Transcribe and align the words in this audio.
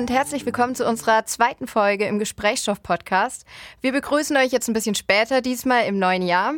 und 0.00 0.08
herzlich 0.08 0.46
willkommen 0.46 0.74
zu 0.74 0.88
unserer 0.88 1.26
zweiten 1.26 1.66
Folge 1.66 2.06
im 2.06 2.18
Gesprächsstoff-Podcast. 2.18 3.44
Wir 3.82 3.92
begrüßen 3.92 4.34
euch 4.34 4.50
jetzt 4.50 4.66
ein 4.66 4.72
bisschen 4.72 4.94
später, 4.94 5.42
diesmal 5.42 5.84
im 5.84 5.98
neuen 5.98 6.22
Jahr. 6.22 6.54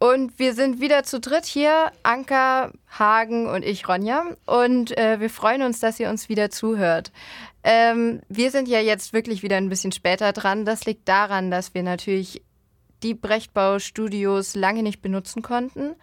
Und 0.00 0.40
wir 0.40 0.54
sind 0.54 0.80
wieder 0.80 1.04
zu 1.04 1.20
dritt 1.20 1.44
hier, 1.44 1.92
Anka, 2.02 2.72
Hagen 2.90 3.46
und 3.46 3.64
ich, 3.64 3.86
Ronja. 3.86 4.24
Und 4.44 4.98
äh, 4.98 5.20
wir 5.20 5.30
freuen 5.30 5.62
uns, 5.62 5.78
dass 5.78 6.00
ihr 6.00 6.10
uns 6.10 6.28
wieder 6.28 6.50
zuhört. 6.50 7.12
Ähm, 7.62 8.22
wir 8.28 8.50
sind 8.50 8.66
ja 8.66 8.80
jetzt 8.80 9.12
wirklich 9.12 9.44
wieder 9.44 9.56
ein 9.56 9.68
bisschen 9.68 9.92
später 9.92 10.32
dran. 10.32 10.64
Das 10.64 10.84
liegt 10.84 11.08
daran, 11.08 11.52
dass 11.52 11.74
wir 11.74 11.84
natürlich 11.84 12.42
die 13.04 13.14
Brechtbau-Studios 13.14 14.56
lange 14.56 14.82
nicht 14.82 15.00
benutzen 15.00 15.42
konnten. 15.42 15.94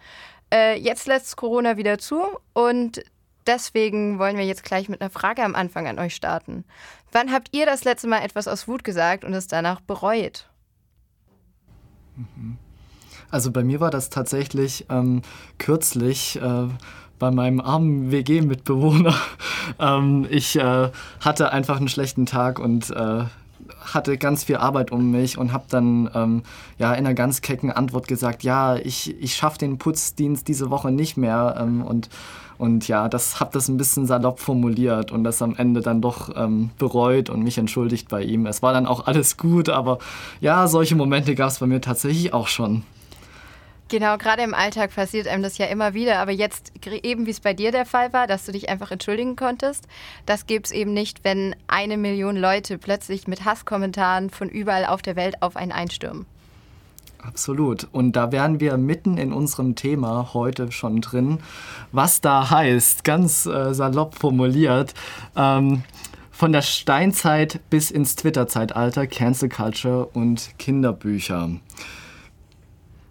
Äh, 0.50 0.78
jetzt 0.78 1.06
lässt 1.06 1.36
Corona 1.36 1.76
wieder 1.76 1.98
zu 1.98 2.22
und 2.54 3.02
deswegen 3.46 4.18
wollen 4.18 4.36
wir 4.36 4.44
jetzt 4.44 4.64
gleich 4.64 4.88
mit 4.88 5.00
einer 5.00 5.10
Frage 5.10 5.42
am 5.42 5.54
Anfang 5.54 5.86
an 5.86 5.98
euch 5.98 6.14
starten. 6.14 6.64
Wann 7.12 7.32
habt 7.32 7.48
ihr 7.52 7.66
das 7.66 7.84
letzte 7.84 8.08
Mal 8.08 8.22
etwas 8.22 8.48
aus 8.48 8.68
Wut 8.68 8.84
gesagt 8.84 9.24
und 9.24 9.32
es 9.32 9.46
danach 9.46 9.80
bereut? 9.80 10.48
Mhm. 12.16 12.58
Also 13.30 13.50
bei 13.50 13.64
mir 13.64 13.80
war 13.80 13.90
das 13.90 14.10
tatsächlich 14.10 14.86
ähm, 14.88 15.22
kürzlich 15.58 16.40
äh, 16.40 16.68
bei 17.18 17.30
meinem 17.30 17.60
armen 17.60 18.10
WG-Mitbewohner. 18.10 19.14
ähm, 19.78 20.26
ich 20.30 20.56
äh, 20.56 20.90
hatte 21.20 21.52
einfach 21.52 21.78
einen 21.78 21.88
schlechten 21.88 22.26
Tag 22.26 22.58
und 22.58 22.90
äh, 22.90 23.24
hatte 23.80 24.18
ganz 24.18 24.44
viel 24.44 24.56
Arbeit 24.56 24.92
um 24.92 25.10
mich 25.10 25.38
und 25.38 25.52
habe 25.52 25.64
dann 25.68 26.10
ähm, 26.14 26.42
ja 26.78 26.92
in 26.92 27.06
einer 27.06 27.14
ganz 27.14 27.40
kecken 27.40 27.72
Antwort 27.72 28.06
gesagt, 28.06 28.42
ja, 28.42 28.76
ich, 28.76 29.20
ich 29.20 29.34
schaffe 29.34 29.58
den 29.58 29.78
Putzdienst 29.78 30.46
diese 30.46 30.70
Woche 30.70 30.90
nicht 30.90 31.16
mehr 31.16 31.56
ähm, 31.58 31.82
und 31.82 32.08
und 32.58 32.88
ja, 32.88 33.08
das 33.08 33.40
habe 33.40 33.52
das 33.52 33.68
ein 33.68 33.76
bisschen 33.76 34.06
salopp 34.06 34.40
formuliert 34.40 35.12
und 35.12 35.24
das 35.24 35.42
am 35.42 35.56
Ende 35.56 35.80
dann 35.80 36.00
doch 36.00 36.34
ähm, 36.36 36.70
bereut 36.78 37.30
und 37.30 37.42
mich 37.42 37.58
entschuldigt 37.58 38.08
bei 38.08 38.22
ihm. 38.22 38.46
Es 38.46 38.62
war 38.62 38.72
dann 38.72 38.86
auch 38.86 39.06
alles 39.06 39.36
gut, 39.36 39.68
aber 39.68 39.98
ja, 40.40 40.66
solche 40.68 40.96
Momente 40.96 41.34
gab 41.34 41.48
es 41.48 41.58
bei 41.58 41.66
mir 41.66 41.80
tatsächlich 41.80 42.32
auch 42.32 42.48
schon. 42.48 42.84
Genau, 43.88 44.18
gerade 44.18 44.42
im 44.42 44.52
Alltag 44.52 44.92
passiert 44.92 45.28
einem 45.28 45.44
das 45.44 45.58
ja 45.58 45.66
immer 45.66 45.94
wieder. 45.94 46.18
Aber 46.18 46.32
jetzt, 46.32 46.72
eben 47.04 47.26
wie 47.26 47.30
es 47.30 47.38
bei 47.38 47.54
dir 47.54 47.70
der 47.70 47.86
Fall 47.86 48.12
war, 48.12 48.26
dass 48.26 48.44
du 48.44 48.50
dich 48.50 48.68
einfach 48.68 48.90
entschuldigen 48.90 49.36
konntest, 49.36 49.86
das 50.26 50.46
gibt 50.46 50.66
es 50.66 50.72
eben 50.72 50.92
nicht, 50.92 51.22
wenn 51.22 51.54
eine 51.68 51.96
Million 51.96 52.36
Leute 52.36 52.78
plötzlich 52.78 53.28
mit 53.28 53.44
Hasskommentaren 53.44 54.30
von 54.30 54.48
überall 54.48 54.86
auf 54.86 55.02
der 55.02 55.14
Welt 55.14 55.40
auf 55.40 55.54
einen 55.56 55.70
einstürmen. 55.70 56.26
Absolut. 57.26 57.88
Und 57.92 58.12
da 58.12 58.32
wären 58.32 58.60
wir 58.60 58.76
mitten 58.76 59.18
in 59.18 59.32
unserem 59.32 59.74
Thema 59.74 60.30
heute 60.32 60.70
schon 60.72 61.00
drin. 61.00 61.38
Was 61.92 62.20
da 62.20 62.50
heißt, 62.50 63.04
ganz 63.04 63.46
äh, 63.46 63.74
salopp 63.74 64.14
formuliert, 64.14 64.94
ähm, 65.36 65.82
von 66.30 66.52
der 66.52 66.62
Steinzeit 66.62 67.60
bis 67.70 67.90
ins 67.90 68.14
Twitter-Zeitalter, 68.16 69.06
Cancel 69.06 69.48
Culture 69.48 70.06
und 70.06 70.50
Kinderbücher. 70.58 71.50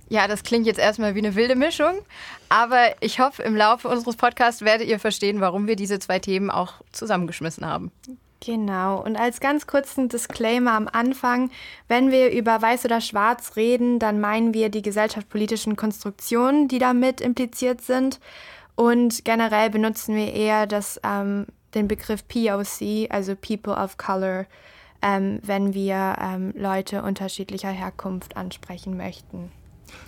Ja, 0.09 0.27
das 0.27 0.43
klingt 0.43 0.67
jetzt 0.67 0.79
erstmal 0.79 1.15
wie 1.15 1.19
eine 1.19 1.33
wilde 1.33 1.55
Mischung, 1.55 1.95
aber 2.49 3.01
ich 3.01 3.19
hoffe, 3.19 3.41
im 3.41 3.55
Laufe 3.55 3.87
unseres 3.87 4.15
Podcasts 4.15 4.61
werdet 4.61 4.87
ihr 4.87 4.99
verstehen, 4.99 5.41
warum 5.41 5.67
wir 5.67 5.75
diese 5.75 5.97
zwei 5.97 6.19
Themen 6.19 6.51
auch 6.51 6.75
zusammengeschmissen 6.91 7.65
haben. 7.65 7.91
Genau, 8.45 9.01
und 9.01 9.15
als 9.15 9.39
ganz 9.39 9.65
kurzen 9.65 10.07
Disclaimer 10.07 10.73
am 10.73 10.87
Anfang, 10.87 11.49
wenn 11.87 12.11
wir 12.11 12.31
über 12.31 12.61
Weiß 12.61 12.85
oder 12.85 13.01
Schwarz 13.01 13.55
reden, 13.55 13.97
dann 13.97 14.19
meinen 14.19 14.53
wir 14.53 14.69
die 14.69 14.83
gesellschaftspolitischen 14.83 15.75
Konstruktionen, 15.75 16.67
die 16.67 16.77
damit 16.77 17.21
impliziert 17.21 17.81
sind. 17.81 18.19
Und 18.75 19.25
generell 19.25 19.71
benutzen 19.71 20.15
wir 20.15 20.31
eher 20.31 20.67
das, 20.67 20.99
ähm, 21.03 21.47
den 21.73 21.87
Begriff 21.87 22.27
POC, 22.27 23.07
also 23.09 23.35
People 23.35 23.73
of 23.73 23.97
Color, 23.97 24.45
ähm, 25.01 25.39
wenn 25.41 25.73
wir 25.73 26.15
ähm, 26.21 26.53
Leute 26.55 27.01
unterschiedlicher 27.01 27.71
Herkunft 27.71 28.37
ansprechen 28.37 28.95
möchten. 28.95 29.51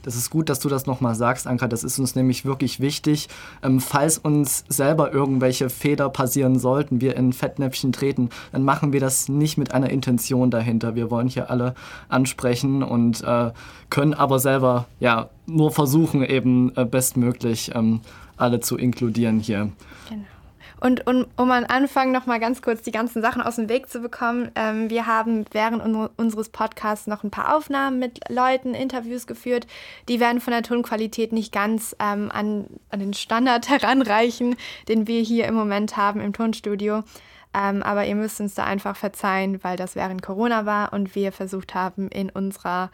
Das 0.03 0.15
ist 0.15 0.29
gut, 0.29 0.49
dass 0.49 0.59
du 0.59 0.69
das 0.69 0.85
nochmal 0.85 1.15
sagst, 1.15 1.47
Anka. 1.47 1.67
Das 1.67 1.83
ist 1.83 1.99
uns 1.99 2.15
nämlich 2.15 2.45
wirklich 2.45 2.79
wichtig. 2.79 3.27
Ähm, 3.63 3.79
falls 3.79 4.17
uns 4.17 4.63
selber 4.69 5.13
irgendwelche 5.13 5.69
Fehler 5.69 6.09
passieren 6.09 6.59
sollten, 6.59 7.01
wir 7.01 7.15
in 7.15 7.33
Fettnäpfchen 7.33 7.91
treten, 7.91 8.29
dann 8.51 8.63
machen 8.63 8.93
wir 8.93 8.99
das 8.99 9.29
nicht 9.29 9.57
mit 9.57 9.73
einer 9.73 9.89
Intention 9.89 10.51
dahinter. 10.51 10.95
Wir 10.95 11.11
wollen 11.11 11.27
hier 11.27 11.49
alle 11.49 11.75
ansprechen 12.09 12.83
und 12.83 13.23
äh, 13.23 13.51
können 13.89 14.13
aber 14.13 14.39
selber 14.39 14.85
ja 14.99 15.29
nur 15.45 15.71
versuchen, 15.71 16.23
eben 16.23 16.75
äh, 16.75 16.85
bestmöglich 16.85 17.71
ähm, 17.75 18.01
alle 18.37 18.59
zu 18.59 18.77
inkludieren 18.77 19.39
hier. 19.39 19.69
Genau. 20.09 20.23
Und, 20.79 21.07
und 21.07 21.27
um 21.37 21.49
am 21.49 21.65
Anfang 21.67 22.11
noch 22.11 22.27
mal 22.27 22.39
ganz 22.39 22.61
kurz 22.61 22.83
die 22.83 22.91
ganzen 22.91 23.21
Sachen 23.21 23.41
aus 23.41 23.55
dem 23.55 23.67
Weg 23.67 23.89
zu 23.89 23.99
bekommen, 23.99 24.51
ähm, 24.55 24.89
wir 24.89 25.07
haben 25.07 25.45
während 25.51 25.83
un 25.83 26.07
unseres 26.17 26.49
Podcasts 26.49 27.07
noch 27.07 27.23
ein 27.23 27.31
paar 27.31 27.55
Aufnahmen 27.55 27.97
mit 27.97 28.19
Leuten, 28.29 28.75
Interviews 28.75 29.25
geführt. 29.25 29.65
Die 30.07 30.19
werden 30.19 30.39
von 30.39 30.51
der 30.51 30.61
Tonqualität 30.61 31.31
nicht 31.31 31.51
ganz 31.51 31.95
ähm, 31.99 32.29
an, 32.31 32.67
an 32.89 32.99
den 32.99 33.13
Standard 33.13 33.69
heranreichen, 33.69 34.55
den 34.87 35.07
wir 35.07 35.21
hier 35.21 35.45
im 35.45 35.55
Moment 35.55 35.97
haben 35.97 36.21
im 36.21 36.33
Tonstudio. 36.33 37.03
Ähm, 37.55 37.81
aber 37.81 38.05
ihr 38.05 38.15
müsst 38.15 38.39
uns 38.39 38.53
da 38.53 38.65
einfach 38.65 38.95
verzeihen, 38.95 39.63
weil 39.63 39.77
das 39.77 39.95
während 39.95 40.21
Corona 40.21 40.65
war 40.65 40.93
und 40.93 41.15
wir 41.15 41.31
versucht 41.31 41.73
haben, 41.73 42.09
in 42.09 42.29
unserer 42.29 42.91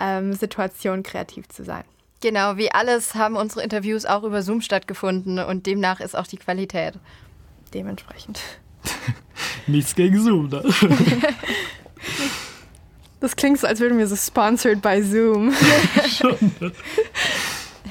ähm, 0.00 0.32
Situation 0.32 1.04
kreativ 1.04 1.48
zu 1.48 1.62
sein. 1.62 1.84
Genau, 2.22 2.56
wie 2.56 2.70
alles 2.70 3.16
haben 3.16 3.34
unsere 3.34 3.64
Interviews 3.64 4.06
auch 4.06 4.22
über 4.22 4.42
Zoom 4.42 4.60
stattgefunden 4.60 5.40
und 5.40 5.66
demnach 5.66 5.98
ist 5.98 6.16
auch 6.16 6.28
die 6.28 6.36
Qualität. 6.36 6.94
Dementsprechend. 7.74 8.40
Nichts 9.66 9.94
gegen 9.94 10.22
Zoom, 10.22 10.48
ne? 10.48 10.62
Das 13.20 13.36
klingt 13.36 13.60
so, 13.60 13.68
als 13.68 13.78
würden 13.78 13.98
wir 13.98 14.08
so 14.08 14.16
sponsored 14.16 14.82
by 14.82 15.00
Zoom. 15.00 15.52
Schon. 16.08 16.52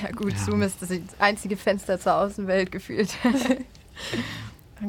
Ja 0.03 0.11
gut, 0.13 0.33
ja. 0.33 0.39
Zoom 0.39 0.61
ist 0.61 0.81
das 0.81 0.89
einzige 1.19 1.55
Fenster 1.55 1.97
zur 1.97 2.15
Außenwelt 2.15 2.69
gefühlt. 2.69 3.09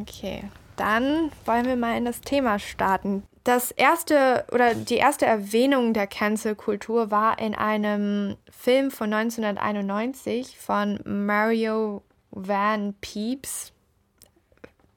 Okay, 0.01 0.43
dann 0.75 1.31
wollen 1.45 1.67
wir 1.67 1.77
mal 1.77 1.97
in 1.97 2.05
das 2.05 2.21
Thema 2.23 2.59
starten 2.59 3.23
das 3.45 3.73
erste 3.73 4.45
oder 4.53 4.75
die 4.75 4.97
erste 4.97 5.27
Erwähnung 5.27 5.95
der 5.95 6.07
Cancel-Kultur 6.07 7.11
war 7.11 7.39
in 7.39 7.55
einem 7.55 8.37
Film 8.51 8.91
von 8.91 9.13
1991 9.13 10.57
von 10.59 11.01
Mario 11.05 12.03
Van 12.31 12.95
Peeps. 13.01 13.73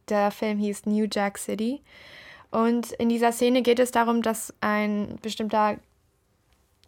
Der 0.10 0.30
Film 0.30 0.60
hieß 0.60 0.86
New 0.86 1.08
Jack 1.12 1.40
City. 1.40 1.82
Und 2.52 2.92
in 2.94 3.10
dieser 3.10 3.32
Szene 3.32 3.64
geht 3.64 3.80
es 3.80 3.92
darum, 3.92 4.22
dass 4.22 4.54
ein 4.62 5.18
bestimmter 5.22 5.78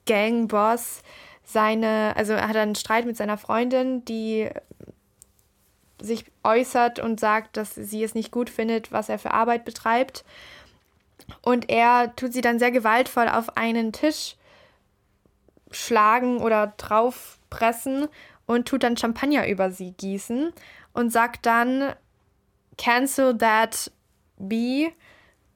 Gangboss 0.06 1.02
seine, 1.44 2.14
also 2.16 2.34
er 2.34 2.48
hat 2.48 2.56
einen 2.56 2.76
Streit 2.76 3.06
mit 3.06 3.18
seiner 3.18 3.38
Freundin, 3.38 4.06
die 4.06 4.50
sich 6.00 6.26
äußert 6.44 7.00
und 7.00 7.20
sagt, 7.20 7.58
dass 7.58 7.74
sie 7.74 8.04
es 8.04 8.14
nicht 8.14 8.32
gut 8.32 8.50
findet, 8.50 8.92
was 8.92 9.10
er 9.10 9.18
für 9.18 9.32
Arbeit 9.32 9.66
betreibt. 9.66 10.24
Und 11.42 11.70
er 11.70 12.16
tut 12.16 12.34
sie 12.34 12.42
dann 12.42 12.60
sehr 12.60 12.72
gewaltvoll 12.72 13.28
auf 13.28 13.58
einen 13.58 13.92
Tisch 13.92 14.36
schlagen 15.72 16.40
oder 16.40 16.74
draufpressen 16.78 18.08
und 18.46 18.68
tut 18.68 18.84
dann 18.84 18.98
Champagner 18.98 19.48
über 19.48 19.72
sie 19.72 19.92
gießen 19.92 20.54
und 20.94 21.12
sagt 21.12 21.46
dann, 21.46 21.94
cancel 22.78 23.38
that 23.38 23.92
bee, 24.38 24.94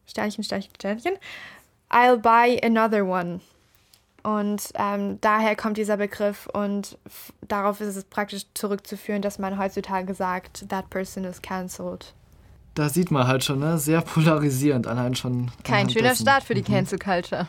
Sternchen, 0.06 0.44
Sternchen, 0.44 0.74
Sternchen, 0.76 1.18
I'll 1.90 2.18
buy 2.18 2.60
another 2.64 3.06
one. 3.06 3.42
Und 4.24 4.72
ähm, 4.76 5.20
daher 5.22 5.56
kommt 5.56 5.78
dieser 5.78 5.98
Begriff 5.98 6.48
und 6.48 6.98
darauf 7.48 7.82
ist 7.82 7.96
es 7.96 8.04
praktisch 8.04 8.46
zurückzuführen, 8.54 9.22
dass 9.22 9.40
man 9.40 9.58
heutzutage 9.58 10.14
sagt, 10.14 10.70
that 10.70 10.90
person 10.90 11.24
is 11.24 11.42
cancelled 11.42 12.14
da 12.76 12.90
sieht 12.90 13.12
man 13.12 13.28
halt 13.28 13.44
schon, 13.44 13.60
ne? 13.60 13.78
sehr 13.78 14.02
polarisierend 14.02 14.88
allein 14.88 15.16
schon. 15.16 15.52
Kein 15.64 15.90
schöner 15.90 16.10
dessen. 16.10 16.24
Start 16.24 16.44
für 16.44 16.54
die 16.54 16.62
mhm. 16.62 16.74
Cancel 16.74 17.00
Culture. 17.00 17.48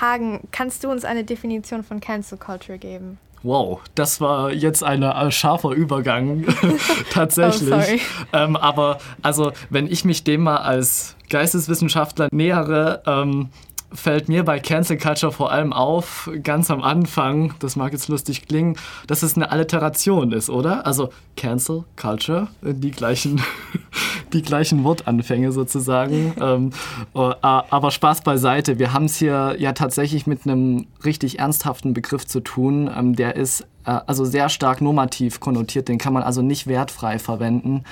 Hagen, 0.00 0.40
kannst 0.50 0.84
du 0.84 0.90
uns 0.90 1.04
eine 1.04 1.24
Definition 1.24 1.84
von 1.84 2.00
Cancel 2.00 2.38
Culture 2.38 2.78
geben? 2.78 3.18
Wow, 3.42 3.80
das 3.94 4.20
war 4.20 4.50
jetzt 4.52 4.82
ein 4.82 5.02
äh, 5.02 5.30
scharfer 5.30 5.70
Übergang, 5.70 6.44
tatsächlich. 7.10 8.02
Oh, 8.32 8.36
ähm, 8.36 8.56
aber 8.56 8.98
also, 9.22 9.52
wenn 9.70 9.86
ich 9.86 10.04
mich 10.04 10.24
dem 10.24 10.42
mal 10.42 10.56
als 10.56 11.14
Geisteswissenschaftler 11.30 12.28
nähere, 12.32 13.02
ähm, 13.06 13.50
fällt 13.92 14.28
mir 14.28 14.44
bei 14.44 14.58
Cancel 14.58 14.98
Culture 14.98 15.32
vor 15.32 15.50
allem 15.50 15.72
auf, 15.72 16.30
ganz 16.42 16.70
am 16.70 16.82
Anfang, 16.82 17.54
das 17.58 17.76
mag 17.76 17.92
jetzt 17.92 18.08
lustig 18.08 18.46
klingen, 18.46 18.76
dass 19.06 19.22
es 19.22 19.36
eine 19.36 19.50
Alliteration 19.50 20.32
ist, 20.32 20.50
oder? 20.50 20.86
Also 20.86 21.10
Cancel 21.36 21.84
Culture, 21.96 22.48
die 22.62 22.90
gleichen, 22.90 23.40
die 24.32 24.42
gleichen 24.42 24.84
Wortanfänge 24.84 25.52
sozusagen. 25.52 26.34
ähm, 26.40 26.70
äh, 27.14 27.34
aber 27.42 27.90
Spaß 27.90 28.22
beiseite, 28.22 28.78
wir 28.78 28.92
haben 28.92 29.06
es 29.06 29.16
hier 29.16 29.56
ja 29.58 29.72
tatsächlich 29.72 30.26
mit 30.26 30.46
einem 30.46 30.86
richtig 31.04 31.38
ernsthaften 31.38 31.94
Begriff 31.94 32.26
zu 32.26 32.40
tun. 32.40 32.90
Ähm, 32.94 33.16
der 33.16 33.36
ist 33.36 33.62
äh, 33.84 33.98
also 34.06 34.24
sehr 34.24 34.50
stark 34.50 34.80
normativ 34.80 35.40
konnotiert, 35.40 35.88
den 35.88 35.98
kann 35.98 36.12
man 36.12 36.22
also 36.22 36.42
nicht 36.42 36.66
wertfrei 36.66 37.18
verwenden. 37.18 37.84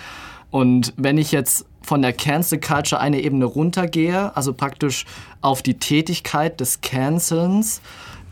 Und 0.50 0.92
wenn 0.96 1.18
ich 1.18 1.32
jetzt 1.32 1.66
von 1.86 2.02
der 2.02 2.12
Cancel 2.12 2.58
Culture 2.58 3.00
eine 3.00 3.20
Ebene 3.20 3.44
runtergehe, 3.44 4.36
also 4.36 4.52
praktisch 4.52 5.06
auf 5.40 5.62
die 5.62 5.78
Tätigkeit 5.78 6.58
des 6.58 6.80
Cancelns, 6.80 7.80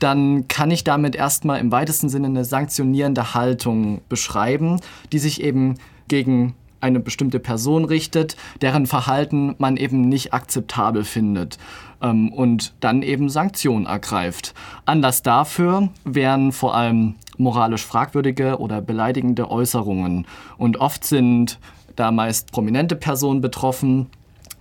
dann 0.00 0.48
kann 0.48 0.72
ich 0.72 0.82
damit 0.82 1.14
erstmal 1.14 1.60
im 1.60 1.70
weitesten 1.70 2.08
Sinne 2.08 2.26
eine 2.26 2.44
sanktionierende 2.44 3.32
Haltung 3.32 4.00
beschreiben, 4.08 4.80
die 5.12 5.20
sich 5.20 5.40
eben 5.40 5.76
gegen 6.08 6.54
eine 6.80 6.98
bestimmte 6.98 7.38
Person 7.38 7.84
richtet, 7.84 8.36
deren 8.60 8.86
Verhalten 8.86 9.54
man 9.58 9.76
eben 9.76 10.00
nicht 10.08 10.34
akzeptabel 10.34 11.04
findet 11.04 11.56
ähm, 12.02 12.32
und 12.32 12.74
dann 12.80 13.02
eben 13.02 13.28
Sanktionen 13.28 13.86
ergreift. 13.86 14.52
Anlass 14.84 15.22
dafür 15.22 15.90
wären 16.04 16.50
vor 16.50 16.74
allem 16.74 17.14
moralisch 17.38 17.86
fragwürdige 17.86 18.58
oder 18.58 18.82
beleidigende 18.82 19.48
Äußerungen. 19.48 20.26
Und 20.58 20.76
oft 20.78 21.04
sind 21.04 21.58
da 21.96 22.10
meist 22.10 22.52
prominente 22.52 22.96
Personen 22.96 23.40
betroffen. 23.40 24.06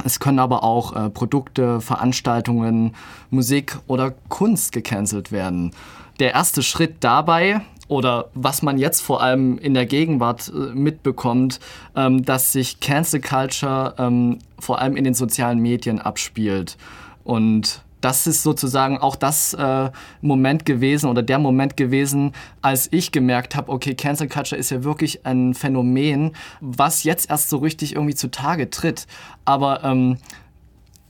Es 0.06 0.20
können 0.20 0.40
aber 0.40 0.64
auch 0.64 0.96
äh, 0.96 1.10
Produkte, 1.10 1.82
Veranstaltungen, 1.82 2.96
Musik 3.30 3.78
oder 3.88 4.14
Kunst 4.30 4.72
gecancelt 4.72 5.32
werden. 5.32 5.72
Der 6.20 6.34
erste 6.34 6.64
Schritt 6.64 6.98
dabei 7.02 7.62
oder 7.88 8.30
was 8.34 8.62
man 8.62 8.78
jetzt 8.78 9.02
vor 9.02 9.22
allem 9.22 9.58
in 9.58 9.74
der 9.74 9.86
Gegenwart 9.86 10.52
äh, 10.54 10.74
mitbekommt, 10.74 11.60
ähm, 11.96 12.26
dass 12.26 12.52
sich 12.52 12.80
Cancel 12.80 13.22
Culture 13.22 13.96
ähm, 13.98 14.40
vor 14.60 14.80
allem 14.80 14.96
in 14.96 15.04
den 15.04 15.14
sozialen 15.14 15.60
Medien 15.60 16.00
abspielt. 16.00 16.78
Und 17.24 17.84
das 18.04 18.28
ist 18.28 18.44
sozusagen 18.44 18.98
auch 18.98 19.16
das 19.16 19.54
äh, 19.54 19.90
Moment 20.22 20.66
gewesen 20.66 21.10
oder 21.10 21.24
der 21.24 21.40
Moment 21.40 21.78
gewesen, 21.78 22.34
als 22.62 22.90
ich 22.92 23.12
gemerkt 23.14 23.56
habe, 23.56 23.72
okay, 23.72 23.96
Cancel 23.96 24.28
Culture 24.28 24.60
ist 24.60 24.72
ja 24.72 24.84
wirklich 24.84 25.26
ein 25.26 25.54
Phänomen, 25.54 26.36
was 26.60 27.04
jetzt 27.04 27.30
erst 27.30 27.50
so 27.50 27.58
richtig 27.58 27.96
irgendwie 27.96 28.16
zutage 28.16 28.70
tritt. 28.70 29.08
Aber 29.46 29.84
ähm, 29.84 30.18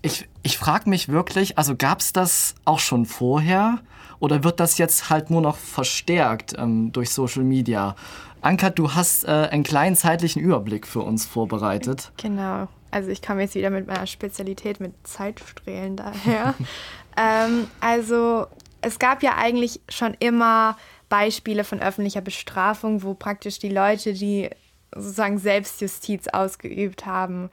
ich, 0.03 0.29
ich 0.43 0.57
frage 0.57 0.87
mich 0.89 1.09
wirklich, 1.09 1.57
also 1.57 1.75
gab 1.75 2.01
es 2.01 2.13
das 2.13 2.53
auch 2.63 2.79
schon 2.79 3.05
vorher 3.05 3.79
oder 4.19 4.43
wird 4.43 4.59
das 4.59 4.77
jetzt 4.77 5.09
halt 5.09 5.31
nur 5.31 5.41
noch 5.41 5.57
verstärkt 5.57 6.53
ähm, 6.57 6.91
durch 6.91 7.09
Social 7.09 7.43
Media? 7.43 7.95
Anka, 8.41 8.69
du 8.69 8.93
hast 8.93 9.23
äh, 9.23 9.31
einen 9.49 9.63
kleinen 9.63 9.95
zeitlichen 9.95 10.41
Überblick 10.41 10.85
für 10.85 10.99
uns 10.99 11.25
vorbereitet. 11.25 12.11
Genau. 12.17 12.67
Also 12.93 13.09
ich 13.09 13.21
komme 13.21 13.41
jetzt 13.41 13.55
wieder 13.55 13.71
mit 13.71 13.87
meiner 13.87 14.05
Spezialität 14.05 14.79
mit 14.79 14.93
Zeitstrahlen 15.03 15.97
daher. 15.97 16.53
ähm, 17.17 17.67
also 17.79 18.45
es 18.81 18.99
gab 18.99 19.23
ja 19.23 19.35
eigentlich 19.35 19.81
schon 19.89 20.15
immer 20.19 20.77
Beispiele 21.09 21.63
von 21.63 21.81
öffentlicher 21.81 22.21
Bestrafung, 22.21 23.01
wo 23.01 23.15
praktisch 23.15 23.57
die 23.57 23.69
Leute, 23.69 24.13
die 24.13 24.49
sozusagen 24.93 25.39
Selbstjustiz 25.39 26.27
ausgeübt 26.27 27.05
haben, 27.07 27.49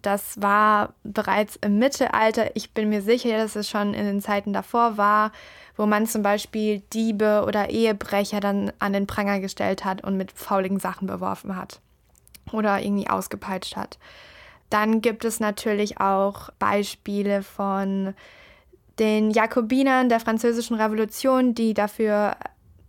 das 0.00 0.40
war 0.40 0.94
bereits 1.02 1.56
im 1.56 1.78
Mittelalter. 1.78 2.54
Ich 2.54 2.72
bin 2.72 2.88
mir 2.88 3.02
sicher, 3.02 3.36
dass 3.36 3.56
es 3.56 3.68
schon 3.68 3.94
in 3.94 4.06
den 4.06 4.22
Zeiten 4.22 4.52
davor 4.52 4.96
war, 4.96 5.32
wo 5.76 5.86
man 5.86 6.06
zum 6.06 6.22
Beispiel 6.22 6.80
Diebe 6.92 7.44
oder 7.46 7.68
Ehebrecher 7.68 8.40
dann 8.40 8.72
an 8.78 8.92
den 8.92 9.06
Pranger 9.06 9.40
gestellt 9.40 9.84
hat 9.84 10.02
und 10.04 10.16
mit 10.16 10.32
fauligen 10.32 10.78
Sachen 10.78 11.08
beworfen 11.08 11.56
hat 11.56 11.80
oder 12.52 12.80
irgendwie 12.80 13.10
ausgepeitscht 13.10 13.76
hat. 13.76 13.98
Dann 14.70 15.00
gibt 15.00 15.24
es 15.24 15.40
natürlich 15.40 16.00
auch 16.00 16.50
Beispiele 16.58 17.42
von 17.42 18.14
den 18.98 19.30
Jakobinern 19.30 20.08
der 20.08 20.20
Französischen 20.20 20.76
Revolution, 20.76 21.54
die 21.54 21.72
dafür 21.72 22.36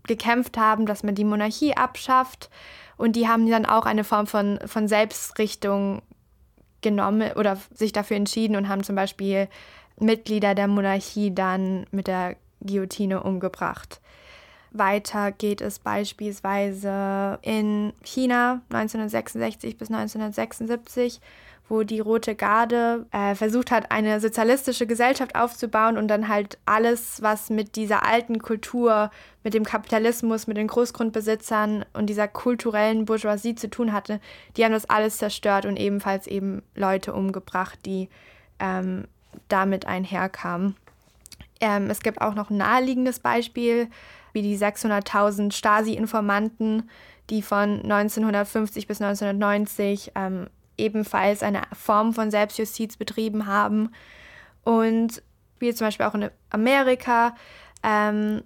gekämpft 0.07 0.57
haben, 0.57 0.85
dass 0.85 1.03
man 1.03 1.15
die 1.15 1.23
Monarchie 1.23 1.77
abschafft. 1.77 2.49
Und 2.97 3.15
die 3.15 3.27
haben 3.27 3.49
dann 3.49 3.65
auch 3.65 3.85
eine 3.85 4.03
Form 4.03 4.27
von, 4.27 4.59
von 4.65 4.87
Selbstrichtung 4.87 6.01
genommen 6.81 7.31
oder 7.33 7.57
sich 7.73 7.91
dafür 7.91 8.17
entschieden 8.17 8.55
und 8.55 8.67
haben 8.67 8.83
zum 8.83 8.95
Beispiel 8.95 9.47
Mitglieder 9.99 10.55
der 10.55 10.67
Monarchie 10.67 11.33
dann 11.33 11.85
mit 11.91 12.07
der 12.07 12.35
Guillotine 12.61 13.23
umgebracht. 13.23 14.01
Weiter 14.71 15.31
geht 15.31 15.61
es 15.61 15.79
beispielsweise 15.79 17.39
in 17.41 17.93
China 18.03 18.61
1966 18.69 19.77
bis 19.77 19.89
1976 19.89 21.21
wo 21.69 21.83
die 21.83 21.99
Rote 21.99 22.35
Garde 22.35 23.05
äh, 23.11 23.35
versucht 23.35 23.71
hat, 23.71 23.91
eine 23.91 24.19
sozialistische 24.19 24.87
Gesellschaft 24.87 25.35
aufzubauen 25.35 25.97
und 25.97 26.07
dann 26.07 26.27
halt 26.27 26.57
alles, 26.65 27.21
was 27.21 27.51
mit 27.51 27.75
dieser 27.75 28.05
alten 28.05 28.39
Kultur, 28.39 29.11
mit 29.43 29.53
dem 29.53 29.63
Kapitalismus, 29.63 30.47
mit 30.47 30.57
den 30.57 30.67
Großgrundbesitzern 30.67 31.85
und 31.93 32.07
dieser 32.07 32.27
kulturellen 32.27 33.05
Bourgeoisie 33.05 33.55
zu 33.55 33.69
tun 33.69 33.93
hatte, 33.93 34.19
die 34.57 34.65
haben 34.65 34.71
das 34.71 34.89
alles 34.89 35.17
zerstört 35.17 35.65
und 35.65 35.77
ebenfalls 35.77 36.25
eben 36.25 36.63
Leute 36.75 37.13
umgebracht, 37.13 37.79
die 37.85 38.09
ähm, 38.59 39.05
damit 39.47 39.85
einherkamen. 39.85 40.75
Ähm, 41.61 41.89
es 41.89 41.99
gibt 41.99 42.21
auch 42.21 42.33
noch 42.33 42.49
ein 42.49 42.57
naheliegendes 42.57 43.19
Beispiel, 43.19 43.89
wie 44.33 44.41
die 44.41 44.57
600.000 44.57 45.51
Stasi-Informanten, 45.51 46.89
die 47.29 47.41
von 47.41 47.81
1950 47.83 48.87
bis 48.87 49.01
1990 49.01 50.11
ähm, 50.15 50.47
ebenfalls 50.77 51.43
eine 51.43 51.61
Form 51.73 52.13
von 52.13 52.31
Selbstjustiz 52.31 52.97
betrieben 52.97 53.45
haben. 53.45 53.91
Und 54.63 55.21
wie 55.59 55.73
zum 55.73 55.87
Beispiel 55.87 56.05
auch 56.05 56.15
in 56.15 56.29
Amerika, 56.49 57.35
ähm, 57.83 58.43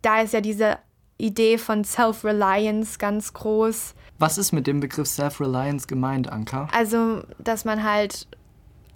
da 0.00 0.20
ist 0.20 0.32
ja 0.32 0.40
diese 0.40 0.78
Idee 1.18 1.58
von 1.58 1.84
Self-Reliance 1.84 2.98
ganz 2.98 3.32
groß. 3.32 3.94
Was 4.18 4.38
ist 4.38 4.52
mit 4.52 4.66
dem 4.66 4.80
Begriff 4.80 5.08
Self-Reliance 5.08 5.86
gemeint, 5.86 6.30
Anka? 6.30 6.68
Also, 6.72 7.22
dass 7.38 7.64
man 7.64 7.82
halt 7.82 8.26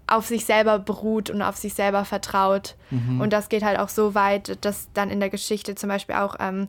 auf 0.07 0.27
sich 0.27 0.45
selber 0.45 0.79
beruht 0.79 1.31
und 1.31 1.43
auf 1.43 1.57
sich 1.57 1.75
selber 1.75 2.05
vertraut. 2.05 2.77
Mhm. 2.91 3.21
Und 3.21 3.33
das 3.33 3.49
geht 3.49 3.65
halt 3.65 3.79
auch 3.79 3.89
so 3.89 4.15
weit, 4.15 4.65
dass 4.65 4.89
dann 4.95 5.11
in 5.11 5.21
der 5.21 5.31
Geschichte 5.31 5.75
zum 5.75 5.89
Beispiel 5.89 6.17
auch, 6.17 6.37
ähm, 6.39 6.69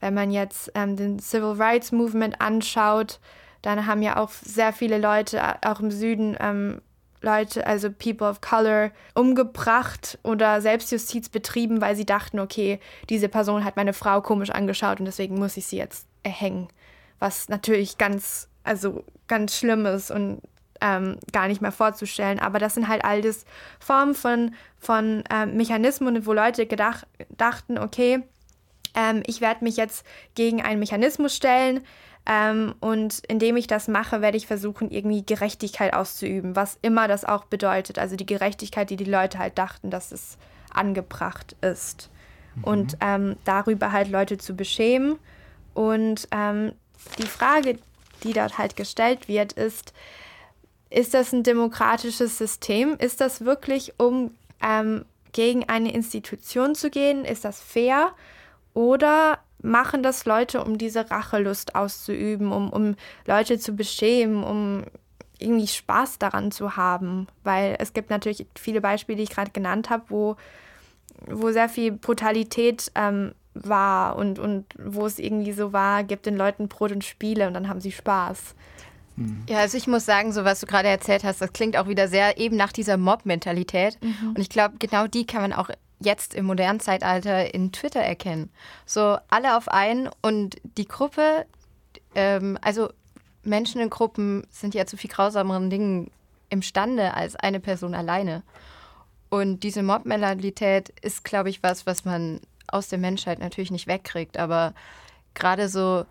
wenn 0.00 0.14
man 0.14 0.30
jetzt 0.30 0.70
ähm, 0.74 0.96
den 0.96 1.18
Civil 1.18 1.60
Rights 1.60 1.92
Movement 1.92 2.40
anschaut, 2.40 3.20
dann 3.62 3.86
haben 3.86 4.02
ja 4.02 4.18
auch 4.18 4.30
sehr 4.30 4.72
viele 4.72 4.98
Leute, 4.98 5.38
äh, 5.38 5.66
auch 5.66 5.80
im 5.80 5.90
Süden, 5.90 6.36
ähm, 6.40 6.82
Leute, 7.22 7.66
also 7.66 7.90
People 7.90 8.28
of 8.28 8.42
Color, 8.42 8.90
umgebracht 9.14 10.18
oder 10.22 10.60
Selbstjustiz 10.60 11.30
betrieben, 11.30 11.80
weil 11.80 11.96
sie 11.96 12.04
dachten, 12.04 12.38
okay, 12.38 12.78
diese 13.08 13.30
Person 13.30 13.64
hat 13.64 13.76
meine 13.76 13.94
Frau 13.94 14.20
komisch 14.20 14.50
angeschaut 14.50 15.00
und 15.00 15.06
deswegen 15.06 15.38
muss 15.38 15.56
ich 15.56 15.66
sie 15.66 15.78
jetzt 15.78 16.06
erhängen. 16.22 16.68
Was 17.18 17.48
natürlich 17.48 17.96
ganz, 17.96 18.48
also 18.62 19.04
ganz 19.26 19.56
schlimm 19.56 19.86
ist 19.86 20.10
und 20.10 20.42
ähm, 20.84 21.18
gar 21.32 21.48
nicht 21.48 21.62
mehr 21.62 21.72
vorzustellen. 21.72 22.38
Aber 22.38 22.58
das 22.58 22.74
sind 22.74 22.88
halt 22.88 23.04
alles 23.04 23.46
Formen 23.80 24.14
von, 24.14 24.54
von 24.78 25.24
ähm, 25.30 25.56
Mechanismen, 25.56 26.26
wo 26.26 26.32
Leute 26.32 26.66
gedacht, 26.66 27.06
dachten, 27.36 27.78
okay, 27.78 28.22
ähm, 28.94 29.22
ich 29.26 29.40
werde 29.40 29.64
mich 29.64 29.76
jetzt 29.76 30.04
gegen 30.34 30.62
einen 30.62 30.78
Mechanismus 30.78 31.34
stellen, 31.34 31.80
ähm, 32.26 32.74
und 32.80 33.22
indem 33.28 33.56
ich 33.56 33.66
das 33.66 33.86
mache, 33.86 34.22
werde 34.22 34.36
ich 34.36 34.46
versuchen, 34.46 34.90
irgendwie 34.90 35.24
Gerechtigkeit 35.24 35.92
auszuüben, 35.92 36.56
was 36.56 36.78
immer 36.80 37.06
das 37.06 37.24
auch 37.24 37.44
bedeutet. 37.44 37.98
Also 37.98 38.16
die 38.16 38.26
Gerechtigkeit, 38.26 38.88
die 38.88 38.96
die 38.96 39.04
Leute 39.04 39.38
halt 39.38 39.58
dachten, 39.58 39.90
dass 39.90 40.10
es 40.10 40.38
angebracht 40.72 41.54
ist. 41.60 42.10
Mhm. 42.54 42.64
Und 42.64 42.96
ähm, 43.00 43.36
darüber 43.44 43.92
halt 43.92 44.08
Leute 44.08 44.38
zu 44.38 44.56
beschämen. 44.56 45.18
Und 45.74 46.26
ähm, 46.30 46.72
die 47.18 47.26
Frage, 47.26 47.78
die 48.22 48.32
dort 48.32 48.56
halt 48.56 48.74
gestellt 48.76 49.28
wird, 49.28 49.52
ist, 49.52 49.92
ist 50.94 51.12
das 51.12 51.32
ein 51.32 51.42
demokratisches 51.42 52.38
System? 52.38 52.96
Ist 52.98 53.20
das 53.20 53.44
wirklich, 53.44 53.94
um 53.98 54.30
ähm, 54.62 55.04
gegen 55.32 55.68
eine 55.68 55.92
Institution 55.92 56.76
zu 56.76 56.88
gehen? 56.88 57.24
Ist 57.24 57.44
das 57.44 57.60
fair? 57.60 58.12
Oder 58.74 59.40
machen 59.60 60.04
das 60.04 60.24
Leute, 60.24 60.62
um 60.62 60.78
diese 60.78 61.10
Rachelust 61.10 61.74
auszuüben, 61.74 62.52
um, 62.52 62.70
um 62.70 62.94
Leute 63.26 63.58
zu 63.58 63.74
beschämen, 63.74 64.44
um 64.44 64.84
irgendwie 65.40 65.66
Spaß 65.66 66.20
daran 66.20 66.52
zu 66.52 66.76
haben. 66.76 67.26
Weil 67.42 67.74
es 67.80 67.92
gibt 67.92 68.10
natürlich 68.10 68.46
viele 68.54 68.80
Beispiele, 68.80 69.16
die 69.16 69.24
ich 69.24 69.30
gerade 69.30 69.50
genannt 69.50 69.90
habe, 69.90 70.04
wo, 70.10 70.36
wo 71.26 71.50
sehr 71.50 71.68
viel 71.68 71.90
Brutalität 71.90 72.92
ähm, 72.94 73.34
war 73.54 74.14
und, 74.14 74.38
und 74.38 74.66
wo 74.78 75.06
es 75.06 75.18
irgendwie 75.18 75.52
so 75.52 75.72
war, 75.72 76.04
gibt 76.04 76.26
den 76.26 76.36
Leuten 76.36 76.68
Brot 76.68 76.92
und 76.92 77.02
Spiele 77.02 77.48
und 77.48 77.54
dann 77.54 77.68
haben 77.68 77.80
sie 77.80 77.92
Spaß. 77.92 78.54
Hm. 79.16 79.44
Ja, 79.48 79.58
also 79.58 79.76
ich 79.76 79.86
muss 79.86 80.04
sagen, 80.04 80.32
so 80.32 80.44
was 80.44 80.60
du 80.60 80.66
gerade 80.66 80.88
erzählt 80.88 81.24
hast, 81.24 81.40
das 81.40 81.52
klingt 81.52 81.76
auch 81.76 81.88
wieder 81.88 82.08
sehr 82.08 82.38
eben 82.38 82.56
nach 82.56 82.72
dieser 82.72 82.96
Mob-Mentalität. 82.96 83.98
Mhm. 84.02 84.30
Und 84.30 84.38
ich 84.38 84.48
glaube, 84.48 84.76
genau 84.78 85.06
die 85.06 85.26
kann 85.26 85.42
man 85.42 85.52
auch 85.52 85.70
jetzt 86.00 86.34
im 86.34 86.46
modernen 86.46 86.80
Zeitalter 86.80 87.54
in 87.54 87.72
Twitter 87.72 88.00
erkennen. 88.00 88.50
So 88.86 89.18
alle 89.28 89.56
auf 89.56 89.68
einen 89.68 90.10
und 90.22 90.56
die 90.76 90.86
Gruppe, 90.86 91.46
ähm, 92.14 92.58
also 92.60 92.90
Menschen 93.42 93.80
in 93.80 93.90
Gruppen 93.90 94.46
sind 94.50 94.74
ja 94.74 94.86
zu 94.86 94.96
viel 94.96 95.10
grausameren 95.10 95.70
Dingen 95.70 96.10
imstande 96.50 97.14
als 97.14 97.36
eine 97.36 97.60
Person 97.60 97.94
alleine. 97.94 98.42
Und 99.30 99.60
diese 99.60 99.82
Mob-Mentalität 99.82 100.90
ist, 101.02 101.24
glaube 101.24 101.50
ich, 101.50 101.62
was, 101.62 101.86
was 101.86 102.04
man 102.04 102.40
aus 102.68 102.88
der 102.88 102.98
Menschheit 102.98 103.38
natürlich 103.38 103.70
nicht 103.70 103.86
wegkriegt. 103.86 104.38
Aber 104.38 104.74
gerade 105.34 105.68
so 105.68 106.04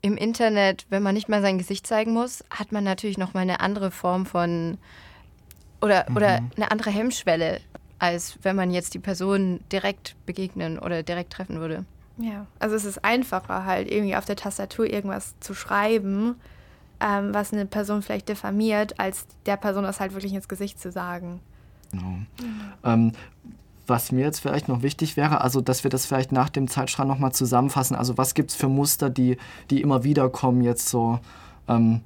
im 0.00 0.16
Internet, 0.16 0.86
wenn 0.90 1.02
man 1.02 1.14
nicht 1.14 1.28
mal 1.28 1.42
sein 1.42 1.58
Gesicht 1.58 1.86
zeigen 1.86 2.12
muss, 2.12 2.44
hat 2.50 2.72
man 2.72 2.84
natürlich 2.84 3.18
noch 3.18 3.34
mal 3.34 3.40
eine 3.40 3.60
andere 3.60 3.90
Form 3.90 4.26
von 4.26 4.78
oder, 5.80 6.06
mhm. 6.08 6.16
oder 6.16 6.40
eine 6.56 6.70
andere 6.70 6.90
Hemmschwelle, 6.90 7.60
als 7.98 8.38
wenn 8.42 8.56
man 8.56 8.70
jetzt 8.70 8.94
die 8.94 8.98
Person 8.98 9.60
direkt 9.72 10.14
begegnen 10.26 10.78
oder 10.78 11.02
direkt 11.02 11.32
treffen 11.32 11.60
würde. 11.60 11.84
Ja, 12.16 12.46
also 12.58 12.74
es 12.74 12.84
ist 12.84 13.04
einfacher 13.04 13.64
halt 13.64 13.90
irgendwie 13.90 14.16
auf 14.16 14.24
der 14.24 14.36
Tastatur 14.36 14.90
irgendwas 14.90 15.34
zu 15.40 15.54
schreiben, 15.54 16.34
ähm, 17.00 17.32
was 17.32 17.52
eine 17.52 17.66
Person 17.66 18.02
vielleicht 18.02 18.28
diffamiert, 18.28 18.98
als 18.98 19.26
der 19.46 19.56
Person 19.56 19.84
das 19.84 20.00
halt 20.00 20.14
wirklich 20.14 20.34
ins 20.34 20.48
Gesicht 20.48 20.80
zu 20.80 20.90
sagen. 20.90 21.40
Genau. 21.92 22.04
Mhm. 22.04 22.26
Ähm, 22.84 23.12
was 23.88 24.12
mir 24.12 24.24
jetzt 24.24 24.40
vielleicht 24.40 24.68
noch 24.68 24.82
wichtig 24.82 25.16
wäre, 25.16 25.40
also 25.40 25.60
dass 25.60 25.84
wir 25.84 25.90
das 25.90 26.06
vielleicht 26.06 26.32
nach 26.32 26.48
dem 26.48 26.68
Zeitstrahl 26.68 27.06
nochmal 27.06 27.32
zusammenfassen. 27.32 27.96
Also 27.96 28.18
was 28.18 28.34
gibt 28.34 28.50
es 28.50 28.56
für 28.56 28.68
Muster, 28.68 29.10
die, 29.10 29.36
die 29.70 29.80
immer 29.80 30.04
wieder 30.04 30.28
kommen 30.28 30.62
jetzt 30.62 30.88
so? 30.88 31.18
Ähm, 31.68 32.00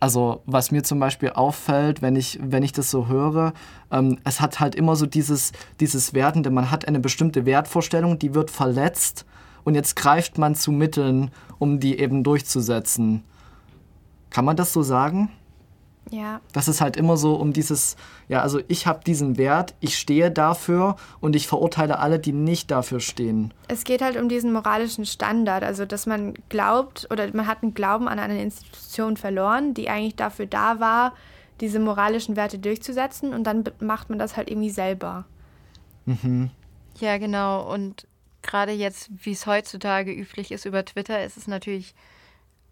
also 0.00 0.42
was 0.46 0.72
mir 0.72 0.82
zum 0.82 0.98
Beispiel 0.98 1.30
auffällt, 1.30 2.02
wenn 2.02 2.16
ich, 2.16 2.38
wenn 2.42 2.64
ich 2.64 2.72
das 2.72 2.90
so 2.90 3.06
höre, 3.06 3.52
ähm, 3.92 4.18
es 4.24 4.40
hat 4.40 4.58
halt 4.58 4.74
immer 4.74 4.96
so 4.96 5.06
dieses, 5.06 5.52
dieses 5.78 6.12
Wertende, 6.12 6.50
man 6.50 6.72
hat 6.72 6.88
eine 6.88 6.98
bestimmte 6.98 7.46
Wertvorstellung, 7.46 8.18
die 8.18 8.34
wird 8.34 8.50
verletzt 8.50 9.24
und 9.62 9.76
jetzt 9.76 9.94
greift 9.94 10.38
man 10.38 10.56
zu 10.56 10.72
Mitteln, 10.72 11.30
um 11.60 11.78
die 11.78 12.00
eben 12.00 12.24
durchzusetzen. 12.24 13.22
Kann 14.30 14.44
man 14.44 14.56
das 14.56 14.72
so 14.72 14.82
sagen? 14.82 15.28
Ja. 16.10 16.40
Das 16.52 16.68
ist 16.68 16.80
halt 16.80 16.96
immer 16.96 17.16
so 17.16 17.36
um 17.36 17.52
dieses, 17.52 17.96
ja, 18.28 18.42
also 18.42 18.60
ich 18.68 18.86
habe 18.86 19.04
diesen 19.04 19.38
Wert, 19.38 19.74
ich 19.80 19.96
stehe 19.96 20.30
dafür 20.30 20.96
und 21.20 21.36
ich 21.36 21.46
verurteile 21.46 21.98
alle, 22.00 22.18
die 22.18 22.32
nicht 22.32 22.70
dafür 22.70 23.00
stehen. 23.00 23.54
Es 23.68 23.84
geht 23.84 24.02
halt 24.02 24.16
um 24.16 24.28
diesen 24.28 24.52
moralischen 24.52 25.06
Standard, 25.06 25.64
also 25.64 25.86
dass 25.86 26.06
man 26.06 26.34
glaubt 26.48 27.06
oder 27.10 27.34
man 27.34 27.46
hat 27.46 27.62
einen 27.62 27.74
Glauben 27.74 28.08
an 28.08 28.18
eine 28.18 28.42
Institution 28.42 29.16
verloren, 29.16 29.74
die 29.74 29.88
eigentlich 29.88 30.16
dafür 30.16 30.46
da 30.46 30.80
war, 30.80 31.14
diese 31.60 31.78
moralischen 31.78 32.36
Werte 32.36 32.58
durchzusetzen 32.58 33.32
und 33.32 33.44
dann 33.44 33.64
macht 33.80 34.10
man 34.10 34.18
das 34.18 34.36
halt 34.36 34.50
irgendwie 34.50 34.70
selber. 34.70 35.24
Mhm. 36.04 36.50
Ja, 36.98 37.18
genau. 37.18 37.72
Und 37.72 38.06
gerade 38.42 38.72
jetzt, 38.72 39.08
wie 39.24 39.32
es 39.32 39.46
heutzutage 39.46 40.12
üblich 40.12 40.52
ist 40.52 40.64
über 40.64 40.84
Twitter, 40.84 41.24
ist 41.24 41.36
es 41.36 41.46
natürlich 41.46 41.94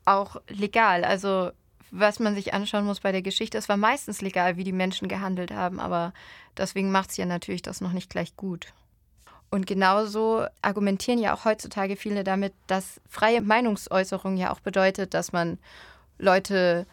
auch 0.05 0.37
legal. 0.49 1.05
Also 1.05 1.53
was 1.91 2.19
man 2.21 2.35
sich 2.35 2.55
anschauen 2.55 2.85
muss 2.85 3.01
bei 3.01 3.13
der 3.13 3.23
Geschichte, 3.23 3.59
es 3.59 3.69
war 3.69 3.77
meistens 3.77 4.21
legal, 4.21 4.57
wie 4.57 4.65
die 4.65 4.73
Menschen 4.73 5.09
gehandelt 5.09 5.51
haben, 5.51 5.81
aber 5.81 6.13
deswegen 6.57 6.91
macht 6.91 7.11
es 7.11 7.17
ja 7.17 7.27
natürlich 7.27 7.63
das 7.63 7.81
noch 7.81 7.93
nicht 7.93 8.11
gleich 8.11 8.37
gut. 8.37 8.73
Und 9.51 9.67
genauso 9.67 10.47
argumentieren 10.63 11.19
ja 11.19 11.35
auch 11.35 11.45
heutzutage 11.45 11.97
viele 11.97 12.23
damit, 12.23 12.53
dass 12.69 13.01
freie 13.09 13.43
Meinungsäußerung 13.43 14.37
ja 14.37 14.53
auch 14.53 14.61
bedeutet, 14.61 15.13
dass 15.13 15.33
man 15.33 15.59
Leute 16.19 16.87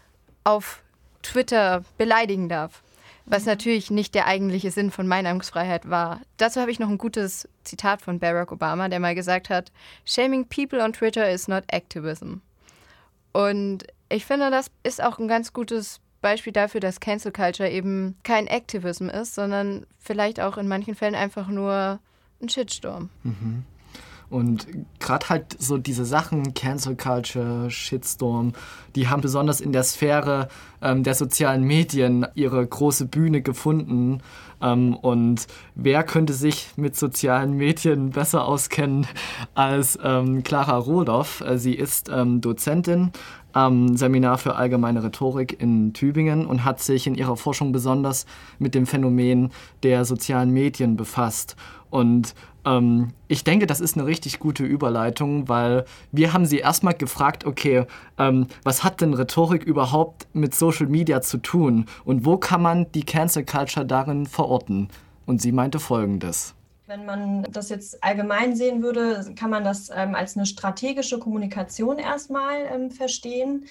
auf 0.44 0.82
Twitter 1.22 1.84
beleidigen 1.98 2.50
darf. 2.50 2.82
Was 3.26 3.44
mhm. 3.44 3.50
natürlich 3.50 3.92
nicht 3.92 4.16
der 4.16 4.26
eigentliche 4.26 4.72
Sinn 4.72 4.90
von 4.90 5.08
Meinungsfreiheit 5.08 5.90
war. 5.90 6.22
Dazu 6.38 6.60
habe 6.60 6.72
ich 6.72 6.80
noch 6.80 6.90
ein 6.90 6.98
gutes 6.98 7.48
Zitat 7.64 8.02
von 8.02 8.20
Barack 8.20 8.52
Obama, 8.52 8.90
der 8.90 9.00
mal 9.00 9.16
gesagt 9.16 9.50
hat: 9.50 9.72
Shaming 10.06 10.48
people 10.48 10.84
on 10.84 10.94
Twitter 10.94 11.30
is 11.30 11.48
not 11.48 11.64
activism. 11.68 12.36
Und 13.34 13.86
ich 14.10 14.26
finde, 14.26 14.52
das 14.52 14.72
ist 14.84 15.04
auch 15.04 15.20
ein 15.20 15.28
ganz 15.28 15.54
gutes 15.54 16.00
Beispiel 16.22 16.54
dafür, 16.54 16.82
dass 16.82 17.00
Cancel 17.00 17.32
Culture 17.32 17.70
eben 17.70 18.16
kein 18.24 18.48
Activism 18.48 19.10
ist, 19.10 19.36
sondern 19.36 19.86
vielleicht 20.00 20.40
auch 20.40 20.58
in 20.58 20.68
manchen 20.68 20.96
Fällen 20.96 21.16
einfach 21.16 21.48
nur 21.48 22.00
ein 22.42 22.50
Shitstorm. 22.50 23.10
Mhm. 23.24 23.64
Und 24.30 24.68
gerade 25.00 25.30
halt 25.30 25.56
so 25.58 25.78
diese 25.78 26.04
Sachen, 26.04 26.54
Cancel 26.54 26.98
Culture, 26.98 27.72
Shitstorm, 27.72 28.54
die 28.96 29.08
haben 29.08 29.22
besonders 29.22 29.62
in 29.62 29.72
der 29.72 29.84
Sphäre 29.84 30.50
ähm, 30.82 31.04
der 31.04 31.16
sozialen 31.16 31.64
Medien 31.64 32.26
ihre 32.36 32.66
große 32.66 33.06
Bühne 33.06 33.42
gefunden. 33.42 34.22
Ähm, 34.62 34.98
und 34.98 35.48
wer 35.76 36.04
könnte 36.04 36.34
sich 36.34 36.72
mit 36.76 36.98
sozialen 36.98 37.54
Medien 37.54 38.10
besser 38.10 38.44
auskennen 38.44 39.08
als 39.56 39.98
ähm, 40.04 40.44
Clara 40.44 40.76
Rohloff? 40.76 41.40
Äh, 41.42 41.58
sie 41.58 41.76
ist 41.76 42.10
ähm, 42.10 42.42
Dozentin 42.42 43.14
am 43.58 43.98
Seminar 43.98 44.38
für 44.38 44.56
allgemeine 44.56 45.04
Rhetorik 45.04 45.60
in 45.60 45.92
Tübingen 45.92 46.46
und 46.46 46.64
hat 46.64 46.80
sich 46.80 47.08
in 47.08 47.16
ihrer 47.16 47.38
Forschung 47.38 47.72
besonders 47.72 48.28
mit 48.60 48.76
dem 48.76 48.86
Phänomen 48.86 49.50
der 49.82 50.06
sozialen 50.06 50.52
Medien 50.52 50.96
befasst. 50.96 51.56
Und 51.90 52.36
ähm, 52.66 53.08
ich 53.28 53.44
denke, 53.44 53.66
das 53.66 53.80
ist 53.80 53.98
eine 53.98 54.06
richtig 54.06 54.38
gute 54.38 54.64
Überleitung, 54.64 55.50
weil 55.50 55.86
wir 56.12 56.34
haben 56.34 56.46
sie 56.46 56.60
erstmal 56.60 56.94
gefragt, 56.94 57.46
okay, 57.46 57.86
ähm, 58.20 58.46
was 58.64 58.84
hat 58.84 59.02
denn 59.02 59.16
Rhetorik 59.16 59.64
überhaupt 59.64 60.28
mit 60.34 60.54
Social 60.54 60.86
Media 60.86 61.22
zu 61.22 61.40
tun 61.40 61.86
und 62.06 62.26
wo 62.26 62.38
kann 62.38 62.62
man 62.62 62.92
die 62.92 63.06
Cancel 63.06 63.44
Culture 63.44 63.88
darin 63.88 64.28
verorten? 64.28 64.90
Und 65.26 65.42
sie 65.42 65.52
meinte 65.52 65.80
folgendes. 65.80 66.57
Wenn 66.88 67.06
man 67.06 67.44
das 67.52 67.68
jetzt 67.68 68.02
allgemein 68.02 68.56
sehen 68.56 68.82
würde, 68.82 69.34
kann 69.36 69.50
man 69.50 69.66
das 69.66 69.90
ähm, 69.94 70.16
als 70.16 70.38
eine 70.38 70.46
strategische 70.46 71.20
Kommunikation 71.20 72.00
erstmal 72.00 72.62
ähm, 72.72 72.92
verstehen. 72.92 73.66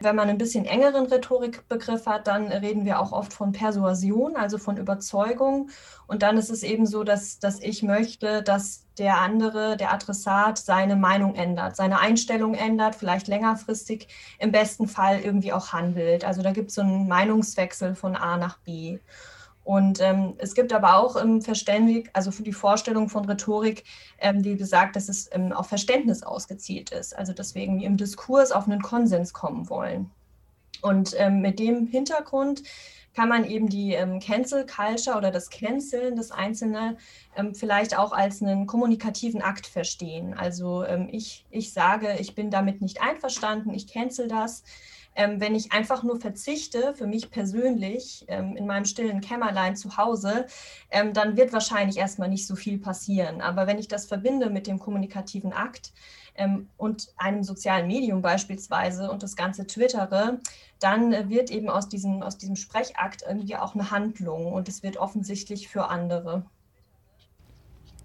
Wenn 0.00 0.16
man 0.16 0.28
ein 0.28 0.36
bisschen 0.36 0.64
engeren 0.64 1.06
Rhetorikbegriff 1.06 2.06
hat, 2.06 2.26
dann 2.26 2.48
reden 2.48 2.84
wir 2.84 2.98
auch 2.98 3.12
oft 3.12 3.32
von 3.32 3.52
Persuasion, 3.52 4.34
also 4.34 4.58
von 4.58 4.78
Überzeugung. 4.78 5.70
Und 6.08 6.22
dann 6.22 6.36
ist 6.38 6.50
es 6.50 6.64
eben 6.64 6.86
so, 6.86 7.04
dass, 7.04 7.38
dass 7.38 7.60
ich 7.60 7.84
möchte, 7.84 8.42
dass 8.42 8.84
der 8.98 9.20
andere, 9.20 9.76
der 9.76 9.94
Adressat, 9.94 10.58
seine 10.58 10.96
Meinung 10.96 11.36
ändert, 11.36 11.76
seine 11.76 12.00
Einstellung 12.00 12.54
ändert, 12.54 12.96
vielleicht 12.96 13.28
längerfristig, 13.28 14.08
im 14.40 14.50
besten 14.50 14.88
Fall 14.88 15.20
irgendwie 15.20 15.52
auch 15.52 15.72
handelt. 15.72 16.24
Also 16.24 16.42
da 16.42 16.50
gibt 16.50 16.70
es 16.70 16.74
so 16.74 16.82
einen 16.82 17.06
Meinungswechsel 17.06 17.94
von 17.94 18.16
A 18.16 18.36
nach 18.36 18.58
B. 18.58 18.98
Und 19.66 20.00
ähm, 20.00 20.34
es 20.38 20.54
gibt 20.54 20.72
aber 20.72 20.96
auch 20.96 21.16
im 21.16 21.42
Verständig, 21.42 22.08
also 22.12 22.30
für 22.30 22.44
die 22.44 22.52
Vorstellung 22.52 23.08
von 23.08 23.24
Rhetorik, 23.24 23.82
ähm, 24.20 24.40
die 24.40 24.54
besagt, 24.54 24.94
dass 24.94 25.08
es 25.08 25.28
ähm, 25.32 25.52
auf 25.52 25.66
Verständnis 25.66 26.22
ausgezielt 26.22 26.92
ist. 26.92 27.18
Also 27.18 27.32
deswegen 27.32 27.80
im 27.80 27.96
Diskurs 27.96 28.52
auf 28.52 28.68
einen 28.68 28.80
Konsens 28.80 29.32
kommen 29.32 29.68
wollen. 29.68 30.08
Und 30.82 31.16
ähm, 31.18 31.40
mit 31.40 31.58
dem 31.58 31.88
Hintergrund 31.88 32.62
kann 33.16 33.28
man 33.28 33.44
eben 33.44 33.68
die 33.68 33.94
ähm, 33.94 34.20
Cancel 34.20 34.66
Culture 34.66 35.18
oder 35.18 35.32
das 35.32 35.50
Canceln 35.50 36.14
des 36.14 36.30
Einzelnen 36.30 36.96
ähm, 37.34 37.52
vielleicht 37.52 37.98
auch 37.98 38.12
als 38.12 38.40
einen 38.42 38.68
kommunikativen 38.68 39.42
Akt 39.42 39.66
verstehen. 39.66 40.32
Also 40.34 40.84
ich, 41.10 41.44
ich 41.50 41.72
sage, 41.72 42.14
ich 42.20 42.36
bin 42.36 42.52
damit 42.52 42.82
nicht 42.82 43.02
einverstanden, 43.02 43.74
ich 43.74 43.88
cancel 43.88 44.28
das 44.28 44.62
ähm, 45.16 45.40
wenn 45.40 45.54
ich 45.54 45.72
einfach 45.72 46.02
nur 46.02 46.20
verzichte, 46.20 46.94
für 46.94 47.06
mich 47.06 47.30
persönlich, 47.30 48.24
ähm, 48.28 48.56
in 48.56 48.66
meinem 48.66 48.84
stillen 48.84 49.20
Kämmerlein 49.20 49.74
zu 49.74 49.96
Hause, 49.96 50.46
ähm, 50.90 51.12
dann 51.12 51.36
wird 51.36 51.52
wahrscheinlich 51.52 51.96
erstmal 51.96 52.28
nicht 52.28 52.46
so 52.46 52.54
viel 52.54 52.78
passieren. 52.78 53.40
Aber 53.40 53.66
wenn 53.66 53.78
ich 53.78 53.88
das 53.88 54.06
verbinde 54.06 54.50
mit 54.50 54.66
dem 54.66 54.78
kommunikativen 54.78 55.52
Akt 55.52 55.92
ähm, 56.36 56.68
und 56.76 57.08
einem 57.16 57.42
sozialen 57.42 57.86
Medium 57.86 58.22
beispielsweise 58.22 59.10
und 59.10 59.22
das 59.22 59.36
Ganze 59.36 59.66
twittere, 59.66 60.40
dann 60.78 61.12
äh, 61.12 61.28
wird 61.28 61.50
eben 61.50 61.70
aus 61.70 61.88
diesem, 61.88 62.22
aus 62.22 62.36
diesem 62.36 62.56
Sprechakt 62.56 63.22
irgendwie 63.26 63.56
auch 63.56 63.74
eine 63.74 63.90
Handlung 63.90 64.52
und 64.52 64.68
es 64.68 64.82
wird 64.82 64.98
offensichtlich 64.98 65.68
für 65.68 65.88
andere. 65.88 66.44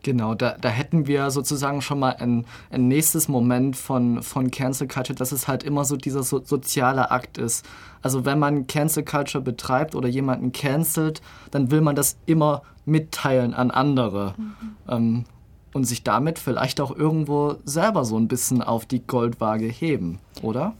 Genau, 0.03 0.33
da, 0.33 0.57
da 0.59 0.69
hätten 0.69 1.05
wir 1.05 1.29
sozusagen 1.29 1.81
schon 1.81 1.99
mal 1.99 2.15
ein, 2.17 2.45
ein 2.71 2.87
nächstes 2.87 3.27
Moment 3.27 3.77
von, 3.77 4.23
von 4.23 4.49
Cancel 4.49 4.87
Culture, 4.87 5.15
dass 5.15 5.31
es 5.31 5.47
halt 5.47 5.63
immer 5.63 5.85
so 5.85 5.95
dieser 5.95 6.23
so, 6.23 6.43
soziale 6.43 7.11
Akt 7.11 7.37
ist. 7.37 7.65
Also 8.01 8.25
wenn 8.25 8.39
man 8.39 8.65
Cancel 8.65 9.03
Culture 9.03 9.43
betreibt 9.43 9.93
oder 9.93 10.07
jemanden 10.07 10.51
cancelt, 10.51 11.21
dann 11.51 11.69
will 11.69 11.81
man 11.81 11.95
das 11.95 12.17
immer 12.25 12.63
mitteilen 12.85 13.53
an 13.53 13.69
andere. 13.69 14.33
Mhm. 14.37 14.53
Ähm, 14.89 15.25
und 15.73 15.85
sich 15.85 16.03
damit 16.03 16.37
vielleicht 16.37 16.81
auch 16.81 16.93
irgendwo 16.93 17.55
selber 17.63 18.03
so 18.03 18.17
ein 18.17 18.27
bisschen 18.27 18.61
auf 18.61 18.85
die 18.85 19.05
Goldwaage 19.05 19.67
heben, 19.67 20.19
oder? 20.41 20.73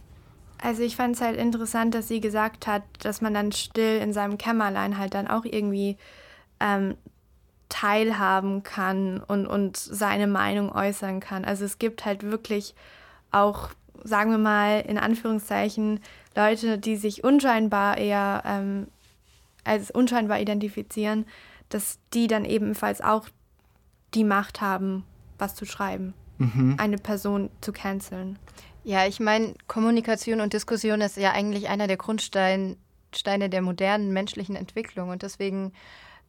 Also 0.62 0.84
ich 0.84 0.96
fand 0.96 1.16
es 1.16 1.22
halt 1.22 1.38
interessant, 1.38 1.96
dass 1.96 2.08
sie 2.08 2.20
gesagt 2.20 2.68
hat, 2.68 2.84
dass 3.00 3.22
man 3.22 3.34
dann 3.34 3.52
still 3.52 4.00
in 4.00 4.14
seinem 4.14 4.38
Kämmerlein 4.38 4.98
halt 4.98 5.14
dann 5.14 5.28
auch 5.28 5.46
irgendwie 5.46 5.98
ähm, 6.60 6.96
teilhaben 7.72 8.64
kann 8.64 9.24
und, 9.26 9.48
und 9.48 9.78
seine 9.78 10.28
Meinung 10.28 10.72
äußern 10.74 11.22
kann. 11.22 11.46
Also 11.46 11.64
es 11.64 11.80
gibt 11.80 12.04
halt 12.04 12.24
wirklich 12.24 12.76
auch, 13.32 13.70
sagen 14.04 14.30
wir 14.30 14.38
mal, 14.38 14.82
in 14.82 14.98
Anführungszeichen, 14.98 16.02
Leute, 16.36 16.78
die 16.78 16.98
sich 16.98 17.24
unscheinbar 17.24 17.98
eher 17.98 18.44
ähm, 18.46 18.88
als 19.64 19.90
unscheinbar 19.90 20.42
identifizieren, 20.42 21.26
dass 21.70 21.98
die 22.14 22.28
dann 22.28 22.44
ebenfalls 22.44 23.00
auch 23.00 23.30
die 24.14 24.26
Macht 24.26 24.60
haben, 24.60 25.06
was 25.38 25.56
zu 25.56 25.66
schreiben, 25.66 26.14
mhm. 26.40 26.76
eine 26.78 26.98
Person 26.98 27.50
zu 27.62 27.72
canceln. 27.72 28.38
Ja, 28.84 29.08
ich 29.08 29.22
meine, 29.22 29.54
Kommunikation 29.68 30.42
und 30.42 30.52
Diskussion 30.52 31.00
ist 31.00 31.16
ja 31.16 31.32
eigentlich 31.32 31.70
einer 31.70 31.88
der 31.88 31.98
Grundsteine 31.98 32.76
der 33.26 33.62
modernen 33.62 34.12
menschlichen 34.12 34.58
Entwicklung 34.58 35.10
und 35.10 35.24
deswegen 35.24 35.72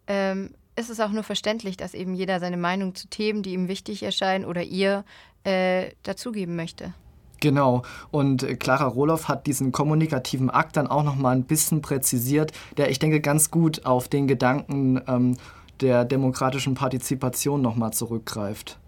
ähm, 0.06 0.54
ist 0.76 0.90
es 0.90 1.00
auch 1.00 1.10
nur 1.10 1.22
verständlich, 1.22 1.76
dass 1.76 1.94
eben 1.94 2.14
jeder 2.14 2.40
seine 2.40 2.56
Meinung 2.56 2.94
zu 2.94 3.08
Themen, 3.08 3.42
die 3.42 3.52
ihm 3.52 3.68
wichtig 3.68 4.02
erscheinen 4.02 4.44
oder 4.44 4.62
ihr, 4.62 5.04
äh, 5.44 5.90
dazugeben 6.02 6.56
möchte. 6.56 6.94
Genau. 7.40 7.82
Und 8.12 8.60
Clara 8.60 8.86
Roloff 8.86 9.26
hat 9.26 9.48
diesen 9.48 9.72
kommunikativen 9.72 10.48
Akt 10.48 10.76
dann 10.76 10.86
auch 10.86 11.02
nochmal 11.02 11.34
ein 11.34 11.42
bisschen 11.42 11.82
präzisiert, 11.82 12.52
der 12.76 12.90
ich 12.90 13.00
denke 13.00 13.20
ganz 13.20 13.50
gut 13.50 13.84
auf 13.84 14.06
den 14.06 14.28
Gedanken 14.28 15.00
ähm, 15.08 15.36
der 15.80 16.04
demokratischen 16.04 16.74
Partizipation 16.74 17.60
nochmal 17.60 17.92
zurückgreift. 17.92 18.78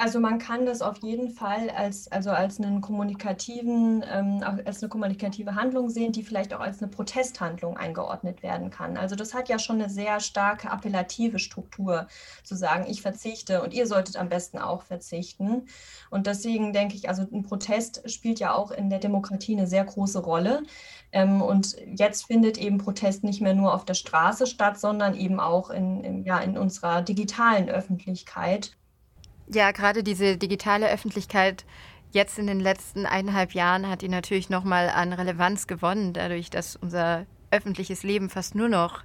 Also 0.00 0.20
man 0.20 0.38
kann 0.38 0.64
das 0.64 0.80
auf 0.80 0.98
jeden 0.98 1.28
Fall 1.28 1.70
als, 1.70 2.06
also 2.12 2.30
als 2.30 2.60
einen 2.60 2.80
kommunikativen, 2.80 4.04
ähm, 4.08 4.44
als 4.64 4.80
eine 4.80 4.88
kommunikative 4.88 5.56
Handlung 5.56 5.90
sehen, 5.90 6.12
die 6.12 6.22
vielleicht 6.22 6.54
auch 6.54 6.60
als 6.60 6.80
eine 6.80 6.88
Protesthandlung 6.88 7.76
eingeordnet 7.76 8.44
werden 8.44 8.70
kann. 8.70 8.96
Also 8.96 9.16
das 9.16 9.34
hat 9.34 9.48
ja 9.48 9.58
schon 9.58 9.80
eine 9.80 9.90
sehr 9.90 10.20
starke 10.20 10.70
appellative 10.70 11.40
Struktur, 11.40 12.06
zu 12.44 12.54
sagen, 12.54 12.86
ich 12.88 13.02
verzichte 13.02 13.60
und 13.60 13.74
ihr 13.74 13.88
solltet 13.88 14.16
am 14.16 14.28
besten 14.28 14.58
auch 14.58 14.82
verzichten. 14.82 15.66
Und 16.10 16.28
deswegen 16.28 16.72
denke 16.72 16.94
ich, 16.94 17.08
also 17.08 17.22
ein 17.22 17.42
Protest 17.42 18.08
spielt 18.08 18.38
ja 18.38 18.54
auch 18.54 18.70
in 18.70 18.90
der 18.90 19.00
Demokratie 19.00 19.56
eine 19.56 19.66
sehr 19.66 19.84
große 19.84 20.20
Rolle. 20.20 20.62
Ähm, 21.10 21.42
und 21.42 21.76
jetzt 21.96 22.26
findet 22.26 22.56
eben 22.56 22.78
Protest 22.78 23.24
nicht 23.24 23.40
mehr 23.40 23.54
nur 23.54 23.74
auf 23.74 23.84
der 23.84 23.94
Straße 23.94 24.46
statt, 24.46 24.78
sondern 24.78 25.16
eben 25.16 25.40
auch 25.40 25.70
in, 25.70 26.04
in 26.04 26.22
ja, 26.22 26.38
in 26.38 26.56
unserer 26.56 27.02
digitalen 27.02 27.68
Öffentlichkeit. 27.68 28.76
Ja, 29.52 29.70
gerade 29.70 30.02
diese 30.02 30.36
digitale 30.36 30.90
Öffentlichkeit 30.90 31.64
jetzt 32.10 32.38
in 32.38 32.46
den 32.46 32.60
letzten 32.60 33.06
eineinhalb 33.06 33.52
Jahren 33.52 33.88
hat 33.88 34.02
die 34.02 34.08
natürlich 34.08 34.50
nochmal 34.50 34.88
an 34.88 35.12
Relevanz 35.12 35.66
gewonnen, 35.66 36.12
dadurch, 36.12 36.50
dass 36.50 36.76
unser 36.76 37.26
öffentliches 37.50 38.02
Leben 38.02 38.28
fast 38.28 38.54
nur 38.54 38.68
noch 38.68 39.04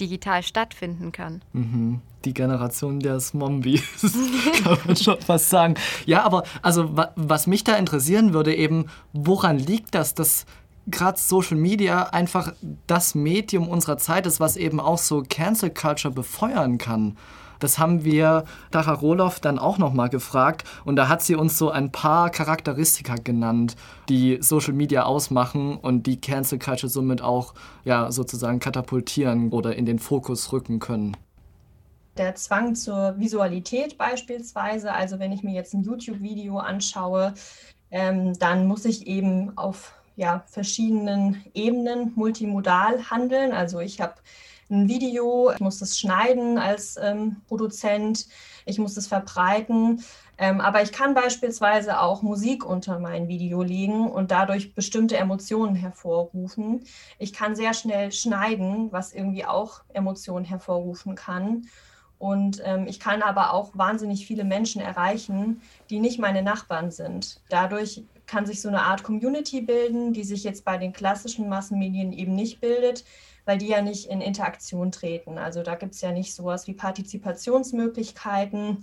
digital 0.00 0.42
stattfinden 0.42 1.12
kann. 1.12 1.42
Mhm. 1.52 2.00
Die 2.24 2.34
Generation 2.34 3.00
der 3.00 3.18
Zombies, 3.18 3.82
kann 4.62 4.78
man 4.86 4.96
schon 4.96 5.20
fast 5.20 5.50
sagen. 5.50 5.74
Ja, 6.06 6.22
aber 6.22 6.44
also 6.62 6.96
was 7.16 7.46
mich 7.46 7.64
da 7.64 7.76
interessieren 7.76 8.32
würde, 8.32 8.54
eben, 8.54 8.86
woran 9.12 9.58
liegt 9.58 9.94
das, 9.94 10.14
dass 10.14 10.46
gerade 10.86 11.18
Social 11.18 11.56
Media 11.56 12.04
einfach 12.04 12.54
das 12.86 13.14
Medium 13.14 13.68
unserer 13.68 13.98
Zeit 13.98 14.26
ist, 14.26 14.40
was 14.40 14.56
eben 14.56 14.80
auch 14.80 14.98
so 14.98 15.22
Cancel 15.28 15.70
Culture 15.70 16.12
befeuern 16.12 16.78
kann? 16.78 17.16
Das 17.62 17.78
haben 17.78 18.04
wir 18.04 18.44
Dara 18.70 18.92
Roloff 18.92 19.40
dann 19.40 19.58
auch 19.58 19.78
nochmal 19.78 20.08
gefragt 20.08 20.64
und 20.84 20.96
da 20.96 21.08
hat 21.08 21.22
sie 21.22 21.36
uns 21.36 21.58
so 21.58 21.70
ein 21.70 21.92
paar 21.92 22.30
Charakteristika 22.30 23.14
genannt, 23.16 23.76
die 24.08 24.38
Social 24.40 24.72
Media 24.72 25.04
ausmachen 25.04 25.76
und 25.76 26.06
die 26.06 26.20
Cancel 26.20 26.58
Culture 26.58 26.90
somit 26.90 27.22
auch 27.22 27.54
ja, 27.84 28.10
sozusagen 28.10 28.58
katapultieren 28.58 29.50
oder 29.50 29.76
in 29.76 29.86
den 29.86 29.98
Fokus 29.98 30.52
rücken 30.52 30.80
können. 30.80 31.16
Der 32.16 32.34
Zwang 32.34 32.74
zur 32.74 33.18
Visualität 33.18 33.96
beispielsweise, 33.96 34.92
also 34.92 35.18
wenn 35.18 35.32
ich 35.32 35.42
mir 35.42 35.54
jetzt 35.54 35.72
ein 35.72 35.82
YouTube-Video 35.82 36.58
anschaue, 36.58 37.32
ähm, 37.90 38.38
dann 38.38 38.66
muss 38.66 38.84
ich 38.84 39.06
eben 39.06 39.56
auf 39.56 39.94
ja, 40.16 40.44
verschiedenen 40.46 41.42
Ebenen 41.54 42.12
multimodal 42.16 43.10
handeln. 43.10 43.52
Also 43.52 43.80
ich 43.80 44.00
habe 44.00 44.14
ein 44.72 44.88
Video, 44.88 45.52
ich 45.52 45.60
muss 45.60 45.78
das 45.78 45.98
schneiden 45.98 46.58
als 46.58 46.96
ähm, 47.00 47.36
Produzent, 47.46 48.26
ich 48.64 48.78
muss 48.78 48.96
es 48.96 49.06
verbreiten. 49.06 50.02
Ähm, 50.38 50.60
aber 50.60 50.82
ich 50.82 50.92
kann 50.92 51.14
beispielsweise 51.14 52.00
auch 52.00 52.22
Musik 52.22 52.64
unter 52.64 52.98
mein 52.98 53.28
Video 53.28 53.62
legen 53.62 54.10
und 54.10 54.30
dadurch 54.30 54.74
bestimmte 54.74 55.16
Emotionen 55.16 55.76
hervorrufen. 55.76 56.84
Ich 57.18 57.32
kann 57.32 57.54
sehr 57.54 57.74
schnell 57.74 58.10
schneiden, 58.10 58.90
was 58.90 59.12
irgendwie 59.12 59.44
auch 59.44 59.82
Emotionen 59.92 60.44
hervorrufen 60.44 61.14
kann. 61.14 61.68
Und 62.18 62.62
ähm, 62.64 62.86
ich 62.86 63.00
kann 63.00 63.20
aber 63.20 63.52
auch 63.52 63.72
wahnsinnig 63.74 64.26
viele 64.26 64.44
Menschen 64.44 64.80
erreichen, 64.80 65.60
die 65.90 65.98
nicht 65.98 66.18
meine 66.18 66.42
Nachbarn 66.42 66.90
sind. 66.90 67.40
Dadurch 67.48 68.04
kann 68.26 68.46
sich 68.46 68.62
so 68.62 68.68
eine 68.68 68.82
Art 68.82 69.02
Community 69.02 69.60
bilden, 69.60 70.12
die 70.12 70.24
sich 70.24 70.44
jetzt 70.44 70.64
bei 70.64 70.78
den 70.78 70.92
klassischen 70.92 71.48
Massenmedien 71.48 72.12
eben 72.12 72.34
nicht 72.34 72.60
bildet, 72.60 73.04
weil 73.44 73.58
die 73.58 73.68
ja 73.68 73.82
nicht 73.82 74.06
in 74.06 74.20
Interaktion 74.20 74.92
treten. 74.92 75.38
Also 75.38 75.62
da 75.62 75.74
gibt 75.74 75.94
es 75.94 76.00
ja 76.00 76.12
nicht 76.12 76.34
sowas 76.34 76.66
wie 76.66 76.74
Partizipationsmöglichkeiten, 76.74 78.78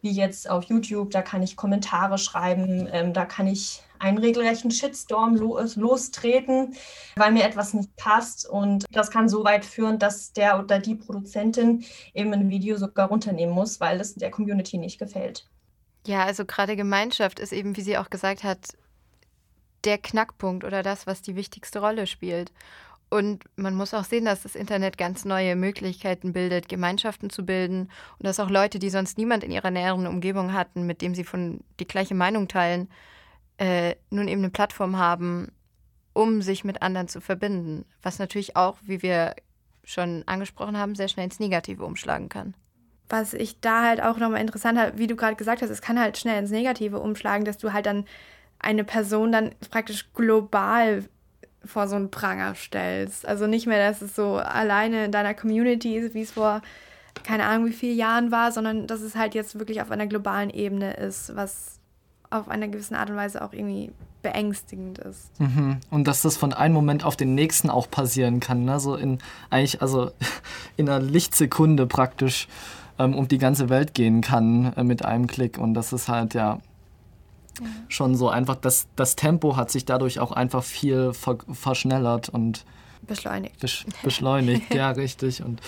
wie 0.00 0.12
jetzt 0.12 0.48
auf 0.48 0.64
YouTube. 0.64 1.10
Da 1.10 1.22
kann 1.22 1.42
ich 1.42 1.56
Kommentare 1.56 2.18
schreiben, 2.18 2.88
ähm, 2.92 3.12
da 3.12 3.24
kann 3.24 3.46
ich 3.46 3.82
einen 3.98 4.18
regelrechten 4.18 4.70
Shitstorm 4.70 5.34
los, 5.34 5.76
lostreten, 5.76 6.74
weil 7.16 7.32
mir 7.32 7.44
etwas 7.44 7.74
nicht 7.74 7.94
passt. 7.96 8.48
Und 8.48 8.84
das 8.90 9.10
kann 9.10 9.28
so 9.28 9.44
weit 9.44 9.64
führen, 9.64 9.98
dass 9.98 10.32
der 10.32 10.60
oder 10.60 10.78
die 10.78 10.94
Produzentin 10.94 11.84
eben 12.12 12.32
ein 12.32 12.50
Video 12.50 12.76
sogar 12.76 13.08
runternehmen 13.08 13.54
muss, 13.54 13.80
weil 13.80 14.00
es 14.00 14.14
der 14.14 14.30
Community 14.30 14.78
nicht 14.78 14.98
gefällt. 14.98 15.48
Ja, 16.06 16.24
also 16.24 16.44
gerade 16.44 16.76
Gemeinschaft 16.76 17.40
ist 17.40 17.52
eben, 17.52 17.76
wie 17.76 17.82
sie 17.82 17.96
auch 17.96 18.10
gesagt 18.10 18.44
hat, 18.44 18.58
der 19.84 19.98
Knackpunkt 19.98 20.64
oder 20.64 20.82
das, 20.82 21.06
was 21.06 21.22
die 21.22 21.36
wichtigste 21.36 21.78
Rolle 21.78 22.06
spielt. 22.06 22.52
Und 23.10 23.44
man 23.56 23.74
muss 23.74 23.94
auch 23.94 24.04
sehen, 24.04 24.24
dass 24.24 24.42
das 24.42 24.56
Internet 24.56 24.98
ganz 24.98 25.24
neue 25.24 25.56
Möglichkeiten 25.56 26.32
bildet, 26.32 26.68
Gemeinschaften 26.68 27.30
zu 27.30 27.46
bilden 27.46 27.90
und 28.18 28.26
dass 28.26 28.40
auch 28.40 28.50
Leute, 28.50 28.78
die 28.78 28.90
sonst 28.90 29.18
niemand 29.18 29.44
in 29.44 29.52
ihrer 29.52 29.70
näheren 29.70 30.06
Umgebung 30.06 30.52
hatten, 30.52 30.86
mit 30.86 31.00
dem 31.00 31.14
sie 31.14 31.24
von 31.24 31.60
die 31.78 31.86
gleiche 31.86 32.14
Meinung 32.14 32.48
teilen, 32.48 32.88
äh, 33.58 33.94
nun 34.10 34.26
eben 34.26 34.40
eine 34.40 34.50
Plattform 34.50 34.98
haben, 34.98 35.52
um 36.12 36.42
sich 36.42 36.64
mit 36.64 36.82
anderen 36.82 37.08
zu 37.08 37.20
verbinden. 37.20 37.84
Was 38.02 38.18
natürlich 38.18 38.56
auch, 38.56 38.78
wie 38.82 39.02
wir 39.02 39.36
schon 39.84 40.24
angesprochen 40.26 40.78
haben, 40.78 40.94
sehr 40.94 41.08
schnell 41.08 41.26
ins 41.26 41.40
Negative 41.40 41.84
umschlagen 41.84 42.28
kann. 42.28 42.54
Was 43.08 43.34
ich 43.34 43.60
da 43.60 43.84
halt 43.84 44.02
auch 44.02 44.16
nochmal 44.16 44.40
interessant 44.40 44.78
habe, 44.78 44.98
wie 44.98 45.06
du 45.06 45.14
gerade 45.14 45.36
gesagt 45.36 45.62
hast, 45.62 45.70
es 45.70 45.82
kann 45.82 46.00
halt 46.00 46.16
schnell 46.16 46.38
ins 46.38 46.50
Negative 46.50 46.98
umschlagen, 46.98 47.44
dass 47.44 47.58
du 47.58 47.72
halt 47.72 47.86
dann 47.86 48.06
eine 48.58 48.82
Person 48.82 49.30
dann 49.30 49.54
praktisch 49.70 50.12
global 50.14 51.04
vor 51.66 51.88
so 51.88 51.96
einen 51.96 52.10
Pranger 52.10 52.54
stellst. 52.54 53.26
Also 53.26 53.46
nicht 53.46 53.66
mehr, 53.66 53.88
dass 53.88 54.02
es 54.02 54.14
so 54.14 54.36
alleine 54.36 55.06
in 55.06 55.12
deiner 55.12 55.34
Community 55.34 55.96
ist, 55.96 56.14
wie 56.14 56.22
es 56.22 56.32
vor 56.32 56.62
keine 57.22 57.44
Ahnung 57.44 57.66
wie 57.66 57.72
vielen 57.72 57.96
Jahren 57.96 58.32
war, 58.32 58.50
sondern 58.50 58.86
dass 58.86 59.00
es 59.00 59.14
halt 59.14 59.34
jetzt 59.34 59.58
wirklich 59.58 59.80
auf 59.80 59.90
einer 59.90 60.06
globalen 60.06 60.50
Ebene 60.50 60.94
ist, 60.94 61.36
was 61.36 61.78
auf 62.30 62.48
einer 62.48 62.66
gewissen 62.66 62.96
Art 62.96 63.10
und 63.10 63.16
Weise 63.16 63.42
auch 63.42 63.52
irgendwie 63.52 63.92
beängstigend 64.22 64.98
ist. 64.98 65.38
Mhm. 65.38 65.78
Und 65.90 66.08
dass 66.08 66.22
das 66.22 66.36
von 66.36 66.52
einem 66.52 66.74
Moment 66.74 67.04
auf 67.04 67.16
den 67.16 67.34
nächsten 67.34 67.70
auch 67.70 67.88
passieren 67.88 68.40
kann, 68.40 68.64
ne? 68.64 68.80
So 68.80 68.96
in 68.96 69.18
eigentlich, 69.50 69.80
also 69.82 70.10
in 70.76 70.88
einer 70.88 71.04
Lichtsekunde 71.04 71.86
praktisch 71.86 72.48
ähm, 72.98 73.14
um 73.14 73.28
die 73.28 73.38
ganze 73.38 73.68
Welt 73.68 73.94
gehen 73.94 74.20
kann 74.20 74.72
äh, 74.76 74.82
mit 74.82 75.04
einem 75.04 75.26
Klick. 75.26 75.58
Und 75.58 75.74
das 75.74 75.92
ist 75.92 76.08
halt 76.08 76.34
ja 76.34 76.58
schon 77.88 78.14
so 78.14 78.28
einfach, 78.28 78.56
das, 78.56 78.86
das 78.96 79.16
Tempo 79.16 79.56
hat 79.56 79.70
sich 79.70 79.84
dadurch 79.84 80.20
auch 80.20 80.32
einfach 80.32 80.62
viel 80.62 81.12
ver 81.12 81.38
verschnellert 81.52 82.28
und 82.28 82.64
beschleunigt. 83.06 83.60
Besch 83.60 83.86
beschleunigt, 84.02 84.74
ja, 84.74 84.90
richtig. 84.90 85.42
Und 85.42 85.60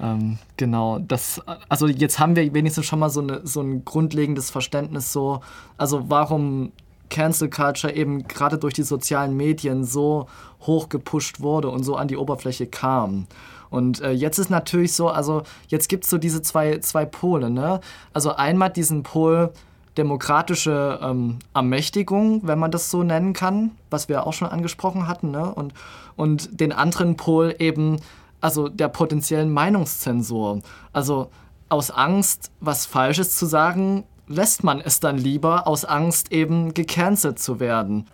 ähm, 0.00 0.38
genau, 0.56 0.98
das, 0.98 1.42
also 1.68 1.86
jetzt 1.86 2.18
haben 2.18 2.36
wir 2.36 2.54
wenigstens 2.54 2.86
schon 2.86 2.98
mal 2.98 3.10
so, 3.10 3.20
eine, 3.20 3.46
so 3.46 3.60
ein 3.60 3.84
grundlegendes 3.84 4.50
Verständnis, 4.50 5.12
so, 5.12 5.40
also 5.76 6.08
warum 6.08 6.72
Cancel 7.10 7.48
Culture 7.48 7.94
eben 7.94 8.28
gerade 8.28 8.58
durch 8.58 8.74
die 8.74 8.82
sozialen 8.82 9.36
Medien 9.36 9.84
so 9.84 10.26
hoch 10.62 10.88
gepusht 10.88 11.40
wurde 11.40 11.70
und 11.70 11.82
so 11.82 11.96
an 11.96 12.08
die 12.08 12.16
Oberfläche 12.16 12.66
kam. 12.66 13.26
Und 13.70 14.00
äh, 14.00 14.12
jetzt 14.12 14.38
ist 14.38 14.50
natürlich 14.50 14.94
so, 14.94 15.08
also 15.08 15.42
jetzt 15.68 15.88
gibt 15.88 16.04
es 16.04 16.10
so 16.10 16.18
diese 16.18 16.42
zwei, 16.42 16.78
zwei 16.78 17.04
Pole, 17.04 17.50
ne? 17.50 17.80
Also 18.14 18.34
einmal 18.34 18.70
diesen 18.70 19.02
Pol, 19.02 19.52
demokratische 19.98 20.98
ähm, 21.02 21.40
Ermächtigung, 21.54 22.40
wenn 22.44 22.58
man 22.58 22.70
das 22.70 22.90
so 22.90 23.02
nennen 23.02 23.32
kann, 23.32 23.72
was 23.90 24.08
wir 24.08 24.26
auch 24.26 24.32
schon 24.32 24.48
angesprochen 24.48 25.06
hatten, 25.06 25.30
ne? 25.30 25.52
und, 25.52 25.74
und 26.16 26.60
den 26.60 26.72
anderen 26.72 27.16
Pol 27.16 27.54
eben, 27.58 28.00
also 28.40 28.68
der 28.68 28.88
potenziellen 28.88 29.52
Meinungszensur. 29.52 30.62
Also 30.92 31.30
aus 31.68 31.90
Angst, 31.90 32.50
was 32.60 32.86
Falsches 32.86 33.36
zu 33.36 33.44
sagen, 33.44 34.04
lässt 34.28 34.64
man 34.64 34.80
es 34.80 35.00
dann 35.00 35.18
lieber, 35.18 35.66
aus 35.66 35.84
Angst 35.84 36.32
eben 36.32 36.72
gecancelt 36.72 37.38
zu 37.38 37.60
werden. 37.60 38.06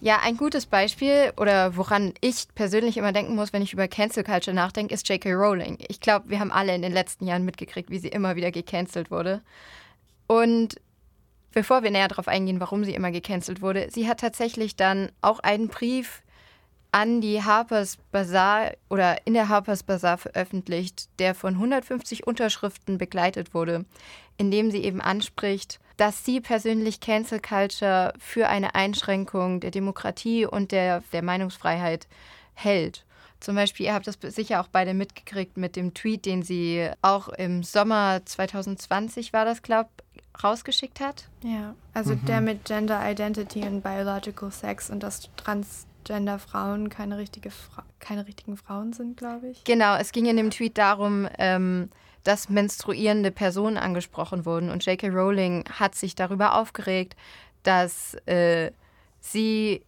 Ja, 0.00 0.18
ein 0.22 0.36
gutes 0.36 0.66
Beispiel 0.66 1.32
oder 1.36 1.76
woran 1.76 2.12
ich 2.20 2.48
persönlich 2.56 2.96
immer 2.96 3.12
denken 3.12 3.36
muss, 3.36 3.52
wenn 3.52 3.62
ich 3.62 3.72
über 3.72 3.86
Cancel 3.86 4.24
Culture 4.24 4.54
nachdenke, 4.54 4.92
ist 4.92 5.08
J.K. 5.08 5.32
Rowling. 5.32 5.78
Ich 5.88 6.00
glaube, 6.00 6.28
wir 6.28 6.40
haben 6.40 6.50
alle 6.50 6.74
in 6.74 6.82
den 6.82 6.92
letzten 6.92 7.26
Jahren 7.26 7.44
mitgekriegt, 7.44 7.88
wie 7.88 8.00
sie 8.00 8.08
immer 8.08 8.34
wieder 8.34 8.50
gecancelt 8.50 9.12
wurde. 9.12 9.42
Und 10.26 10.74
bevor 11.52 11.82
wir 11.82 11.90
näher 11.90 12.08
darauf 12.08 12.28
eingehen, 12.28 12.60
warum 12.60 12.84
sie 12.84 12.94
immer 12.94 13.10
gecancelt 13.10 13.62
wurde, 13.62 13.88
sie 13.90 14.08
hat 14.08 14.20
tatsächlich 14.20 14.76
dann 14.76 15.10
auch 15.20 15.40
einen 15.40 15.68
Brief 15.68 16.22
an 16.92 17.22
die 17.22 17.42
Harper's 17.42 17.96
Bazaar 18.10 18.72
oder 18.90 19.26
in 19.26 19.32
der 19.32 19.48
Harper's 19.48 19.82
Bazaar 19.82 20.18
veröffentlicht, 20.18 21.08
der 21.18 21.34
von 21.34 21.54
150 21.54 22.26
Unterschriften 22.26 22.98
begleitet 22.98 23.54
wurde, 23.54 23.86
in 24.36 24.50
dem 24.50 24.70
sie 24.70 24.84
eben 24.84 25.00
anspricht, 25.00 25.80
dass 25.96 26.24
sie 26.24 26.40
persönlich 26.40 27.00
Cancel 27.00 27.40
Culture 27.40 28.12
für 28.18 28.48
eine 28.48 28.74
Einschränkung 28.74 29.60
der 29.60 29.70
Demokratie 29.70 30.44
und 30.44 30.70
der, 30.72 31.02
der 31.12 31.22
Meinungsfreiheit 31.22 32.06
hält. 32.54 33.04
Zum 33.40 33.56
Beispiel, 33.56 33.86
ihr 33.86 33.94
habt 33.94 34.06
das 34.06 34.18
sicher 34.20 34.60
auch 34.60 34.68
beide 34.68 34.94
mitgekriegt 34.94 35.56
mit 35.56 35.76
dem 35.76 35.94
Tweet, 35.94 36.26
den 36.26 36.42
sie 36.42 36.88
auch 37.02 37.28
im 37.28 37.62
Sommer 37.62 38.20
2020 38.24 39.32
war 39.32 39.44
das, 39.44 39.62
glaube 39.62 39.90
rausgeschickt 40.42 41.00
hat. 41.00 41.28
Ja, 41.42 41.74
also 41.94 42.14
mhm. 42.14 42.24
der 42.26 42.40
mit 42.40 42.64
Gender 42.64 43.00
Identity 43.10 43.62
und 43.62 43.82
Biological 43.82 44.50
Sex 44.50 44.90
und 44.90 45.02
dass 45.02 45.30
Transgender 45.36 46.38
Frauen 46.38 46.88
keine, 46.88 47.18
richtige 47.18 47.50
Fra 47.50 47.84
keine 48.00 48.26
richtigen 48.26 48.56
Frauen 48.56 48.92
sind, 48.92 49.16
glaube 49.16 49.48
ich. 49.48 49.64
Genau, 49.64 49.96
es 49.96 50.12
ging 50.12 50.26
in 50.26 50.36
dem 50.36 50.50
Tweet 50.50 50.76
darum, 50.78 51.28
ähm, 51.38 51.90
dass 52.24 52.48
menstruierende 52.48 53.30
Personen 53.30 53.76
angesprochen 53.76 54.44
wurden 54.44 54.70
und 54.70 54.84
J.K. 54.84 55.08
Rowling 55.08 55.64
hat 55.70 55.94
sich 55.94 56.14
darüber 56.14 56.56
aufgeregt, 56.58 57.16
dass 57.62 58.14
äh, 58.26 58.72
sie, 59.20 59.82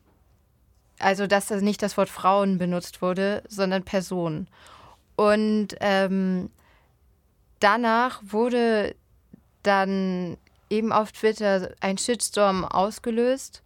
also 0.98 1.26
dass 1.26 1.50
nicht 1.50 1.82
das 1.82 1.96
Wort 1.96 2.08
Frauen 2.08 2.58
benutzt 2.58 3.02
wurde, 3.02 3.42
sondern 3.48 3.84
Personen. 3.84 4.48
Und 5.16 5.76
ähm, 5.80 6.50
danach 7.60 8.20
wurde 8.24 8.96
dann 9.64 10.36
eben 10.70 10.92
auf 10.92 11.12
Twitter 11.12 11.72
ein 11.80 11.98
Shitstorm 11.98 12.64
ausgelöst, 12.64 13.62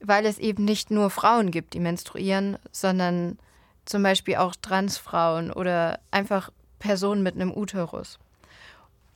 weil 0.00 0.26
es 0.26 0.38
eben 0.38 0.64
nicht 0.64 0.90
nur 0.90 1.10
Frauen 1.10 1.50
gibt, 1.50 1.74
die 1.74 1.80
menstruieren, 1.80 2.58
sondern 2.72 3.38
zum 3.84 4.02
Beispiel 4.02 4.36
auch 4.36 4.54
Transfrauen 4.56 5.52
oder 5.52 6.00
einfach 6.10 6.50
Personen 6.78 7.22
mit 7.22 7.34
einem 7.34 7.56
Uterus. 7.56 8.18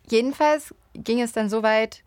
Jedenfalls 0.08 0.74
ging 0.94 1.20
es 1.20 1.32
dann 1.32 1.50
so 1.50 1.62
weit, 1.62 2.02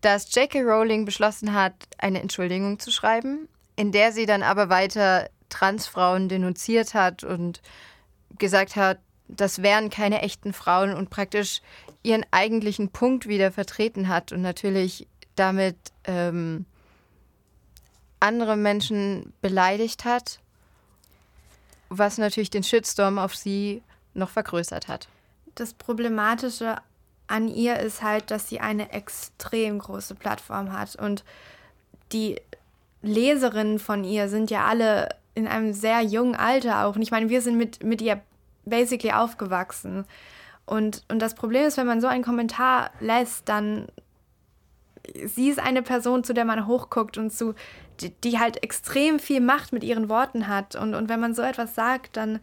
dass 0.00 0.34
J.K. 0.34 0.62
Rowling 0.62 1.04
beschlossen 1.04 1.52
hat, 1.52 1.74
eine 1.98 2.20
Entschuldigung 2.20 2.78
zu 2.78 2.90
schreiben, 2.90 3.48
in 3.76 3.92
der 3.92 4.12
sie 4.12 4.26
dann 4.26 4.42
aber 4.42 4.68
weiter 4.68 5.28
Transfrauen 5.48 6.28
denunziert 6.28 6.94
hat 6.94 7.24
und 7.24 7.60
gesagt 8.38 8.76
hat, 8.76 8.98
das 9.28 9.62
wären 9.62 9.90
keine 9.90 10.22
echten 10.22 10.52
Frauen 10.52 10.94
und 10.94 11.10
praktisch 11.10 11.60
ihren 12.06 12.24
eigentlichen 12.30 12.90
Punkt 12.90 13.26
wieder 13.26 13.50
vertreten 13.50 14.08
hat 14.08 14.30
und 14.30 14.40
natürlich 14.40 15.08
damit 15.34 15.76
ähm, 16.04 16.64
andere 18.20 18.56
Menschen 18.56 19.32
beleidigt 19.42 20.04
hat, 20.04 20.38
was 21.88 22.16
natürlich 22.18 22.50
den 22.50 22.62
Shitstorm 22.62 23.18
auf 23.18 23.34
sie 23.34 23.82
noch 24.14 24.30
vergrößert 24.30 24.88
hat. 24.88 25.08
Das 25.56 25.74
Problematische 25.74 26.76
an 27.26 27.48
ihr 27.48 27.80
ist 27.80 28.02
halt, 28.02 28.30
dass 28.30 28.48
sie 28.48 28.60
eine 28.60 28.92
extrem 28.92 29.80
große 29.80 30.14
Plattform 30.14 30.72
hat 30.72 30.94
und 30.96 31.24
die 32.12 32.40
Leserinnen 33.02 33.80
von 33.80 34.04
ihr 34.04 34.28
sind 34.28 34.50
ja 34.50 34.64
alle 34.64 35.08
in 35.34 35.48
einem 35.48 35.72
sehr 35.72 36.02
jungen 36.02 36.34
Alter 36.34 36.86
auch. 36.86 36.96
Und 36.96 37.02
ich 37.02 37.10
meine, 37.10 37.28
wir 37.28 37.42
sind 37.42 37.58
mit, 37.58 37.82
mit 37.82 38.00
ihr 38.00 38.20
basically 38.64 39.12
aufgewachsen. 39.12 40.06
Und, 40.66 41.04
und 41.08 41.20
das 41.20 41.34
Problem 41.34 41.64
ist, 41.66 41.76
wenn 41.76 41.86
man 41.86 42.00
so 42.00 42.08
einen 42.08 42.24
Kommentar 42.24 42.90
lässt, 43.00 43.48
dann 43.48 43.86
sie 45.24 45.48
ist 45.48 45.60
eine 45.60 45.82
Person, 45.82 46.24
zu 46.24 46.34
der 46.34 46.44
man 46.44 46.66
hochguckt 46.66 47.18
und 47.18 47.32
zu, 47.32 47.54
die, 48.00 48.10
die 48.10 48.38
halt 48.38 48.62
extrem 48.62 49.18
viel 49.18 49.40
Macht 49.40 49.72
mit 49.72 49.84
ihren 49.84 50.08
Worten 50.08 50.48
hat. 50.48 50.74
Und, 50.76 50.94
und 50.94 51.08
wenn 51.08 51.20
man 51.20 51.34
so 51.34 51.42
etwas 51.42 51.74
sagt, 51.74 52.16
dann 52.16 52.40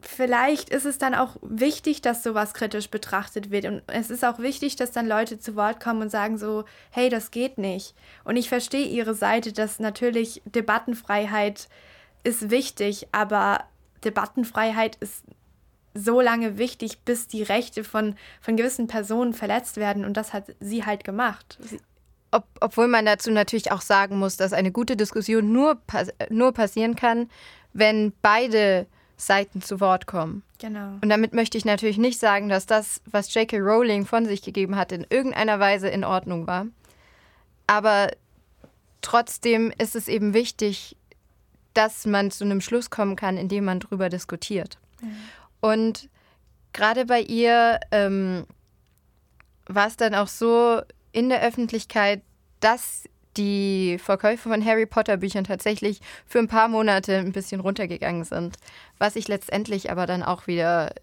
vielleicht 0.00 0.70
ist 0.70 0.84
es 0.84 0.98
dann 0.98 1.14
auch 1.14 1.36
wichtig, 1.42 2.00
dass 2.02 2.22
sowas 2.22 2.54
kritisch 2.54 2.90
betrachtet 2.90 3.50
wird. 3.50 3.64
Und 3.66 3.82
es 3.86 4.10
ist 4.10 4.24
auch 4.24 4.38
wichtig, 4.38 4.76
dass 4.76 4.92
dann 4.92 5.06
Leute 5.06 5.38
zu 5.38 5.56
Wort 5.56 5.80
kommen 5.80 6.02
und 6.02 6.10
sagen 6.10 6.38
so, 6.38 6.64
hey, 6.90 7.08
das 7.08 7.30
geht 7.30 7.58
nicht. 7.58 7.94
Und 8.24 8.36
ich 8.36 8.48
verstehe 8.48 8.86
ihre 8.86 9.14
Seite, 9.14 9.52
dass 9.52 9.80
natürlich 9.80 10.42
Debattenfreiheit 10.44 11.68
ist 12.22 12.50
wichtig, 12.50 13.08
aber 13.12 13.64
Debattenfreiheit 14.04 14.96
ist 14.96 15.24
so 15.96 16.20
lange 16.20 16.58
wichtig, 16.58 17.00
bis 17.04 17.26
die 17.28 17.42
Rechte 17.42 17.84
von, 17.84 18.14
von 18.40 18.56
gewissen 18.56 18.86
Personen 18.86 19.34
verletzt 19.34 19.76
werden. 19.76 20.04
Und 20.04 20.16
das 20.16 20.32
hat 20.32 20.54
sie 20.60 20.84
halt 20.84 21.04
gemacht. 21.04 21.58
Sie 21.60 21.80
Ob, 22.30 22.44
obwohl 22.60 22.88
man 22.88 23.06
dazu 23.06 23.30
natürlich 23.30 23.72
auch 23.72 23.80
sagen 23.80 24.18
muss, 24.18 24.36
dass 24.36 24.52
eine 24.52 24.72
gute 24.72 24.96
Diskussion 24.96 25.52
nur, 25.52 25.80
nur 26.30 26.52
passieren 26.52 26.96
kann, 26.96 27.30
wenn 27.72 28.12
beide 28.22 28.86
Seiten 29.16 29.62
zu 29.62 29.80
Wort 29.80 30.06
kommen. 30.06 30.42
Genau. 30.58 30.98
Und 31.00 31.08
damit 31.08 31.32
möchte 31.32 31.56
ich 31.56 31.64
natürlich 31.64 31.98
nicht 31.98 32.20
sagen, 32.20 32.48
dass 32.48 32.66
das, 32.66 33.00
was 33.06 33.32
J.K. 33.32 33.58
Rowling 33.58 34.06
von 34.06 34.26
sich 34.26 34.42
gegeben 34.42 34.76
hat, 34.76 34.92
in 34.92 35.06
irgendeiner 35.08 35.58
Weise 35.58 35.88
in 35.88 36.04
Ordnung 36.04 36.46
war. 36.46 36.66
Aber 37.66 38.08
trotzdem 39.00 39.72
ist 39.78 39.96
es 39.96 40.08
eben 40.08 40.34
wichtig, 40.34 40.96
dass 41.74 42.06
man 42.06 42.30
zu 42.30 42.44
einem 42.44 42.60
Schluss 42.60 42.90
kommen 42.90 43.16
kann, 43.16 43.36
indem 43.36 43.64
man 43.64 43.80
darüber 43.80 44.08
diskutiert. 44.08 44.78
Ja. 45.02 45.08
Und 45.60 46.08
gerade 46.72 47.06
bei 47.06 47.20
ihr 47.20 47.80
ähm, 47.90 48.46
war 49.66 49.86
es 49.86 49.96
dann 49.96 50.14
auch 50.14 50.28
so 50.28 50.80
in 51.12 51.28
der 51.28 51.42
Öffentlichkeit, 51.42 52.22
dass 52.60 53.04
die 53.36 53.98
Verkäufe 53.98 54.48
von 54.48 54.64
Harry 54.64 54.86
Potter 54.86 55.18
Büchern 55.18 55.44
tatsächlich 55.44 56.00
für 56.26 56.38
ein 56.38 56.48
paar 56.48 56.68
Monate 56.68 57.18
ein 57.18 57.32
bisschen 57.32 57.60
runtergegangen 57.60 58.24
sind, 58.24 58.56
was 58.98 59.14
sich 59.14 59.28
letztendlich 59.28 59.90
aber 59.90 60.06
dann 60.06 60.22
auch 60.22 60.46
wieder 60.46 60.94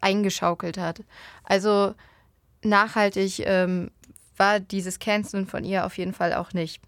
eingeschaukelt 0.00 0.78
hat. 0.78 1.02
Also 1.44 1.94
nachhaltig 2.62 3.40
ähm, 3.40 3.90
war 4.36 4.60
dieses 4.60 4.98
Canceln 4.98 5.46
von 5.46 5.64
ihr 5.64 5.86
auf 5.86 5.98
jeden 5.98 6.12
Fall 6.12 6.34
auch 6.34 6.52
nicht. 6.52 6.80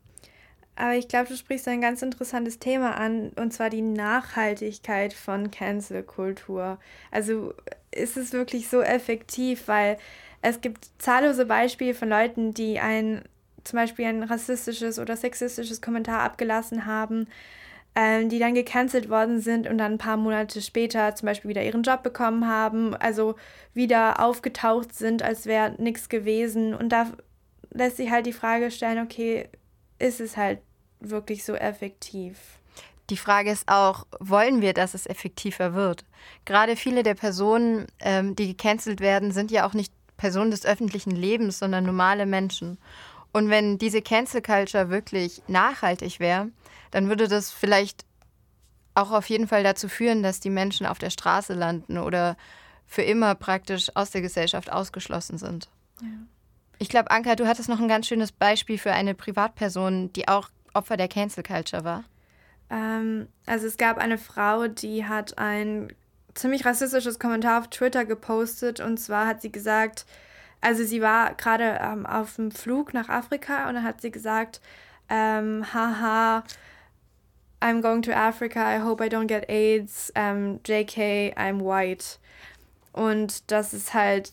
Aber 0.75 0.95
ich 0.95 1.09
glaube, 1.09 1.29
du 1.29 1.37
sprichst 1.37 1.69
ein 1.69 1.81
ganz 1.81 2.03
interessantes 2.03 2.59
Thema 2.59 2.97
an, 2.97 3.31
und 3.37 3.53
zwar 3.53 3.69
die 3.69 3.83
Nachhaltigkeit 3.83 5.13
von 5.13 5.51
Cancel-Kultur. 5.51 6.79
Also 7.11 7.53
ist 7.91 8.17
es 8.17 8.33
wirklich 8.33 8.69
so 8.69 8.81
effektiv, 8.81 9.69
weil 9.69 9.99
es 10.41 10.61
gibt 10.61 10.89
zahllose 10.99 11.47
Beispiele 11.47 11.95
von 11.95 12.09
Leuten, 12.09 12.55
die 12.55 12.81
ein 12.81 13.23
zum 13.65 13.77
Beispiel 13.79 14.07
ein 14.07 14.23
rassistisches 14.23 14.99
oder 14.99 15.17
sexistisches 15.17 15.81
Kommentar 15.81 16.21
abgelassen 16.21 16.87
haben, 16.87 17.29
ähm, 17.95 18.29
die 18.29 18.39
dann 18.39 18.55
gecancelt 18.55 19.09
worden 19.09 19.41
sind 19.41 19.69
und 19.69 19.79
dann 19.79 19.93
ein 19.93 19.99
paar 19.99 20.17
Monate 20.17 20.61
später 20.63 21.15
zum 21.15 21.27
Beispiel 21.27 21.51
wieder 21.51 21.63
ihren 21.63 21.83
Job 21.83 22.03
bekommen 22.03 22.49
haben, 22.49 22.97
also 22.97 23.37
wieder 23.75 24.21
aufgetaucht 24.21 24.95
sind, 24.95 25.23
als 25.23 25.47
wäre 25.47 25.75
nichts 25.79 26.09
gewesen. 26.09 26.75
Und 26.75 26.89
da 26.89 27.07
lässt 27.71 27.99
sich 27.99 28.11
halt 28.11 28.27
die 28.27 28.33
Frage 28.33 28.71
stellen, 28.71 29.05
okay, 29.05 29.49
ist 30.03 30.21
es 30.21 30.37
halt 30.37 30.61
wirklich 31.01 31.45
so 31.45 31.55
effektiv? 31.55 32.39
Die 33.11 33.17
Frage 33.17 33.51
ist 33.51 33.69
auch, 33.69 34.07
wollen 34.21 34.61
wir, 34.61 34.75
dass 34.75 34.95
es 34.95 35.07
effektiver 35.07 35.75
wird? 35.75 36.05
Gerade 36.45 36.77
viele 36.77 37.03
der 37.03 37.15
Personen, 37.15 37.87
ähm, 38.01 38.37
die 38.37 38.49
gecancelt 38.49 39.01
werden, 39.01 39.33
sind 39.33 39.51
ja 39.51 39.67
auch 39.67 39.75
nicht 39.75 39.93
Personen 40.17 40.51
des 40.51 40.65
öffentlichen 40.65 41.11
Lebens, 41.11 41.59
sondern 41.59 41.85
normale 41.85 42.27
Menschen. 42.27 42.79
Und 43.33 43.49
wenn 43.51 43.79
diese 43.79 44.03
Cancel 44.03 44.43
Culture 44.43 44.91
wirklich 44.91 45.43
nachhaltig 45.49 46.21
wäre, 46.21 46.49
dann 46.91 47.09
würde 47.09 47.29
das 47.29 47.51
vielleicht 47.51 48.05
auch 48.95 49.11
auf 49.11 49.29
jeden 49.29 49.49
Fall 49.49 49.63
dazu 49.63 49.89
führen, 49.89 50.23
dass 50.23 50.41
die 50.41 50.51
Menschen 50.51 50.87
auf 50.87 50.99
der 50.99 51.11
Straße 51.11 51.55
landen 51.55 51.99
oder 51.99 52.37
für 52.87 53.03
immer 53.03 53.35
praktisch 53.35 53.91
aus 53.95 54.11
der 54.11 54.21
Gesellschaft 54.21 54.71
ausgeschlossen 54.71 55.39
sind. 55.39 55.71
Ja. 56.03 56.09
Ich 56.83 56.89
glaube, 56.89 57.13
Anka, 57.13 57.37
du 57.37 57.47
hattest 57.47 57.69
noch 57.69 57.79
ein 57.79 57.87
ganz 57.87 58.09
schönes 58.09 58.33
Beispiel 58.33 58.77
für 58.77 58.91
eine 58.91 59.15
Privatperson, 59.15 60.13
die 60.15 60.27
auch 60.27 60.49
Opfer 60.75 60.97
der 60.97 61.07
Cancel 61.07 61.45
Culture 61.45 61.85
war. 61.85 62.03
Ähm, 62.71 63.29
also 63.47 63.69
es 63.69 63.77
gab 63.77 63.99
eine 63.99 64.19
Frau, 64.19 64.67
die 64.67 65.07
hat 65.07 65.39
ein 65.39 65.93
ziemlich 66.35 66.67
rassistisches 66.67 67.21
Kommentar 67.21 67.61
auf 67.61 67.69
Twitter 67.69 68.05
gepostet 68.05 68.81
und 68.81 68.99
zwar 68.99 69.29
hat 69.29 69.43
sie 69.43 69.53
gesagt, 69.53 70.07
also 70.61 70.83
sie 70.83 71.01
war 71.01 71.35
gerade 71.35 71.79
ähm, 71.81 72.05
auf 72.05 72.35
dem 72.35 72.51
Flug 72.51 72.95
nach 72.95 73.09
Afrika 73.09 73.69
und 73.69 73.77
dann 73.77 73.85
hat 73.85 74.01
sie 74.01 74.11
gesagt, 74.11 74.61
ähm, 75.09 75.65
haha, 75.73 76.43
I'm 77.61 77.81
going 77.81 78.03
to 78.03 78.11
Africa, 78.11 78.77
I 78.77 78.83
hope 78.83 79.01
I 79.05 79.09
don't 79.09 79.29
get 79.29 79.49
AIDS, 79.49 80.13
um, 80.17 80.23
ähm, 80.25 80.61
JK, 80.67 81.37
I'm 81.39 81.61
white. 81.61 82.19
Und 82.93 83.53
das 83.53 83.73
ist 83.73 83.95
halt 83.95 84.33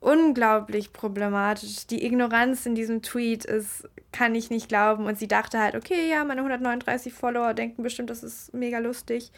unglaublich 0.00 0.92
problematisch. 0.92 1.86
Die 1.86 2.04
Ignoranz 2.04 2.66
in 2.66 2.74
diesem 2.74 3.02
Tweet 3.02 3.44
ist, 3.44 3.88
kann 4.12 4.34
ich 4.34 4.50
nicht 4.50 4.68
glauben. 4.68 5.06
Und 5.06 5.18
sie 5.18 5.28
dachte 5.28 5.60
halt, 5.60 5.74
okay, 5.74 6.08
ja, 6.10 6.24
meine 6.24 6.40
139 6.40 7.12
Follower 7.12 7.54
denken 7.54 7.82
bestimmt, 7.82 8.10
das 8.10 8.22
ist 8.22 8.52
mega 8.54 8.78
lustig 8.78 9.30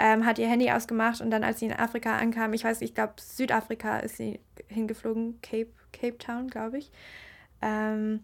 ähm, 0.00 0.24
hat 0.24 0.38
ihr 0.38 0.48
Handy 0.48 0.70
ausgemacht 0.70 1.20
und 1.20 1.30
dann, 1.30 1.44
als 1.44 1.60
sie 1.60 1.66
in 1.66 1.74
Afrika 1.74 2.16
ankam, 2.16 2.54
ich 2.54 2.64
weiß, 2.64 2.80
ich 2.80 2.94
glaube, 2.94 3.14
Südafrika 3.20 3.98
ist 3.98 4.16
sie 4.16 4.40
hingeflogen, 4.68 5.38
Cape, 5.42 5.68
Cape 5.92 6.16
Town, 6.16 6.48
glaube 6.48 6.78
ich. 6.78 6.90
Ähm, 7.60 8.20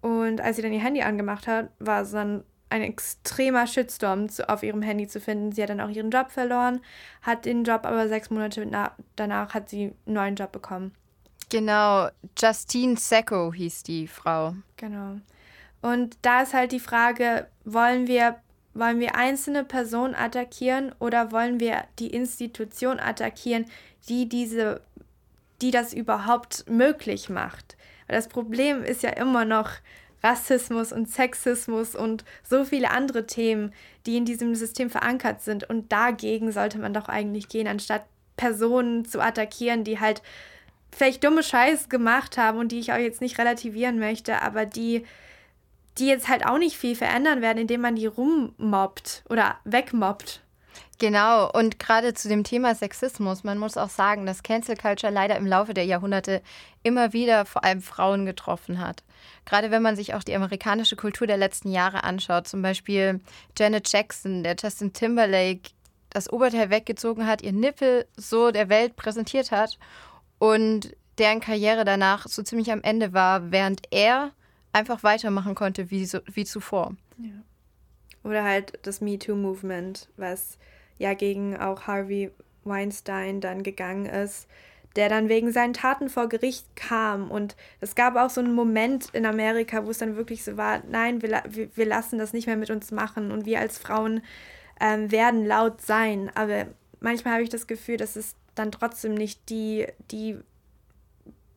und 0.00 0.40
als 0.40 0.56
sie 0.56 0.62
dann 0.62 0.72
ihr 0.72 0.82
Handy 0.82 1.02
angemacht 1.02 1.46
hat, 1.46 1.70
war 1.78 2.02
es 2.02 2.10
dann 2.10 2.42
ein 2.70 2.82
extremer 2.82 3.68
Shitstorm 3.68 4.28
zu, 4.28 4.48
auf 4.48 4.64
ihrem 4.64 4.82
Handy 4.82 5.06
zu 5.06 5.20
finden. 5.20 5.52
Sie 5.52 5.62
hat 5.62 5.70
dann 5.70 5.80
auch 5.80 5.90
ihren 5.90 6.10
Job 6.10 6.32
verloren, 6.32 6.80
hat 7.22 7.44
den 7.44 7.62
Job 7.62 7.86
aber 7.86 8.08
sechs 8.08 8.28
Monate 8.30 8.68
danach 9.14 9.54
hat 9.54 9.68
sie 9.68 9.94
einen 10.06 10.14
neuen 10.14 10.34
Job 10.34 10.50
bekommen. 10.50 10.92
Genau, 11.48 12.08
Justine 12.36 12.96
Secco 12.96 13.52
hieß 13.52 13.84
die 13.84 14.08
Frau. 14.08 14.54
Genau. 14.76 15.20
Und 15.80 16.18
da 16.22 16.42
ist 16.42 16.54
halt 16.54 16.72
die 16.72 16.80
Frage, 16.80 17.46
wollen 17.64 18.06
wir 18.06 18.36
wollen 18.74 19.00
wir 19.00 19.14
einzelne 19.14 19.64
Personen 19.64 20.14
attackieren 20.14 20.94
oder 20.98 21.32
wollen 21.32 21.60
wir 21.60 21.84
die 21.98 22.08
Institution 22.08 23.00
attackieren, 23.00 23.64
die 24.08 24.28
diese 24.28 24.82
die 25.62 25.70
das 25.70 25.94
überhaupt 25.94 26.68
möglich 26.68 27.30
macht. 27.30 27.76
Das 28.08 28.28
Problem 28.28 28.84
ist 28.84 29.02
ja 29.02 29.10
immer 29.10 29.44
noch 29.44 29.70
Rassismus 30.22 30.92
und 30.92 31.08
Sexismus 31.08 31.94
und 31.94 32.24
so 32.42 32.64
viele 32.64 32.90
andere 32.90 33.26
Themen, 33.26 33.72
die 34.06 34.16
in 34.16 34.24
diesem 34.24 34.54
System 34.54 34.90
verankert 34.90 35.42
sind. 35.42 35.68
Und 35.68 35.92
dagegen 35.92 36.52
sollte 36.52 36.78
man 36.78 36.92
doch 36.92 37.08
eigentlich 37.08 37.48
gehen, 37.48 37.66
anstatt 37.66 38.04
Personen 38.36 39.04
zu 39.04 39.20
attackieren, 39.20 39.84
die 39.84 39.98
halt 39.98 40.22
vielleicht 40.96 41.22
dumme 41.24 41.42
Scheiß 41.42 41.88
gemacht 41.88 42.38
haben 42.38 42.58
und 42.58 42.72
die 42.72 42.78
ich 42.78 42.92
auch 42.92 42.98
jetzt 42.98 43.20
nicht 43.20 43.38
relativieren 43.38 43.98
möchte, 43.98 44.40
aber 44.40 44.64
die, 44.64 45.04
die 45.98 46.06
jetzt 46.06 46.28
halt 46.28 46.46
auch 46.46 46.58
nicht 46.58 46.76
viel 46.76 46.96
verändern 46.96 47.42
werden, 47.42 47.58
indem 47.58 47.82
man 47.82 47.96
die 47.96 48.06
rummobbt 48.06 49.22
oder 49.28 49.56
wegmobbt. 49.64 50.40
Genau, 50.98 51.50
und 51.50 51.78
gerade 51.78 52.14
zu 52.14 52.28
dem 52.28 52.42
Thema 52.42 52.74
Sexismus, 52.74 53.44
man 53.44 53.58
muss 53.58 53.76
auch 53.76 53.90
sagen, 53.90 54.24
dass 54.24 54.42
Cancel 54.42 54.76
Culture 54.76 55.12
leider 55.12 55.36
im 55.36 55.46
Laufe 55.46 55.74
der 55.74 55.84
Jahrhunderte 55.84 56.40
immer 56.82 57.12
wieder 57.12 57.44
vor 57.44 57.64
allem 57.64 57.82
Frauen 57.82 58.24
getroffen 58.24 58.80
hat. 58.80 59.02
Gerade 59.44 59.70
wenn 59.70 59.82
man 59.82 59.96
sich 59.96 60.14
auch 60.14 60.22
die 60.22 60.34
amerikanische 60.34 60.96
Kultur 60.96 61.26
der 61.26 61.36
letzten 61.36 61.70
Jahre 61.70 62.04
anschaut, 62.04 62.48
zum 62.48 62.62
Beispiel 62.62 63.20
Janet 63.58 63.92
Jackson, 63.92 64.42
der 64.42 64.56
Justin 64.58 64.94
Timberlake 64.94 65.70
das 66.08 66.32
Oberteil 66.32 66.70
weggezogen 66.70 67.26
hat, 67.26 67.42
ihr 67.42 67.52
Nippel 67.52 68.06
so 68.16 68.50
der 68.50 68.70
Welt 68.70 68.96
präsentiert 68.96 69.50
hat 69.50 69.78
und 70.38 70.94
deren 71.18 71.40
Karriere 71.40 71.84
danach 71.84 72.26
so 72.28 72.42
ziemlich 72.42 72.70
am 72.70 72.82
Ende 72.82 73.12
war, 73.12 73.50
während 73.50 73.82
er 73.90 74.32
einfach 74.72 75.02
weitermachen 75.02 75.54
konnte 75.54 75.90
wie, 75.90 76.04
so, 76.04 76.18
wie 76.26 76.44
zuvor. 76.44 76.94
Ja. 77.18 77.32
Oder 78.24 78.44
halt 78.44 78.78
das 78.82 79.00
MeToo-Movement, 79.00 80.08
was 80.16 80.58
ja 80.98 81.14
gegen 81.14 81.56
auch 81.56 81.86
Harvey 81.86 82.30
Weinstein 82.64 83.40
dann 83.40 83.62
gegangen 83.62 84.06
ist, 84.06 84.48
der 84.96 85.08
dann 85.08 85.28
wegen 85.28 85.52
seinen 85.52 85.74
Taten 85.74 86.08
vor 86.08 86.28
Gericht 86.28 86.74
kam. 86.74 87.30
Und 87.30 87.54
es 87.80 87.94
gab 87.94 88.16
auch 88.16 88.30
so 88.30 88.40
einen 88.40 88.54
Moment 88.54 89.10
in 89.12 89.26
Amerika, 89.26 89.86
wo 89.86 89.90
es 89.90 89.98
dann 89.98 90.16
wirklich 90.16 90.42
so 90.42 90.56
war, 90.56 90.82
nein, 90.90 91.22
wir, 91.22 91.42
wir, 91.46 91.86
lassen 91.86 92.18
das 92.18 92.32
nicht 92.32 92.46
mehr 92.46 92.56
mit 92.56 92.70
uns 92.70 92.90
machen 92.90 93.30
und 93.30 93.44
wir 93.44 93.60
als 93.60 93.78
Frauen 93.78 94.22
ähm, 94.80 95.10
werden 95.10 95.44
laut 95.46 95.82
sein. 95.82 96.30
Aber 96.34 96.66
manchmal 97.00 97.34
habe 97.34 97.42
ich 97.42 97.50
das 97.50 97.66
Gefühl, 97.66 97.98
dass 97.98 98.16
es 98.16 98.34
dann 98.56 98.72
trotzdem 98.72 99.14
nicht 99.14 99.48
die, 99.48 99.86
die 100.10 100.36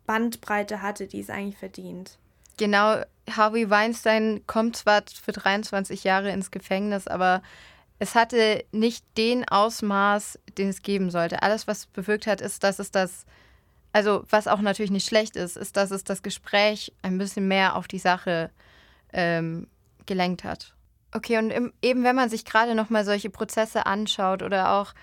Bandbreite 0.05 0.81
hatte, 0.81 1.07
die 1.07 1.19
es 1.19 1.29
eigentlich 1.29 1.57
verdient. 1.57 2.17
Genau, 2.57 3.01
Harvey 3.29 3.69
Weinstein 3.69 4.41
kommt 4.45 4.75
zwar 4.75 5.03
für 5.07 5.31
23 5.31 6.03
Jahre 6.03 6.31
ins 6.31 6.51
Gefängnis, 6.51 7.07
aber 7.07 7.41
es 7.99 8.15
hatte 8.15 8.63
nicht 8.71 9.05
den 9.17 9.47
Ausmaß, 9.47 10.39
den 10.57 10.69
es 10.69 10.81
geben 10.81 11.09
sollte. 11.09 11.41
Alles, 11.41 11.67
was 11.67 11.85
bewirkt 11.85 12.27
hat, 12.27 12.41
ist, 12.41 12.63
dass 12.63 12.79
es 12.79 12.91
das, 12.91 13.25
also 13.93 14.23
was 14.29 14.47
auch 14.47 14.61
natürlich 14.61 14.91
nicht 14.91 15.07
schlecht 15.07 15.35
ist, 15.35 15.57
ist, 15.57 15.77
dass 15.77 15.91
es 15.91 16.03
das 16.03 16.21
Gespräch 16.21 16.93
ein 17.01 17.17
bisschen 17.17 17.47
mehr 17.47 17.75
auf 17.75 17.87
die 17.87 17.99
Sache 17.99 18.51
ähm, 19.13 19.67
gelenkt 20.05 20.43
hat. 20.43 20.73
Okay, 21.13 21.37
und 21.37 21.49
im, 21.49 21.73
eben 21.81 22.03
wenn 22.03 22.15
man 22.15 22.29
sich 22.29 22.45
gerade 22.45 22.75
nochmal 22.75 23.03
solche 23.03 23.29
Prozesse 23.29 23.85
anschaut 23.85 24.43
oder 24.43 24.73
auch 24.73 24.93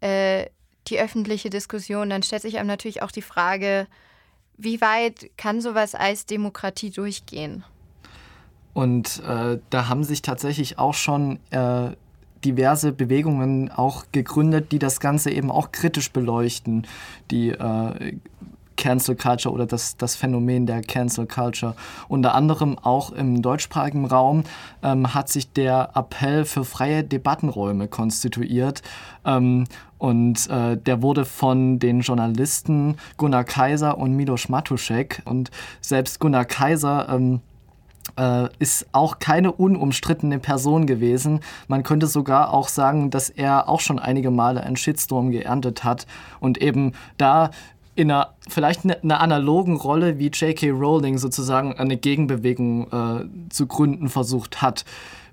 äh, 0.00 0.46
die 0.88 1.00
öffentliche 1.00 1.50
Diskussion, 1.50 2.10
dann 2.10 2.22
stellt 2.22 2.42
sich 2.42 2.58
einem 2.58 2.68
natürlich 2.68 3.02
auch 3.02 3.10
die 3.10 3.22
Frage, 3.22 3.86
wie 4.56 4.80
weit 4.80 5.30
kann 5.36 5.60
sowas 5.60 5.94
als 5.94 6.26
Demokratie 6.26 6.90
durchgehen? 6.90 7.64
Und 8.72 9.22
äh, 9.26 9.58
da 9.70 9.88
haben 9.88 10.04
sich 10.04 10.22
tatsächlich 10.22 10.78
auch 10.78 10.94
schon 10.94 11.38
äh, 11.50 11.90
diverse 12.44 12.92
Bewegungen 12.92 13.70
auch 13.70 14.04
gegründet, 14.12 14.72
die 14.72 14.78
das 14.78 15.00
Ganze 15.00 15.30
eben 15.30 15.50
auch 15.50 15.72
kritisch 15.72 16.12
beleuchten, 16.12 16.86
die 17.30 17.50
äh, 17.50 18.16
Cancel 18.76 19.16
Culture 19.16 19.54
oder 19.54 19.66
das, 19.66 19.96
das 19.96 20.16
Phänomen 20.16 20.66
der 20.66 20.82
Cancel 20.82 21.26
Culture. 21.26 21.74
Unter 22.08 22.34
anderem 22.34 22.78
auch 22.78 23.12
im 23.12 23.42
deutschsprachigen 23.42 24.06
Raum 24.06 24.44
ähm, 24.82 25.14
hat 25.14 25.28
sich 25.28 25.52
der 25.52 25.90
Appell 25.94 26.44
für 26.44 26.64
freie 26.64 27.04
Debattenräume 27.04 27.88
konstituiert. 27.88 28.82
Ähm, 29.24 29.64
und 29.98 30.48
äh, 30.50 30.76
der 30.76 31.02
wurde 31.02 31.24
von 31.24 31.78
den 31.78 32.00
Journalisten 32.00 32.96
Gunnar 33.16 33.44
Kaiser 33.44 33.96
und 33.96 34.14
Milos 34.14 34.48
Matuszek. 34.48 35.22
Und 35.24 35.50
selbst 35.80 36.20
Gunnar 36.20 36.44
Kaiser 36.44 37.08
ähm, 37.08 37.40
äh, 38.16 38.48
ist 38.58 38.86
auch 38.92 39.18
keine 39.18 39.52
unumstrittene 39.52 40.38
Person 40.38 40.86
gewesen. 40.86 41.40
Man 41.68 41.82
könnte 41.82 42.06
sogar 42.06 42.52
auch 42.52 42.68
sagen, 42.68 43.10
dass 43.10 43.30
er 43.30 43.68
auch 43.68 43.80
schon 43.80 43.98
einige 43.98 44.30
Male 44.30 44.62
einen 44.62 44.76
Shitstorm 44.76 45.30
geerntet 45.30 45.84
hat 45.84 46.06
und 46.40 46.58
eben 46.58 46.92
da 47.16 47.50
in 47.94 48.10
einer 48.10 48.34
vielleicht 48.48 48.84
ne, 48.84 49.02
einer 49.02 49.20
analogen 49.20 49.76
Rolle 49.76 50.18
wie 50.18 50.28
J.K. 50.28 50.70
Rowling 50.70 51.18
sozusagen 51.18 51.74
eine 51.74 51.96
Gegenbewegung 51.96 52.90
äh, 52.90 53.50
zu 53.50 53.66
gründen 53.66 54.08
versucht 54.08 54.62
hat. 54.62 54.84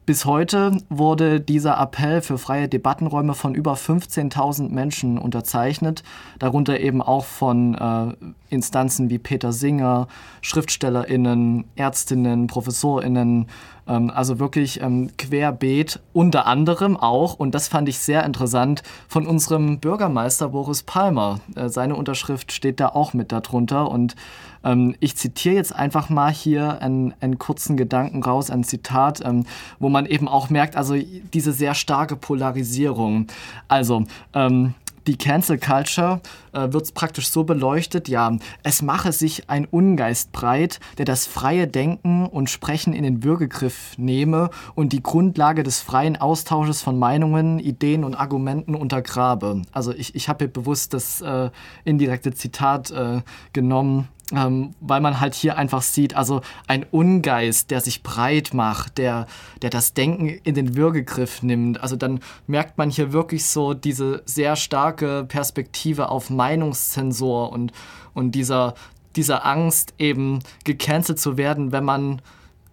Bis 0.04 0.26
heute 0.26 0.78
wurde 0.90 1.40
dieser 1.40 1.80
Appell 1.80 2.22
für 2.22 2.40
freie 2.40 2.68
Debattenräume 2.68 3.36
von 3.36 3.54
über 3.54 3.76
15.000 3.76 4.70
Menschen 4.70 5.20
unterzeichnet, 5.20 6.02
darunter 6.40 6.80
eben 6.80 7.04
auch 7.04 7.24
von 7.24 7.76
äh, 7.76 8.16
Instanzen 8.50 9.12
wie 9.12 9.20
Peter 9.20 9.54
Singer, 9.54 10.08
Schriftstellerinnen, 10.42 11.66
Ärztinnen, 11.76 12.48
Professorinnen, 12.48 13.48
also 13.86 14.40
wirklich 14.40 14.82
ähm, 14.82 15.10
querbeet, 15.18 16.00
unter 16.14 16.46
anderem 16.48 16.96
auch, 16.98 17.34
und 17.34 17.56
das 17.56 17.68
fand 17.68 17.90
ich 17.90 18.00
sehr 18.00 18.24
interessant, 18.26 18.84
von 19.08 19.28
unserem 19.28 19.80
Bürgermeister 19.80 20.50
Boris 20.50 20.84
Palmer. 20.84 21.40
Äh, 21.56 21.70
seine 21.70 21.96
Unterschrift 21.96 22.52
steht 22.52 22.80
da 22.80 22.90
auch 22.90 23.14
mit 23.14 23.32
darunter 23.32 23.90
und 23.90 24.16
ähm, 24.64 24.96
ich 25.00 25.16
zitiere 25.18 25.56
jetzt 25.56 25.76
einfach 25.76 26.10
mal 26.10 26.32
hier 26.32 26.82
einen, 26.82 27.14
einen 27.20 27.40
kurzen 27.40 27.78
Gedanken 27.78 28.24
raus, 28.24 28.50
ein 28.50 28.64
Zitat, 28.64 29.26
ähm, 29.26 29.46
wo 29.80 29.90
man 29.90 30.06
eben 30.06 30.28
auch 30.28 30.50
merkt, 30.50 30.76
also 30.76 30.96
diese 31.34 31.52
sehr 31.52 31.74
starke 31.74 32.16
Polarisierung. 32.16 33.28
Also, 33.68 34.04
ähm, 34.34 34.76
die 35.08 35.18
Cancel 35.18 35.58
Culture 35.58 36.22
äh, 36.54 36.72
wird 36.72 36.94
praktisch 36.94 37.30
so 37.30 37.44
beleuchtet, 37.44 38.08
ja, 38.08 38.38
es 38.64 38.82
mache 38.82 39.12
sich 39.12 39.50
ein 39.50 39.66
Ungeist 39.66 40.32
breit, 40.32 40.80
der 40.98 41.06
das 41.06 41.28
freie 41.28 41.68
Denken 41.68 42.26
und 42.26 42.50
Sprechen 42.50 42.94
in 42.94 43.04
den 43.04 43.24
Würgegriff 43.24 43.98
nehme 43.98 44.50
und 44.76 44.94
die 44.94 45.04
Grundlage 45.04 45.64
des 45.64 45.82
freien 45.82 46.18
Austausches 46.18 46.82
von 46.82 46.98
Meinungen, 47.00 47.60
Ideen 47.60 48.04
und 48.04 48.16
Argumenten 48.16 48.76
untergrabe. 48.76 49.62
Also 49.72 49.94
ich, 49.94 50.16
ich 50.16 50.30
habe 50.30 50.46
hier 50.46 50.54
bewusst 50.54 50.94
das 50.94 51.22
äh, 51.22 51.50
indirekte 51.84 52.34
Zitat 52.34 52.92
äh, 52.92 53.22
genommen, 53.54 54.08
ähm, 54.32 54.76
weil 54.80 55.02
man 55.02 55.20
halt 55.20 55.36
hier 55.36 55.58
einfach 55.58 55.82
sieht, 55.82 56.16
also 56.16 56.42
ein 56.68 56.86
Ungeist, 56.90 57.72
der 57.72 57.82
sich 57.82 58.04
breit 58.04 58.54
macht, 58.54 58.98
der, 58.98 59.28
der 59.62 59.70
das 59.70 59.94
Denken 59.94 60.28
in 60.30 60.56
den 60.56 60.76
Würgegriff 60.76 61.44
nimmt. 61.44 61.82
Also 61.82 61.96
dann 61.96 62.20
merkt 62.48 62.78
man 62.78 62.90
hier 62.90 63.14
wirklich 63.14 63.46
so 63.46 63.74
diese 63.74 64.24
sehr 64.26 64.56
starke 64.56 65.26
Perspektive 65.28 66.10
auf 66.10 66.30
Meinungszensor 66.30 67.52
und, 67.52 67.72
und 68.14 68.32
dieser, 68.32 68.74
dieser 69.16 69.46
Angst 69.46 69.94
eben 69.98 70.40
gecancelt 70.64 71.20
zu 71.20 71.38
werden, 71.38 71.72
wenn 71.72 71.84
man 71.84 72.22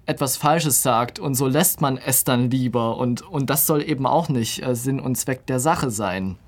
etwas 0.07 0.38
Falsches 0.38 0.83
sagt 0.83 1.18
und 1.18 1.35
so 1.35 1.47
lässt 1.47 1.83
man 1.83 1.99
es 1.99 2.25
dann 2.25 2.51
lieber 2.51 2.97
und, 2.97 3.21
und 3.21 3.51
das 3.51 3.66
soll 3.66 3.83
eben 3.83 4.07
auch 4.07 4.31
nicht 4.31 4.62
äh, 4.62 4.75
Sinn 4.75 5.01
und 5.01 5.16
Zweck 5.16 5.47
der 5.47 5.61
Sache 5.61 5.90
sein. 5.90 6.38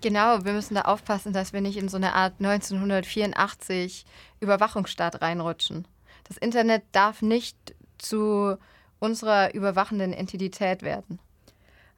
Genau, 0.00 0.44
wir 0.44 0.52
müssen 0.52 0.76
da 0.76 0.82
aufpassen, 0.82 1.32
dass 1.32 1.52
wir 1.52 1.60
nicht 1.60 1.76
in 1.76 1.88
so 1.88 1.96
eine 1.96 2.14
Art 2.14 2.34
1984 2.38 4.04
Überwachungsstaat 4.40 5.22
reinrutschen. 5.22 5.86
Das 6.24 6.36
Internet 6.36 6.82
darf 6.92 7.22
nicht 7.22 7.56
zu 7.98 8.56
unserer 8.98 9.54
überwachenden 9.54 10.12
Entität 10.12 10.82
werden. 10.82 11.18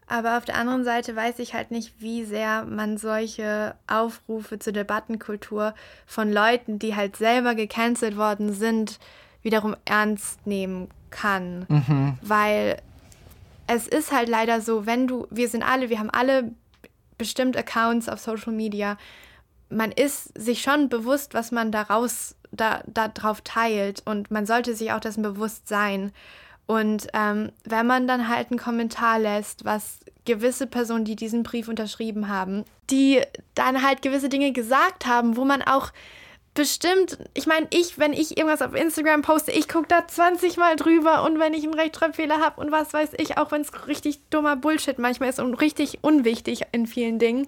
Aber 0.06 0.36
auf 0.38 0.44
der 0.44 0.56
anderen 0.56 0.82
Seite 0.82 1.14
weiß 1.14 1.38
ich 1.38 1.54
halt 1.54 1.70
nicht, 1.70 1.94
wie 2.00 2.24
sehr 2.24 2.64
man 2.64 2.98
solche 2.98 3.76
Aufrufe 3.86 4.58
zur 4.58 4.72
Debattenkultur 4.72 5.72
von 6.04 6.32
Leuten, 6.32 6.80
die 6.80 6.96
halt 6.96 7.16
selber 7.16 7.54
gecancelt 7.54 8.16
worden 8.16 8.52
sind, 8.52 8.98
wiederum 9.42 9.76
ernst 9.84 10.44
nehmen 10.48 10.88
kann. 11.10 11.64
Mhm. 11.68 12.18
Weil 12.22 12.82
es 13.68 13.86
ist 13.86 14.10
halt 14.10 14.28
leider 14.28 14.60
so, 14.60 14.84
wenn 14.84 15.06
du, 15.06 15.28
wir 15.30 15.48
sind 15.48 15.62
alle, 15.62 15.90
wir 15.90 16.00
haben 16.00 16.10
alle 16.10 16.50
bestimmt 17.16 17.56
Accounts 17.56 18.08
auf 18.08 18.18
Social 18.18 18.52
Media, 18.52 18.98
man 19.70 19.92
ist 19.92 20.36
sich 20.38 20.62
schon 20.62 20.88
bewusst, 20.88 21.34
was 21.34 21.52
man 21.52 21.72
daraus 21.72 22.34
da, 22.50 22.82
da 22.86 23.08
drauf 23.08 23.40
teilt 23.42 24.02
und 24.04 24.30
man 24.30 24.46
sollte 24.46 24.74
sich 24.74 24.92
auch 24.92 25.00
dessen 25.00 25.22
bewusst 25.22 25.68
sein. 25.68 26.12
Und 26.66 27.08
ähm, 27.14 27.50
wenn 27.64 27.86
man 27.86 28.06
dann 28.06 28.28
halt 28.28 28.50
einen 28.50 28.58
Kommentar 28.58 29.18
lässt, 29.18 29.64
was 29.64 30.00
gewisse 30.24 30.66
Personen, 30.66 31.04
die 31.04 31.16
diesen 31.16 31.42
Brief 31.42 31.68
unterschrieben 31.68 32.28
haben, 32.28 32.64
die 32.90 33.20
dann 33.54 33.82
halt 33.82 34.02
gewisse 34.02 34.28
Dinge 34.28 34.52
gesagt 34.52 35.06
haben, 35.06 35.36
wo 35.36 35.44
man 35.44 35.62
auch 35.62 35.92
bestimmt, 36.54 37.18
ich 37.34 37.46
meine, 37.46 37.66
ich, 37.70 37.98
wenn 37.98 38.12
ich 38.12 38.36
irgendwas 38.36 38.62
auf 38.62 38.74
Instagram 38.74 39.22
poste, 39.22 39.52
ich 39.52 39.68
gucke 39.68 39.88
da 39.88 40.06
20 40.06 40.56
Mal 40.56 40.76
drüber 40.76 41.24
und 41.24 41.38
wenn 41.38 41.54
ich 41.54 41.64
einen 41.64 41.74
Rechtschreibfehler 41.74 42.40
habe 42.40 42.60
und 42.60 42.72
was 42.72 42.92
weiß 42.92 43.10
ich, 43.18 43.38
auch 43.38 43.52
wenn 43.52 43.62
es 43.62 43.86
richtig 43.86 44.20
dummer 44.30 44.56
Bullshit 44.56 44.98
manchmal 44.98 45.28
ist 45.28 45.40
und 45.40 45.54
richtig 45.54 45.98
unwichtig 46.02 46.62
in 46.72 46.86
vielen 46.86 47.18
Dingen, 47.18 47.46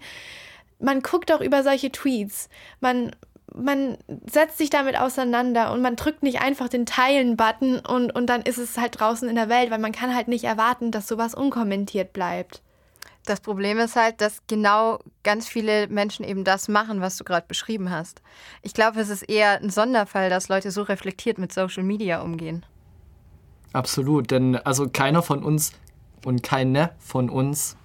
man 0.83 1.01
guckt 1.01 1.33
auch 1.33 1.41
über 1.41 1.63
solche 1.63 1.91
Tweets. 1.91 2.49
Man, 2.81 3.15
man 3.55 3.97
setzt 4.27 4.59
sich 4.59 4.71
damit 4.71 4.99
auseinander 4.99 5.73
und 5.73 5.81
man 5.81 5.97
drückt 5.97 6.23
nicht 6.23 6.41
einfach 6.41 6.69
den 6.69 6.87
Teilen-Button 6.87 7.81
und, 7.81 8.15
und 8.15 8.27
dann 8.27 8.43
ist 8.43 8.59
es 8.59 8.77
halt 8.79 8.99
draußen 9.01 9.29
in 9.29 9.37
der 9.37 9.49
Welt, 9.49 9.71
weil 9.71 9.79
man 9.79 9.93
kann 9.93 10.15
halt 10.15 10.29
nicht 10.29 10.45
erwarten, 10.45 10.91
dass 10.91 11.09
sowas 11.09 11.35
unkommentiert 11.35 12.13
bleibt. 12.13 12.63
Das 13.25 13.41
Problem 13.41 13.79
ist 13.79 13.95
halt, 13.95 14.21
dass 14.21 14.43
genau 14.49 14.99
ganz 15.23 15.47
viele 15.47 15.87
Menschen 15.87 16.25
eben 16.25 16.43
das 16.43 16.67
machen, 16.67 17.01
was 17.01 17.17
du 17.17 17.25
gerade 17.25 17.47
beschrieben 17.47 17.91
hast. 17.91 18.21
Ich 18.63 18.75
glaube, 18.75 19.01
es 19.01 19.11
ist 19.11 19.23
eher 19.23 19.61
ein 19.61 19.71
Sonderfall, 19.71 20.29
dass 20.29 20.49
Leute 20.49 20.73
so 20.73 20.83
reflektiert 20.83 21.39
mit 21.39 21.53
Social 21.53 21.85
Media 21.85 22.21
umgehen. 22.21 22.67
Absolut, 23.73 24.33
denn 24.33 24.57
also 24.57 24.89
keiner 24.89 25.23
von 25.23 25.45
uns 25.45 25.73
und 26.25 26.43
keine 26.43 26.91
von 26.99 27.31
uns 27.31 27.77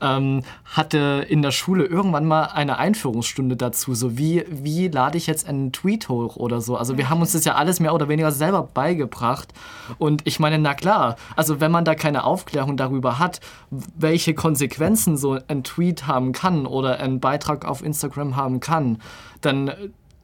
ähm, 0.00 0.42
hatte 0.64 1.26
in 1.28 1.42
der 1.42 1.50
Schule 1.50 1.84
irgendwann 1.84 2.26
mal 2.26 2.44
eine 2.46 2.78
Einführungsstunde 2.78 3.56
dazu, 3.56 3.94
so 3.94 4.18
wie, 4.18 4.44
wie 4.48 4.88
lade 4.88 5.18
ich 5.18 5.26
jetzt 5.26 5.48
einen 5.48 5.72
Tweet 5.72 6.08
hoch 6.08 6.36
oder 6.36 6.60
so. 6.60 6.76
Also 6.76 6.98
wir 6.98 7.10
haben 7.10 7.20
uns 7.20 7.32
das 7.32 7.44
ja 7.44 7.54
alles 7.54 7.80
mehr 7.80 7.94
oder 7.94 8.08
weniger 8.08 8.32
selber 8.32 8.62
beigebracht. 8.62 9.52
Und 9.98 10.22
ich 10.26 10.40
meine, 10.40 10.58
na 10.58 10.74
klar, 10.74 11.16
also 11.36 11.60
wenn 11.60 11.70
man 11.70 11.84
da 11.84 11.94
keine 11.94 12.24
Aufklärung 12.24 12.76
darüber 12.76 13.18
hat, 13.18 13.40
welche 13.70 14.34
Konsequenzen 14.34 15.16
so 15.16 15.38
ein 15.48 15.64
Tweet 15.64 16.06
haben 16.06 16.32
kann 16.32 16.66
oder 16.66 17.00
ein 17.00 17.20
Beitrag 17.20 17.64
auf 17.64 17.82
Instagram 17.82 18.36
haben 18.36 18.60
kann, 18.60 18.98
dann 19.40 19.72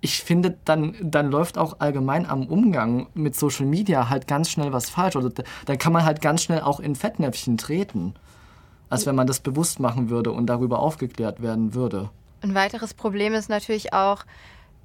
ich 0.03 0.23
finde, 0.23 0.57
dann, 0.65 0.95
dann 1.03 1.31
läuft 1.31 1.59
auch 1.59 1.81
allgemein 1.81 2.25
am 2.25 2.47
Umgang 2.47 3.09
mit 3.13 3.37
Social 3.37 3.67
Media 3.67 4.09
halt 4.09 4.27
ganz 4.27 4.49
schnell 4.51 4.73
was 4.73 4.89
falsch. 4.89 5.17
Oder 5.17 5.31
dann 5.67 5.79
kann 5.79 5.93
man 5.93 6.05
halt 6.05 6.23
ganz 6.23 6.43
schnell 6.43 6.63
auch 6.63 6.81
in 6.81 6.95
Fettnäpfchen 6.95 7.59
treten 7.59 8.15
als 8.91 9.07
wenn 9.07 9.15
man 9.15 9.27
das 9.27 9.41
bewusst 9.41 9.81
machen 9.81 10.11
würde 10.11 10.33
und 10.33 10.47
darüber 10.47 10.81
aufgeklärt 10.81 11.41
werden 11.41 11.75
würde. 11.75 12.11
Ein 12.43 12.55
weiteres 12.55 12.93
Problem 12.93 13.33
ist 13.33 13.49
natürlich 13.49 13.93
auch, 13.95 14.25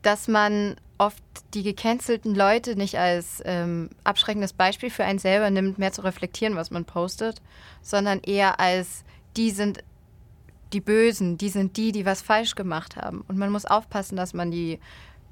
dass 0.01 0.27
man 0.27 0.75
oft 0.97 1.23
die 1.53 1.63
gecancelten 1.63 2.35
Leute 2.35 2.75
nicht 2.75 2.97
als 2.97 3.41
ähm, 3.43 3.89
abschreckendes 4.03 4.53
Beispiel 4.53 4.89
für 4.89 5.03
einen 5.03 5.19
selber 5.19 5.49
nimmt, 5.49 5.77
mehr 5.79 5.91
zu 5.91 6.03
reflektieren, 6.03 6.55
was 6.55 6.71
man 6.71 6.85
postet, 6.85 7.41
sondern 7.81 8.19
eher 8.21 8.59
als 8.59 9.03
die 9.35 9.51
sind 9.51 9.83
die 10.73 10.81
Bösen, 10.81 11.37
die 11.37 11.49
sind 11.49 11.77
die, 11.77 11.91
die 11.91 12.05
was 12.05 12.21
falsch 12.21 12.55
gemacht 12.55 12.95
haben. 12.95 13.23
Und 13.27 13.37
man 13.37 13.49
muss 13.49 13.65
aufpassen, 13.65 14.15
dass 14.15 14.33
man 14.33 14.51
die 14.51 14.79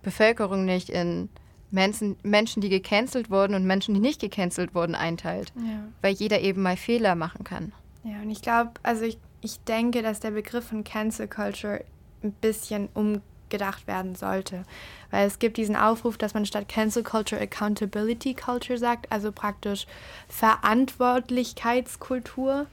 Bevölkerung 0.01 0.65
nicht 0.65 0.89
in 0.89 1.29
Menschen, 1.71 2.17
Menschen 2.23 2.61
die 2.61 2.69
gecancelt 2.69 3.29
wurden 3.29 3.55
und 3.55 3.65
Menschen, 3.65 3.93
die 3.93 3.99
nicht 3.99 4.21
gecancelt 4.21 4.75
wurden, 4.75 4.95
einteilt. 4.95 5.51
Ja. 5.55 5.83
Weil 6.01 6.13
jeder 6.13 6.41
eben 6.41 6.61
mal 6.61 6.77
Fehler 6.77 7.15
machen 7.15 7.43
kann. 7.43 7.73
Ja, 8.03 8.21
und 8.21 8.29
ich 8.29 8.41
glaube, 8.41 8.71
also 8.83 9.05
ich, 9.05 9.17
ich 9.41 9.59
denke, 9.61 10.01
dass 10.01 10.19
der 10.19 10.31
Begriff 10.31 10.67
von 10.67 10.83
Cancel 10.83 11.27
Culture 11.27 11.85
ein 12.21 12.33
bisschen 12.33 12.89
umgedacht 12.93 13.87
werden 13.87 14.15
sollte. 14.15 14.63
Weil 15.11 15.27
es 15.27 15.39
gibt 15.39 15.57
diesen 15.57 15.75
Aufruf, 15.75 16.17
dass 16.17 16.33
man 16.33 16.45
statt 16.45 16.67
Cancel 16.67 17.03
Culture 17.03 17.41
Accountability 17.41 18.33
Culture 18.33 18.77
sagt, 18.77 19.09
also 19.11 19.31
praktisch 19.31 19.87
Verantwortlichkeitskultur 20.27 22.67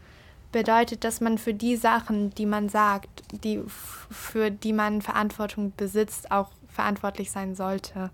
bedeutet, 0.52 1.04
dass 1.04 1.20
man 1.20 1.38
für 1.38 1.54
die 1.54 1.76
Sachen, 1.76 2.34
die 2.34 2.46
man 2.46 2.68
sagt, 2.68 3.22
die, 3.44 3.62
für 3.68 4.50
die 4.50 4.72
man 4.72 5.00
Verantwortung 5.00 5.72
besitzt, 5.76 6.32
auch 6.32 6.48
verantwortlich 6.68 7.30
sein 7.30 7.54
sollte. 7.54 8.10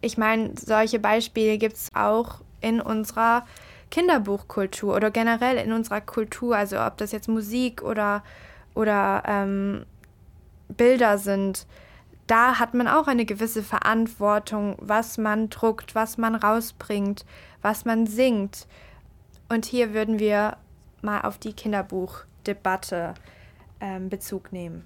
Ich 0.00 0.16
meine, 0.16 0.54
solche 0.58 0.98
Beispiele 0.98 1.58
gibt 1.58 1.76
es 1.76 1.90
auch 1.94 2.40
in 2.62 2.80
unserer 2.80 3.44
Kinderbuchkultur 3.90 4.94
oder 4.94 5.10
generell 5.10 5.56
in 5.56 5.72
unserer 5.72 6.00
Kultur, 6.00 6.56
also 6.56 6.80
ob 6.80 6.96
das 6.96 7.12
jetzt 7.12 7.28
Musik 7.28 7.82
oder, 7.82 8.22
oder 8.74 9.22
ähm, 9.26 9.84
Bilder 10.68 11.18
sind, 11.18 11.66
da 12.26 12.60
hat 12.60 12.74
man 12.74 12.86
auch 12.86 13.08
eine 13.08 13.24
gewisse 13.24 13.62
Verantwortung, 13.62 14.76
was 14.78 15.18
man 15.18 15.50
druckt, 15.50 15.96
was 15.96 16.16
man 16.16 16.36
rausbringt, 16.36 17.26
was 17.60 17.84
man 17.84 18.06
singt. 18.06 18.68
Und 19.48 19.66
hier 19.66 19.94
würden 19.94 20.20
wir 20.20 20.56
mal 21.02 21.22
auf 21.22 21.38
die 21.38 21.52
Kinderbuchdebatte 21.52 23.14
ähm, 23.80 24.08
Bezug 24.08 24.52
nehmen. 24.52 24.84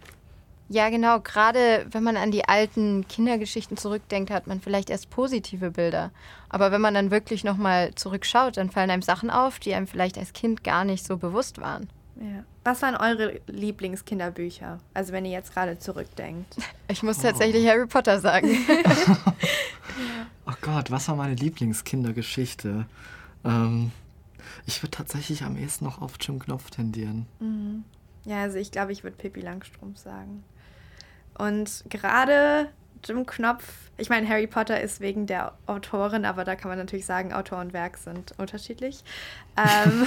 Ja, 0.69 0.89
genau. 0.89 1.21
Gerade 1.21 1.87
wenn 1.91 2.03
man 2.03 2.17
an 2.17 2.31
die 2.31 2.49
alten 2.49 3.07
Kindergeschichten 3.07 3.77
zurückdenkt, 3.77 4.31
hat 4.31 4.47
man 4.47 4.61
vielleicht 4.61 4.91
erst 4.91 5.11
positive 5.11 5.71
Bilder. 5.71 6.11
Aber 6.49 6.73
wenn 6.73 6.81
man 6.81 6.95
dann 6.95 7.11
wirklich 7.11 7.45
nochmal 7.45 7.95
zurückschaut, 7.95 8.57
dann 8.57 8.71
fallen 8.71 8.91
einem 8.91 9.03
Sachen 9.03 9.31
auf, 9.31 9.59
die 9.59 9.75
einem 9.75 9.87
vielleicht 9.87 10.17
als 10.17 10.33
Kind 10.33 10.65
gar 10.65 10.85
nicht 10.85 11.05
so 11.05 11.17
bewusst 11.19 11.61
waren. 11.61 11.89
Ja. 12.17 12.45
Was 12.63 12.81
waren 12.81 12.97
eure 12.97 13.41
Lieblingskinderbücher? 13.47 14.79
Also 14.95 15.13
wenn 15.13 15.25
ihr 15.27 15.33
jetzt 15.33 15.53
gerade 15.53 15.79
zurückdenkt. 15.79 16.57
Ich 16.87 17.03
muss 17.03 17.17
tatsächlich 17.17 17.65
oh. 17.65 17.69
Harry 17.69 17.87
Potter 17.87 18.21
sagen. 18.21 18.47
oh 20.47 20.53
Gott, 20.61 20.91
was 20.91 21.09
war 21.09 21.17
meine 21.17 21.35
Lieblingskindergeschichte? 21.35 22.85
Ähm, 23.43 23.91
ich 24.67 24.83
würde 24.83 24.91
tatsächlich 24.91 25.45
am 25.45 25.57
ehesten 25.57 25.87
noch 25.87 26.03
auf 26.03 26.17
Jim 26.21 26.39
Knopf 26.39 26.69
tendieren. 26.71 27.27
Mhm. 27.41 27.85
Ja, 28.27 28.43
also 28.43 28.59
ich 28.59 28.71
glaube, 28.71 28.93
ich 28.93 29.03
würde 29.03 29.17
Pippi 29.17 29.41
Langstrumpf 29.41 29.99
sagen. 29.99 30.45
Und 31.37 31.85
gerade 31.89 32.69
Jim 33.05 33.27
Knopf, 33.27 33.65
ich 33.97 34.09
meine, 34.09 34.29
Harry 34.29 34.47
Potter 34.47 34.81
ist 34.81 35.01
wegen 35.01 35.27
der 35.27 35.53
Autorin, 35.67 36.25
aber 36.25 36.45
da 36.45 36.57
kann 36.57 36.71
man 36.71 36.79
natürlich 36.79 37.07
sagen, 37.07 37.33
Autor 37.33 37.61
und 37.61 37.73
Werk 37.73 37.97
sind 37.97 38.33
unterschiedlich. 38.39 39.05
ähm, 39.57 40.07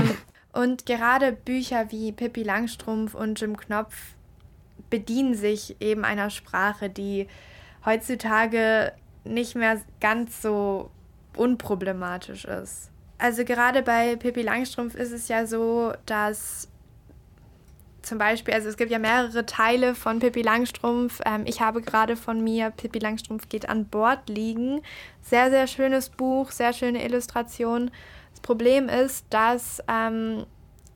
ähm, 0.00 0.16
und 0.52 0.86
gerade 0.86 1.32
Bücher 1.32 1.90
wie 1.90 2.12
Pippi 2.12 2.42
Langstrumpf 2.42 3.14
und 3.14 3.40
Jim 3.40 3.56
Knopf 3.56 3.94
bedienen 4.88 5.34
sich 5.34 5.76
eben 5.80 6.04
einer 6.04 6.30
Sprache, 6.30 6.88
die 6.88 7.26
heutzutage 7.84 8.92
nicht 9.24 9.56
mehr 9.56 9.80
ganz 10.00 10.40
so 10.40 10.90
unproblematisch 11.36 12.44
ist. 12.44 12.90
Also 13.18 13.44
gerade 13.44 13.82
bei 13.82 14.16
Pippi 14.16 14.42
Langstrumpf 14.42 14.94
ist 14.94 15.12
es 15.12 15.28
ja 15.28 15.46
so, 15.46 15.92
dass 16.06 16.68
zum 18.04 18.18
Beispiel, 18.18 18.54
also 18.54 18.68
es 18.68 18.76
gibt 18.76 18.90
ja 18.90 18.98
mehrere 18.98 19.46
Teile 19.46 19.94
von 19.94 20.18
Pippi 20.18 20.42
Langstrumpf. 20.42 21.20
Ähm, 21.24 21.44
ich 21.46 21.60
habe 21.60 21.82
gerade 21.82 22.16
von 22.16 22.42
mir 22.42 22.70
Pippi 22.70 22.98
Langstrumpf 22.98 23.48
geht 23.48 23.68
an 23.68 23.86
Bord 23.86 24.28
liegen. 24.28 24.82
Sehr, 25.22 25.50
sehr 25.50 25.66
schönes 25.66 26.10
Buch, 26.10 26.50
sehr 26.50 26.72
schöne 26.72 27.04
Illustration. 27.04 27.90
Das 28.30 28.40
Problem 28.40 28.88
ist, 28.88 29.26
dass 29.30 29.82
ähm, 29.88 30.44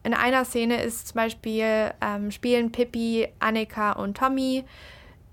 in 0.02 0.14
einer 0.14 0.44
Szene 0.44 0.82
ist 0.82 1.08
zum 1.08 1.16
Beispiel, 1.16 1.92
ähm, 2.00 2.30
spielen 2.30 2.72
Pippi, 2.72 3.28
Annika 3.40 3.92
und 3.92 4.16
Tommy 4.16 4.64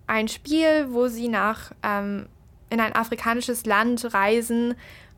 ein 0.08 0.28
Spiel, 0.28 0.88
wo 0.90 1.08
sie 1.08 1.28
nach 1.28 1.72
ähm, 1.84 2.28
in 2.70 2.80
ein 2.80 2.96
afrikanisches 2.96 3.66
Land 3.66 4.14
reisen 4.14 4.76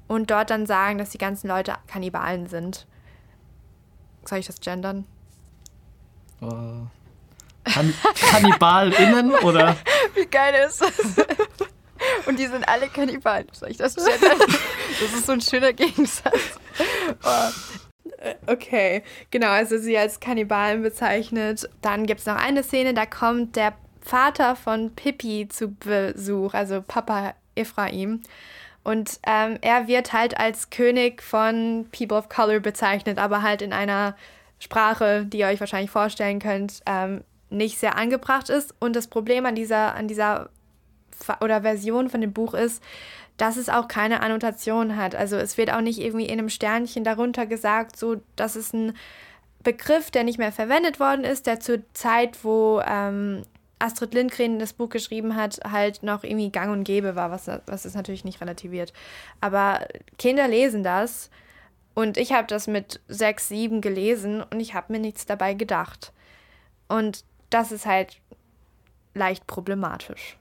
und 0.08 0.32
dort 0.32 0.50
dann 0.50 0.66
sagen, 0.66 0.98
dass 0.98 1.10
die 1.10 1.18
ganzen 1.18 1.48
Leute 1.48 1.74
Kannibalen 1.88 2.48
sind. 2.48 2.86
Soll 4.26 4.40
ich 4.40 4.48
das 4.48 4.60
gendern? 4.60 5.06
Äh, 6.42 7.70
kan 7.70 7.94
KannibalInnen 8.16 9.32
oder? 9.32 9.76
Wie 10.16 10.26
geil 10.26 10.68
ist 10.68 10.82
das? 10.82 11.26
Und 12.26 12.40
die 12.40 12.48
sind 12.48 12.68
alle 12.68 12.88
Kannibalen. 12.88 13.48
Soll 13.52 13.72
ich 13.72 13.78
das 13.78 13.96
gendern? 13.96 14.40
Das 14.40 15.14
ist 15.14 15.26
so 15.26 15.34
ein 15.34 15.42
schöner 15.42 15.74
Gegensatz. 15.74 16.60
Oh. 17.24 17.50
Okay, 18.48 19.04
genau, 19.32 19.50
also 19.50 19.78
sie 19.78 19.98
als 19.98 20.20
Kannibalen 20.20 20.82
bezeichnet. 20.82 21.70
Dann 21.82 22.06
gibt 22.06 22.22
es 22.22 22.26
noch 22.26 22.36
eine 22.36 22.64
Szene, 22.64 22.94
da 22.94 23.06
kommt 23.06 23.56
der 23.56 23.74
Vater 24.02 24.56
von 24.56 24.96
Pippi 24.96 25.48
zu 25.50 25.70
Besuch, 25.70 26.54
also 26.54 26.82
Papa 26.82 27.34
Ephraim. 27.56 28.22
Und 28.84 29.20
ähm, 29.28 29.58
er 29.62 29.88
wird 29.88 30.14
halt 30.14 30.40
als 30.40 30.70
König 30.70 31.22
von 31.22 31.88
People 31.92 32.18
of 32.18 32.30
Color 32.30 32.62
bezeichnet, 32.62 33.18
aber 33.18 33.42
halt 33.42 33.62
in 33.62 33.74
einer 33.74 34.16
Sprache, 34.60 35.26
die 35.26 35.40
ihr 35.40 35.48
euch 35.48 35.60
wahrscheinlich 35.60 35.92
vorstellen 35.92 36.40
könnt, 36.40 36.82
ähm, 36.86 37.24
nicht 37.50 37.78
sehr 37.78 37.98
angebracht 37.98 38.50
ist. 38.50 38.76
Und 38.80 38.96
das 38.96 39.08
Problem 39.08 39.46
an 39.46 39.56
dieser, 39.56 39.96
an 39.96 40.08
dieser 40.08 40.50
oder 41.42 41.62
Version 41.62 42.10
von 42.10 42.22
dem 42.22 42.34
Buch 42.34 42.54
ist, 42.54 42.84
dass 43.38 43.58
es 43.58 43.70
auch 43.70 43.88
keine 43.88 44.22
Annotation 44.22 44.96
hat. 44.98 45.16
Also 45.16 45.38
es 45.38 45.58
wird 45.58 45.72
auch 45.72 45.82
nicht 45.82 46.00
irgendwie 46.00 46.26
in 46.26 46.40
einem 46.40 46.50
Sternchen 46.50 47.04
darunter 47.04 47.46
gesagt, 47.46 47.96
so 47.96 48.18
dass 48.36 48.56
es 48.56 48.74
ein 48.74 48.94
Begriff, 49.64 50.12
der 50.12 50.24
nicht 50.24 50.40
mehr 50.40 50.52
verwendet 50.52 51.00
worden 51.00 51.24
ist, 51.24 51.46
der 51.46 51.60
zur 51.60 51.80
Zeit, 51.94 52.44
wo 52.44 52.82
ähm, 52.86 53.44
Astrid 53.80 54.14
Lindgren 54.14 54.60
das 54.60 54.74
Buch 54.74 54.90
geschrieben 54.90 55.36
hat, 55.36 55.60
halt 55.70 56.02
noch 56.04 56.24
irgendwie 56.24 56.52
gang 56.52 56.72
und 56.72 56.84
gäbe 56.84 57.16
war, 57.16 57.32
was, 57.32 57.50
was 57.66 57.86
es 57.86 57.94
natürlich 57.94 58.26
nicht 58.26 58.42
relativiert. 58.42 58.92
Aber 59.40 59.88
Kinder 60.18 60.48
lesen 60.48 60.84
das 60.84 61.30
und 61.98 62.18
ich 62.18 62.32
habe 62.32 62.46
das 62.46 62.68
mit 62.68 63.00
sechs, 63.08 63.48
sieben 63.48 63.82
gelesen 63.82 64.44
und 64.44 64.60
ich 64.60 64.76
habe 64.76 64.94
mir 64.94 65.00
nichts 65.00 65.26
dabei 65.26 65.56
gedacht. 65.56 66.14
Und 66.88 67.26
das 67.50 67.72
ist 67.72 67.88
halt 67.88 68.22
leicht 69.16 69.48
problematisch. 69.48 70.38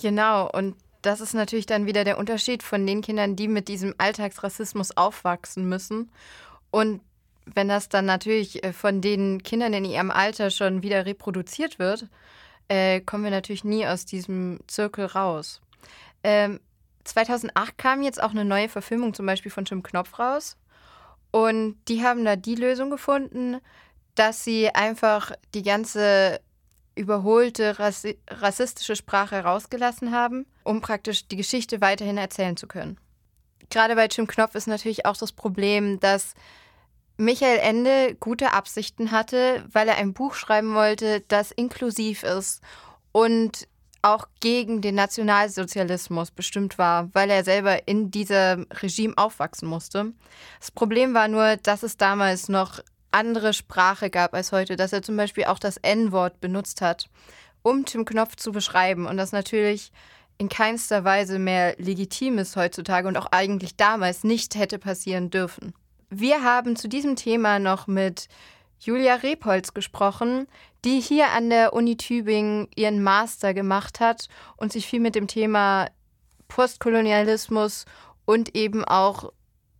Genau, 0.00 0.48
und 0.48 0.76
das 1.02 1.20
ist 1.20 1.34
natürlich 1.34 1.66
dann 1.66 1.86
wieder 1.86 2.04
der 2.04 2.18
Unterschied 2.18 2.62
von 2.62 2.86
den 2.86 3.02
Kindern, 3.02 3.34
die 3.34 3.48
mit 3.48 3.66
diesem 3.66 3.96
Alltagsrassismus 3.98 4.96
aufwachsen 4.96 5.68
müssen. 5.68 6.12
Und 6.70 7.00
wenn 7.46 7.66
das 7.66 7.88
dann 7.88 8.06
natürlich 8.06 8.62
äh, 8.62 8.72
von 8.72 9.00
den 9.00 9.42
Kindern 9.42 9.72
in 9.72 9.84
ihrem 9.84 10.12
Alter 10.12 10.50
schon 10.50 10.84
wieder 10.84 11.04
reproduziert 11.04 11.80
wird, 11.80 12.06
äh, 12.68 13.00
kommen 13.00 13.24
wir 13.24 13.32
natürlich 13.32 13.64
nie 13.64 13.88
aus 13.88 14.06
diesem 14.06 14.60
Zirkel 14.68 15.06
raus. 15.06 15.60
Ähm, 16.22 16.60
2008 17.04 17.78
kam 17.78 18.02
jetzt 18.02 18.22
auch 18.22 18.30
eine 18.30 18.44
neue 18.44 18.68
Verfilmung 18.68 19.14
zum 19.14 19.26
Beispiel 19.26 19.50
von 19.50 19.64
Jim 19.64 19.82
Knopf 19.82 20.18
raus. 20.18 20.56
Und 21.30 21.76
die 21.88 22.04
haben 22.04 22.24
da 22.24 22.36
die 22.36 22.54
Lösung 22.54 22.90
gefunden, 22.90 23.60
dass 24.14 24.44
sie 24.44 24.68
einfach 24.70 25.32
die 25.54 25.62
ganze 25.62 26.40
überholte 26.94 27.78
rassi 27.80 28.18
rassistische 28.28 28.94
Sprache 28.94 29.42
rausgelassen 29.42 30.12
haben, 30.12 30.46
um 30.62 30.80
praktisch 30.80 31.26
die 31.26 31.36
Geschichte 31.36 31.80
weiterhin 31.80 32.18
erzählen 32.18 32.56
zu 32.56 32.68
können. 32.68 32.98
Gerade 33.70 33.96
bei 33.96 34.06
Jim 34.06 34.28
Knopf 34.28 34.54
ist 34.54 34.68
natürlich 34.68 35.06
auch 35.06 35.16
das 35.16 35.32
Problem, 35.32 35.98
dass 35.98 36.34
Michael 37.16 37.58
Ende 37.58 38.16
gute 38.18 38.52
Absichten 38.52 39.10
hatte, 39.10 39.64
weil 39.72 39.88
er 39.88 39.96
ein 39.96 40.14
Buch 40.14 40.34
schreiben 40.34 40.74
wollte, 40.74 41.20
das 41.22 41.50
inklusiv 41.50 42.22
ist 42.22 42.62
und 43.12 43.68
auch 44.04 44.28
gegen 44.40 44.82
den 44.82 44.94
Nationalsozialismus 44.94 46.30
bestimmt 46.30 46.76
war, 46.76 47.08
weil 47.14 47.30
er 47.30 47.42
selber 47.42 47.88
in 47.88 48.10
diesem 48.10 48.66
Regime 48.70 49.14
aufwachsen 49.16 49.66
musste. 49.66 50.12
Das 50.60 50.70
Problem 50.70 51.14
war 51.14 51.26
nur, 51.28 51.56
dass 51.56 51.82
es 51.82 51.96
damals 51.96 52.48
noch 52.48 52.80
andere 53.10 53.52
Sprache 53.54 54.10
gab 54.10 54.34
als 54.34 54.52
heute, 54.52 54.76
dass 54.76 54.92
er 54.92 55.02
zum 55.02 55.16
Beispiel 55.16 55.44
auch 55.44 55.58
das 55.58 55.78
N-Wort 55.78 56.40
benutzt 56.40 56.82
hat, 56.82 57.08
um 57.62 57.86
Tim 57.86 58.04
Knopf 58.04 58.36
zu 58.36 58.52
beschreiben 58.52 59.06
und 59.06 59.16
das 59.16 59.32
natürlich 59.32 59.90
in 60.36 60.48
keinster 60.48 61.04
Weise 61.04 61.38
mehr 61.38 61.76
legitim 61.78 62.38
ist 62.38 62.56
heutzutage 62.56 63.08
und 63.08 63.16
auch 63.16 63.28
eigentlich 63.30 63.76
damals 63.76 64.24
nicht 64.24 64.56
hätte 64.56 64.78
passieren 64.78 65.30
dürfen. 65.30 65.72
Wir 66.10 66.42
haben 66.42 66.76
zu 66.76 66.88
diesem 66.88 67.16
Thema 67.16 67.58
noch 67.58 67.86
mit 67.86 68.28
Julia 68.84 69.14
Repolz 69.14 69.72
gesprochen, 69.72 70.46
die 70.84 71.00
hier 71.00 71.30
an 71.30 71.48
der 71.48 71.72
Uni 71.72 71.96
Tübingen 71.96 72.68
ihren 72.76 73.02
Master 73.02 73.54
gemacht 73.54 73.98
hat 73.98 74.28
und 74.58 74.72
sich 74.72 74.86
viel 74.86 75.00
mit 75.00 75.14
dem 75.14 75.26
Thema 75.26 75.88
Postkolonialismus 76.48 77.86
und 78.26 78.54
eben 78.54 78.84
auch 78.84 79.32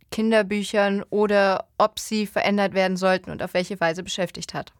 Kinderbüchern 0.09 1.03
oder 1.11 1.67
ob 1.77 1.99
sie 1.99 2.25
verändert 2.25 2.73
werden 2.73 2.97
sollten 2.97 3.29
und 3.29 3.43
auf 3.43 3.53
welche 3.53 3.79
Weise 3.79 4.01
beschäftigt 4.01 4.55
hat. 4.55 4.73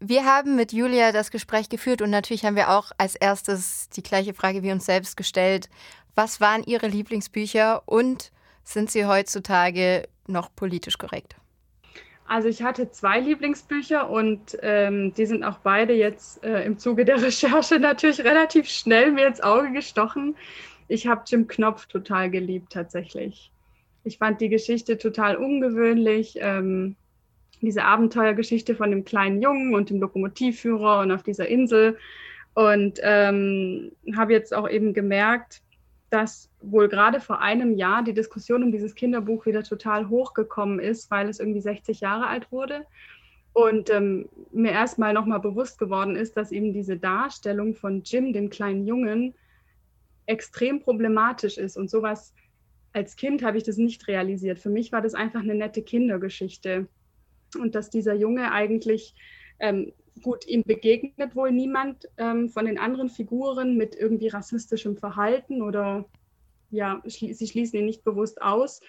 Wir 0.00 0.24
haben 0.24 0.56
mit 0.56 0.72
Julia 0.72 1.12
das 1.12 1.30
Gespräch 1.30 1.68
geführt 1.68 2.02
und 2.02 2.10
natürlich 2.10 2.44
haben 2.44 2.56
wir 2.56 2.70
auch 2.70 2.90
als 2.98 3.14
erstes 3.14 3.88
die 3.90 4.02
gleiche 4.02 4.34
Frage 4.34 4.64
wie 4.64 4.72
uns 4.72 4.86
selbst 4.86 5.16
gestellt. 5.16 5.68
Was 6.16 6.40
waren 6.40 6.64
Ihre 6.64 6.88
Lieblingsbücher 6.88 7.82
und 7.86 8.32
sind 8.64 8.90
sie 8.90 9.06
heutzutage 9.06 10.08
noch 10.26 10.52
politisch 10.56 10.98
korrekt? 10.98 11.36
Also 12.32 12.48
ich 12.48 12.62
hatte 12.62 12.90
zwei 12.90 13.20
Lieblingsbücher 13.20 14.08
und 14.08 14.56
ähm, 14.62 15.12
die 15.12 15.26
sind 15.26 15.44
auch 15.44 15.58
beide 15.58 15.92
jetzt 15.92 16.42
äh, 16.42 16.64
im 16.64 16.78
Zuge 16.78 17.04
der 17.04 17.20
Recherche 17.22 17.78
natürlich 17.78 18.24
relativ 18.24 18.70
schnell 18.70 19.12
mir 19.12 19.26
ins 19.26 19.42
Auge 19.42 19.70
gestochen. 19.70 20.34
Ich 20.88 21.06
habe 21.06 21.24
Jim 21.26 21.46
Knopf 21.46 21.84
total 21.88 22.30
geliebt 22.30 22.72
tatsächlich. 22.72 23.52
Ich 24.04 24.16
fand 24.16 24.40
die 24.40 24.48
Geschichte 24.48 24.96
total 24.96 25.36
ungewöhnlich. 25.36 26.38
Ähm, 26.40 26.96
diese 27.60 27.84
Abenteuergeschichte 27.84 28.76
von 28.76 28.90
dem 28.90 29.04
kleinen 29.04 29.42
Jungen 29.42 29.74
und 29.74 29.90
dem 29.90 30.00
Lokomotivführer 30.00 31.00
und 31.00 31.12
auf 31.12 31.22
dieser 31.22 31.48
Insel. 31.48 31.98
Und 32.54 32.98
ähm, 33.02 33.92
habe 34.16 34.32
jetzt 34.32 34.54
auch 34.54 34.70
eben 34.70 34.94
gemerkt, 34.94 35.60
dass 36.12 36.50
wohl 36.60 36.88
gerade 36.88 37.20
vor 37.20 37.40
einem 37.40 37.74
Jahr 37.74 38.04
die 38.04 38.12
Diskussion 38.12 38.62
um 38.62 38.70
dieses 38.70 38.94
Kinderbuch 38.94 39.46
wieder 39.46 39.62
total 39.62 40.08
hochgekommen 40.10 40.78
ist, 40.78 41.10
weil 41.10 41.28
es 41.28 41.40
irgendwie 41.40 41.62
60 41.62 42.00
Jahre 42.00 42.26
alt 42.26 42.52
wurde. 42.52 42.86
Und 43.54 43.90
ähm, 43.90 44.28
mir 44.52 44.72
erstmal 44.72 45.14
nochmal 45.14 45.40
bewusst 45.40 45.78
geworden 45.78 46.16
ist, 46.16 46.36
dass 46.36 46.52
eben 46.52 46.74
diese 46.74 46.98
Darstellung 46.98 47.74
von 47.74 48.02
Jim, 48.02 48.32
dem 48.32 48.50
kleinen 48.50 48.86
Jungen, 48.86 49.34
extrem 50.26 50.80
problematisch 50.80 51.58
ist 51.58 51.76
und 51.76 51.90
sowas 51.90 52.34
als 52.92 53.16
Kind 53.16 53.42
habe 53.42 53.56
ich 53.56 53.64
das 53.64 53.78
nicht 53.78 54.06
realisiert. 54.06 54.58
Für 54.58 54.70
mich 54.70 54.92
war 54.92 55.00
das 55.00 55.14
einfach 55.14 55.40
eine 55.40 55.54
nette 55.54 55.82
Kindergeschichte. 55.82 56.88
Und 57.58 57.74
dass 57.74 57.90
dieser 57.90 58.14
Junge 58.14 58.52
eigentlich, 58.52 59.14
ähm, 59.60 59.92
gut, 60.22 60.46
ihm 60.46 60.62
begegnet 60.62 61.36
wohl 61.36 61.50
niemand 61.50 62.08
ähm, 62.16 62.48
von 62.48 62.66
den 62.66 62.78
anderen 62.78 63.08
Figuren 63.08 63.76
mit 63.76 63.94
irgendwie 63.94 64.28
rassistischem 64.28 64.96
Verhalten 64.96 65.62
oder 65.62 66.08
ja, 66.70 67.02
schli 67.06 67.34
sie 67.34 67.46
schließen 67.46 67.80
ihn 67.80 67.86
nicht 67.86 68.04
bewusst 68.04 68.40
aus. 68.40 68.80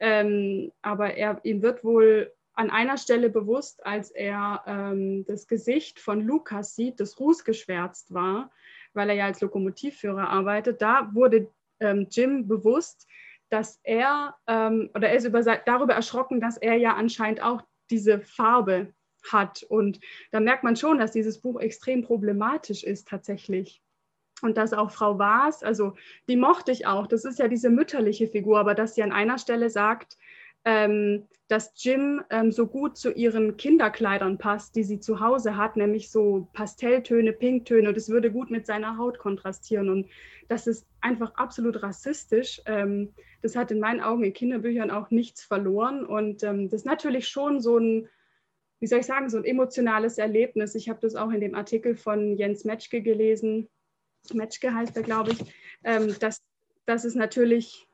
Ähm, 0.00 0.72
aber 0.82 1.14
er, 1.14 1.40
ihm 1.44 1.62
wird 1.62 1.84
wohl 1.84 2.32
an 2.54 2.70
einer 2.70 2.98
Stelle 2.98 3.30
bewusst, 3.30 3.84
als 3.86 4.10
er 4.10 4.62
ähm, 4.66 5.24
das 5.26 5.46
Gesicht 5.46 6.00
von 6.00 6.20
Lukas 6.20 6.76
sieht, 6.76 7.00
das 7.00 7.18
rußgeschwärzt 7.18 8.12
war, 8.12 8.50
weil 8.92 9.08
er 9.08 9.14
ja 9.14 9.24
als 9.26 9.40
Lokomotivführer 9.40 10.28
arbeitet, 10.28 10.82
da 10.82 11.10
wurde 11.14 11.48
ähm, 11.80 12.08
Jim 12.10 12.46
bewusst, 12.46 13.06
dass 13.48 13.80
er, 13.82 14.36
ähm, 14.46 14.90
oder 14.94 15.08
er 15.08 15.16
ist 15.16 15.24
über, 15.24 15.42
darüber 15.42 15.94
erschrocken, 15.94 16.40
dass 16.40 16.56
er 16.56 16.74
ja 16.76 16.94
anscheinend 16.94 17.42
auch 17.42 17.62
diese 17.90 18.20
Farbe 18.20 18.92
hat. 19.30 19.62
Und 19.62 20.00
da 20.30 20.40
merkt 20.40 20.64
man 20.64 20.76
schon, 20.76 20.98
dass 20.98 21.12
dieses 21.12 21.40
Buch 21.40 21.60
extrem 21.60 22.02
problematisch 22.02 22.84
ist 22.84 23.08
tatsächlich. 23.08 23.82
Und 24.42 24.56
dass 24.56 24.72
auch 24.72 24.90
Frau 24.90 25.18
Waas, 25.18 25.62
also 25.62 25.94
die 26.28 26.36
mochte 26.36 26.72
ich 26.72 26.86
auch, 26.86 27.06
das 27.06 27.24
ist 27.24 27.38
ja 27.38 27.46
diese 27.46 27.70
mütterliche 27.70 28.26
Figur, 28.26 28.58
aber 28.58 28.74
dass 28.74 28.94
sie 28.94 29.02
an 29.02 29.12
einer 29.12 29.38
Stelle 29.38 29.70
sagt, 29.70 30.18
ähm, 30.64 31.28
dass 31.48 31.72
Jim 31.76 32.22
ähm, 32.30 32.50
so 32.50 32.66
gut 32.66 32.96
zu 32.96 33.12
ihren 33.12 33.56
Kinderkleidern 33.56 34.38
passt, 34.38 34.74
die 34.74 34.84
sie 34.84 35.00
zu 35.00 35.20
Hause 35.20 35.56
hat, 35.56 35.76
nämlich 35.76 36.10
so 36.10 36.48
Pastelltöne, 36.52 37.32
Pinktöne. 37.32 37.88
Und 37.88 37.96
es 37.96 38.08
würde 38.08 38.30
gut 38.30 38.50
mit 38.50 38.66
seiner 38.66 38.96
Haut 38.96 39.18
kontrastieren. 39.18 39.90
Und 39.90 40.08
das 40.48 40.66
ist 40.66 40.86
einfach 41.00 41.34
absolut 41.34 41.82
rassistisch. 41.82 42.62
Ähm, 42.64 43.12
das 43.42 43.56
hat 43.56 43.70
in 43.70 43.80
meinen 43.80 44.00
Augen 44.00 44.24
in 44.24 44.32
Kinderbüchern 44.32 44.90
auch 44.90 45.10
nichts 45.10 45.44
verloren. 45.44 46.06
Und 46.06 46.42
ähm, 46.42 46.70
das 46.70 46.82
ist 46.82 46.86
natürlich 46.86 47.28
schon 47.28 47.60
so 47.60 47.78
ein, 47.78 48.08
wie 48.82 48.88
soll 48.88 48.98
ich 48.98 49.06
sagen, 49.06 49.30
so 49.30 49.36
ein 49.36 49.44
emotionales 49.44 50.18
Erlebnis. 50.18 50.74
Ich 50.74 50.88
habe 50.88 50.98
das 51.00 51.14
auch 51.14 51.30
in 51.30 51.40
dem 51.40 51.54
Artikel 51.54 51.94
von 51.94 52.36
Jens 52.36 52.64
Metschke 52.64 53.00
gelesen. 53.00 53.68
Metschke 54.34 54.74
heißt 54.74 54.96
er, 54.96 55.04
glaube 55.04 55.30
ich, 55.30 55.38
ähm, 55.84 56.16
dass, 56.18 56.42
dass 56.84 57.04
es 57.04 57.14
natürlich 57.14 57.86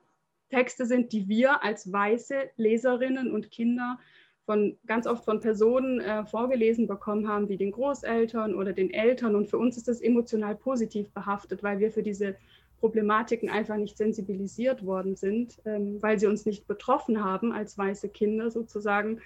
Texte 0.48 0.86
sind, 0.86 1.12
die 1.12 1.28
wir 1.28 1.62
als 1.62 1.92
weiße 1.92 2.36
Leserinnen 2.56 3.30
und 3.30 3.50
Kinder 3.50 3.98
von 4.46 4.78
ganz 4.86 5.06
oft 5.06 5.26
von 5.26 5.40
Personen 5.40 6.00
äh, 6.00 6.24
vorgelesen 6.24 6.86
bekommen 6.86 7.28
haben, 7.28 7.50
wie 7.50 7.58
den 7.58 7.72
Großeltern 7.72 8.54
oder 8.54 8.72
den 8.72 8.90
Eltern. 8.90 9.36
Und 9.36 9.50
für 9.50 9.58
uns 9.58 9.76
ist 9.76 9.88
das 9.88 10.00
emotional 10.00 10.56
positiv 10.56 11.10
behaftet, 11.10 11.62
weil 11.62 11.80
wir 11.80 11.92
für 11.92 12.02
diese 12.02 12.34
Problematiken 12.80 13.50
einfach 13.50 13.76
nicht 13.76 13.98
sensibilisiert 13.98 14.86
worden 14.86 15.16
sind, 15.16 15.58
ähm, 15.66 16.00
weil 16.00 16.18
sie 16.18 16.28
uns 16.28 16.46
nicht 16.46 16.66
betroffen 16.66 17.22
haben 17.22 17.52
als 17.52 17.76
weiße 17.76 18.08
Kinder 18.08 18.50
sozusagen. 18.50 19.20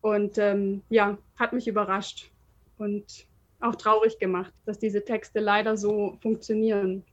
Und 0.00 0.38
ähm, 0.38 0.82
ja, 0.90 1.18
hat 1.36 1.52
mich 1.52 1.66
überrascht 1.66 2.30
und 2.78 3.26
auch 3.60 3.74
traurig 3.74 4.18
gemacht, 4.18 4.52
dass 4.66 4.78
diese 4.78 5.04
Texte 5.04 5.40
leider 5.40 5.76
so 5.76 6.16
funktionieren. 6.22 7.04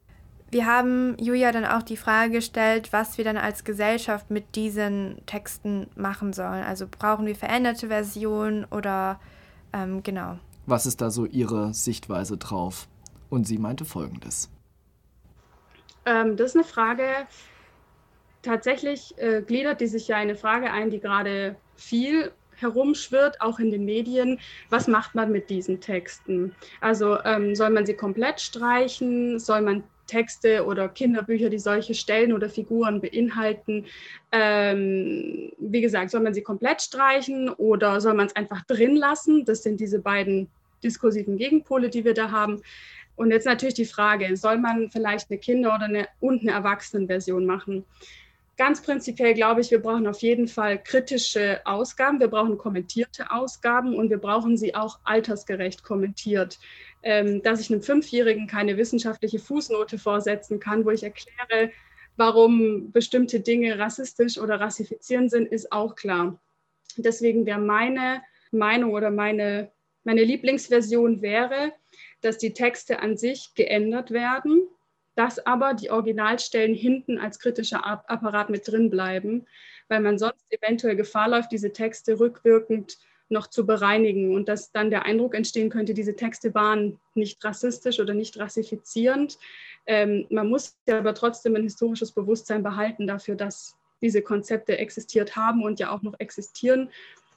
Wir 0.51 0.67
haben 0.67 1.17
Julia 1.19 1.51
dann 1.51 1.65
auch 1.65 1.81
die 1.81 1.97
Frage 1.97 2.31
gestellt, 2.33 2.93
was 2.93 3.17
wir 3.17 3.25
dann 3.25 3.37
als 3.37 3.63
Gesellschaft 3.63 4.29
mit 4.29 4.55
diesen 4.55 5.21
Texten 5.25 5.87
machen 5.95 6.33
sollen. 6.33 6.63
Also 6.63 6.85
brauchen 6.89 7.25
wir 7.25 7.35
veränderte 7.35 7.87
Versionen 7.87 8.65
oder 8.65 9.19
ähm, 9.73 10.03
genau. 10.03 10.37
Was 10.67 10.85
ist 10.85 11.01
da 11.01 11.09
so 11.09 11.25
Ihre 11.25 11.73
Sichtweise 11.73 12.37
drauf? 12.37 12.87
Und 13.29 13.47
sie 13.47 13.57
meinte 13.57 13.85
folgendes. 13.85 14.49
Ähm, 16.05 16.37
das 16.37 16.51
ist 16.51 16.55
eine 16.55 16.63
Frage, 16.63 17.03
tatsächlich 18.43 19.17
äh, 19.17 19.41
gliedert 19.41 19.81
die 19.81 19.87
sich 19.87 20.07
ja 20.07 20.17
eine 20.17 20.35
Frage 20.35 20.71
ein, 20.71 20.91
die 20.91 20.99
gerade 20.99 21.55
viel 21.75 22.31
herumschwirrt, 22.57 23.41
auch 23.41 23.59
in 23.59 23.71
den 23.71 23.85
Medien. 23.85 24.39
Was 24.69 24.87
macht 24.87 25.15
man 25.15 25.31
mit 25.31 25.49
diesen 25.49 25.79
Texten? 25.81 26.55
Also 26.81 27.17
ähm, 27.23 27.55
soll 27.55 27.69
man 27.69 27.85
sie 27.85 27.95
komplett 27.95 28.41
streichen? 28.41 29.39
Soll 29.39 29.61
man 29.61 29.83
Texte 30.07 30.65
oder 30.65 30.87
Kinderbücher, 30.87 31.49
die 31.49 31.59
solche 31.59 31.93
Stellen 31.93 32.33
oder 32.33 32.49
Figuren 32.49 33.01
beinhalten. 33.01 33.85
Ähm, 34.31 35.51
wie 35.57 35.81
gesagt, 35.81 36.11
soll 36.11 36.21
man 36.21 36.33
sie 36.33 36.43
komplett 36.43 36.81
streichen 36.81 37.49
oder 37.49 37.99
soll 38.01 38.13
man 38.13 38.27
es 38.27 38.35
einfach 38.35 38.63
drin 38.65 38.95
lassen? 38.95 39.45
Das 39.45 39.63
sind 39.63 39.79
diese 39.79 39.99
beiden 39.99 40.47
diskursiven 40.83 41.37
Gegenpole, 41.37 41.89
die 41.89 42.05
wir 42.05 42.13
da 42.13 42.31
haben. 42.31 42.61
Und 43.15 43.31
jetzt 43.31 43.45
natürlich 43.45 43.75
die 43.75 43.85
Frage, 43.85 44.35
soll 44.35 44.57
man 44.57 44.89
vielleicht 44.91 45.29
eine 45.29 45.39
Kinder- 45.39 45.73
oder 45.73 45.85
eine, 45.85 46.07
und 46.19 46.41
eine 46.41 46.51
Erwachsenenversion 46.51 47.45
machen? 47.45 47.85
Ganz 48.57 48.81
prinzipiell 48.81 49.33
glaube 49.33 49.59
ich, 49.59 49.69
wir 49.69 49.81
brauchen 49.81 50.07
auf 50.07 50.21
jeden 50.21 50.47
Fall 50.47 50.81
kritische 50.81 51.59
Ausgaben, 51.65 52.21
wir 52.21 52.29
brauchen 52.29 52.57
kommentierte 52.57 53.29
Ausgaben 53.31 53.95
und 53.95 54.09
wir 54.09 54.17
brauchen 54.17 54.55
sie 54.55 54.75
auch 54.75 54.99
altersgerecht 55.03 55.83
kommentiert. 55.83 56.57
Ähm, 57.03 57.41
dass 57.43 57.59
ich 57.59 57.69
einem 57.69 57.81
Fünfjährigen 57.81 58.47
keine 58.47 58.77
wissenschaftliche 58.77 59.39
Fußnote 59.39 59.99
vorsetzen 59.99 60.59
kann, 60.61 60.85
wo 60.85 60.91
ich 60.91 61.03
erkläre, 61.03 61.71
warum 62.15 62.91
bestimmte 62.93 63.41
Dinge 63.41 63.77
rassistisch 63.77 64.37
oder 64.37 64.59
rassifizierend 64.59 65.31
sind, 65.31 65.51
ist 65.51 65.73
auch 65.73 65.95
klar. 65.95 66.39
Deswegen 66.97 67.45
wäre 67.45 67.59
meine 67.59 68.21
Meinung 68.51 68.93
oder 68.93 69.11
meine, 69.11 69.71
meine 70.05 70.23
Lieblingsversion 70.23 71.21
wäre, 71.21 71.73
dass 72.21 72.37
die 72.37 72.53
Texte 72.53 72.99
an 72.99 73.17
sich 73.17 73.53
geändert 73.53 74.11
werden, 74.11 74.67
dass 75.15 75.45
aber 75.45 75.73
die 75.73 75.89
Originalstellen 75.89 76.73
hinten 76.73 77.17
als 77.17 77.39
kritischer 77.39 77.85
Apparat 77.85 78.49
mit 78.49 78.67
drin 78.67 78.89
bleiben, 78.89 79.45
weil 79.87 80.01
man 80.01 80.17
sonst 80.17 80.45
eventuell 80.49 80.95
Gefahr 80.95 81.29
läuft, 81.29 81.51
diese 81.51 81.71
Texte 81.71 82.19
rückwirkend 82.19 82.97
noch 83.29 83.47
zu 83.47 83.65
bereinigen 83.65 84.35
und 84.35 84.47
dass 84.49 84.71
dann 84.71 84.89
der 84.89 85.05
Eindruck 85.05 85.33
entstehen 85.33 85.69
könnte, 85.69 85.93
diese 85.93 86.15
Texte 86.15 86.53
waren 86.53 86.99
nicht 87.15 87.43
rassistisch 87.43 87.99
oder 87.99 88.13
nicht 88.13 88.37
rassifizierend. 88.37 89.37
Ähm, 89.87 90.27
man 90.29 90.47
muss 90.47 90.77
ja 90.87 90.99
aber 90.99 91.13
trotzdem 91.15 91.55
ein 91.55 91.63
historisches 91.63 92.11
Bewusstsein 92.11 92.61
behalten 92.61 93.07
dafür, 93.07 93.35
dass 93.35 93.75
diese 94.01 94.21
Konzepte 94.21 94.77
existiert 94.77 95.35
haben 95.35 95.63
und 95.63 95.79
ja 95.79 95.91
auch 95.91 96.03
noch 96.03 96.19
existieren. 96.19 96.89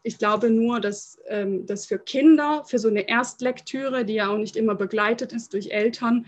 Ich 0.03 0.18
glaube 0.18 0.51
nur, 0.51 0.81
dass 0.81 1.18
ähm, 1.26 1.66
das 1.66 1.87
für 1.87 1.99
Kinder, 1.99 2.64
für 2.66 2.79
so 2.79 2.89
eine 2.89 3.09
Erstlektüre, 3.09 4.05
die 4.05 4.14
ja 4.14 4.29
auch 4.29 4.39
nicht 4.39 4.57
immer 4.57 4.74
begleitet 4.74 5.33
ist 5.33 5.55
durch 5.55 5.70
Eltern, 5.70 6.26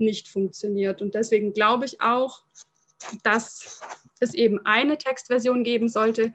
nicht 0.00 0.28
funktioniert. 0.28 1.02
Und 1.02 1.14
deswegen 1.14 1.52
glaube 1.52 1.84
ich 1.84 2.00
auch, 2.00 2.42
dass 3.22 3.80
es 4.20 4.34
eben 4.34 4.64
eine 4.64 4.98
Textversion 4.98 5.64
geben 5.64 5.88
sollte, 5.88 6.32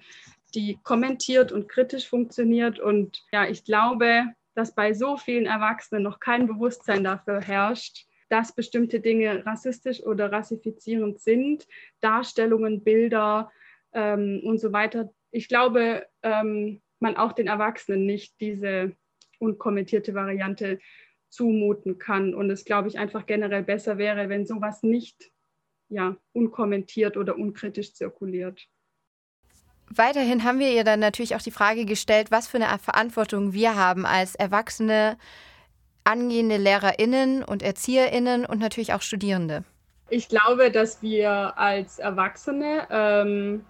die 0.53 0.79
kommentiert 0.83 1.51
und 1.51 1.67
kritisch 1.67 2.07
funktioniert. 2.07 2.79
Und 2.79 3.23
ja, 3.31 3.47
ich 3.47 3.63
glaube, 3.63 4.25
dass 4.55 4.73
bei 4.73 4.93
so 4.93 5.17
vielen 5.17 5.45
Erwachsenen 5.45 6.03
noch 6.03 6.19
kein 6.19 6.47
Bewusstsein 6.47 7.03
dafür 7.03 7.41
herrscht, 7.41 8.07
dass 8.29 8.55
bestimmte 8.55 8.99
Dinge 8.99 9.45
rassistisch 9.45 10.01
oder 10.01 10.31
rassifizierend 10.31 11.19
sind, 11.19 11.67
Darstellungen, 11.99 12.83
Bilder 12.83 13.51
ähm, 13.93 14.41
und 14.43 14.59
so 14.59 14.73
weiter. 14.73 15.13
Ich 15.31 15.47
glaube, 15.47 16.07
ähm, 16.23 16.81
man 16.99 17.17
auch 17.17 17.33
den 17.33 17.47
Erwachsenen 17.47 18.05
nicht 18.05 18.39
diese 18.39 18.95
unkommentierte 19.39 20.13
Variante 20.13 20.79
zumuten 21.35 21.99
kann 21.99 22.33
und 22.33 22.49
es, 22.49 22.65
glaube 22.65 22.87
ich, 22.87 22.97
einfach 22.97 23.25
generell 23.25 23.63
besser 23.63 23.97
wäre, 23.97 24.29
wenn 24.29 24.45
sowas 24.45 24.83
nicht 24.83 25.31
ja, 25.89 26.15
unkommentiert 26.33 27.17
oder 27.17 27.37
unkritisch 27.37 27.93
zirkuliert. 27.93 28.67
Weiterhin 29.89 30.43
haben 30.43 30.59
wir 30.59 30.71
ihr 30.71 30.83
dann 30.83 30.99
natürlich 30.99 31.35
auch 31.35 31.41
die 31.41 31.51
Frage 31.51 31.85
gestellt, 31.85 32.31
was 32.31 32.47
für 32.47 32.57
eine 32.57 32.79
Verantwortung 32.79 33.53
wir 33.53 33.75
haben 33.75 34.05
als 34.05 34.33
erwachsene, 34.33 35.17
angehende 36.03 36.57
Lehrerinnen 36.57 37.43
und 37.43 37.61
Erzieherinnen 37.61 38.45
und 38.45 38.59
natürlich 38.59 38.93
auch 38.93 39.01
Studierende. 39.01 39.63
Ich 40.09 40.29
glaube, 40.29 40.71
dass 40.71 41.01
wir 41.01 41.57
als 41.57 41.99
Erwachsene 41.99 42.87
ähm, 42.89 43.65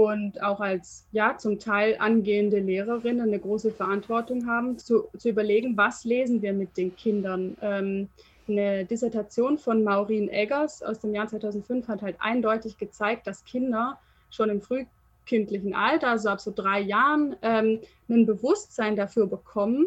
und 0.00 0.42
auch 0.42 0.60
als 0.60 1.06
ja 1.12 1.36
zum 1.36 1.58
Teil 1.58 1.96
angehende 1.98 2.58
Lehrerinnen 2.58 3.28
eine 3.28 3.38
große 3.38 3.70
Verantwortung 3.70 4.46
haben, 4.46 4.78
zu, 4.78 5.08
zu 5.18 5.28
überlegen, 5.28 5.76
was 5.76 6.04
lesen 6.04 6.40
wir 6.40 6.54
mit 6.54 6.76
den 6.78 6.96
Kindern. 6.96 7.56
Ähm, 7.60 8.08
eine 8.48 8.86
Dissertation 8.86 9.58
von 9.58 9.84
Maureen 9.84 10.30
Eggers 10.30 10.82
aus 10.82 11.00
dem 11.00 11.14
Jahr 11.14 11.28
2005 11.28 11.86
hat 11.86 12.00
halt 12.00 12.16
eindeutig 12.18 12.78
gezeigt, 12.78 13.26
dass 13.26 13.44
Kinder 13.44 13.98
schon 14.30 14.48
im 14.48 14.62
frühkindlichen 14.62 15.74
Alter, 15.74 16.08
also 16.08 16.30
ab 16.30 16.40
so 16.40 16.50
drei 16.54 16.80
Jahren, 16.80 17.36
ähm, 17.42 17.80
ein 18.08 18.24
Bewusstsein 18.24 18.96
dafür 18.96 19.26
bekommen, 19.26 19.86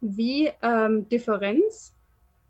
wie 0.00 0.50
ähm, 0.62 1.08
Differenz 1.08 1.92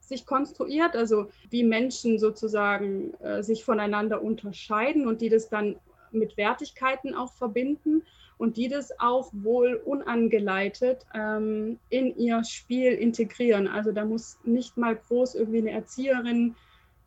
sich 0.01 0.27
konstruiert, 0.27 0.95
also 0.95 1.29
wie 1.49 1.65
Menschen 1.65 2.19
sozusagen 2.19 3.15
äh, 3.15 3.43
sich 3.43 3.65
voneinander 3.65 4.23
unterscheiden 4.23 5.07
und 5.07 5.23
die 5.23 5.31
das 5.31 5.49
dann 5.49 5.77
mit 6.15 6.37
Wertigkeiten 6.37 7.15
auch 7.15 7.33
verbinden 7.33 8.03
und 8.39 8.57
die 8.57 8.69
das 8.69 8.99
auch 8.99 9.31
wohl 9.33 9.75
unangeleitet 9.85 11.07
ähm, 11.15 11.79
in 11.91 12.17
ihr 12.17 12.43
Spiel 12.45 12.93
integrieren. 12.93 13.69
Also 13.69 13.93
da 13.93 14.05
muss 14.05 14.39
nicht 14.45 14.77
mal 14.77 14.97
groß 14.97 15.37
irgendwie 15.37 15.59
eine 15.59 15.71
Erzieherin 15.71 16.57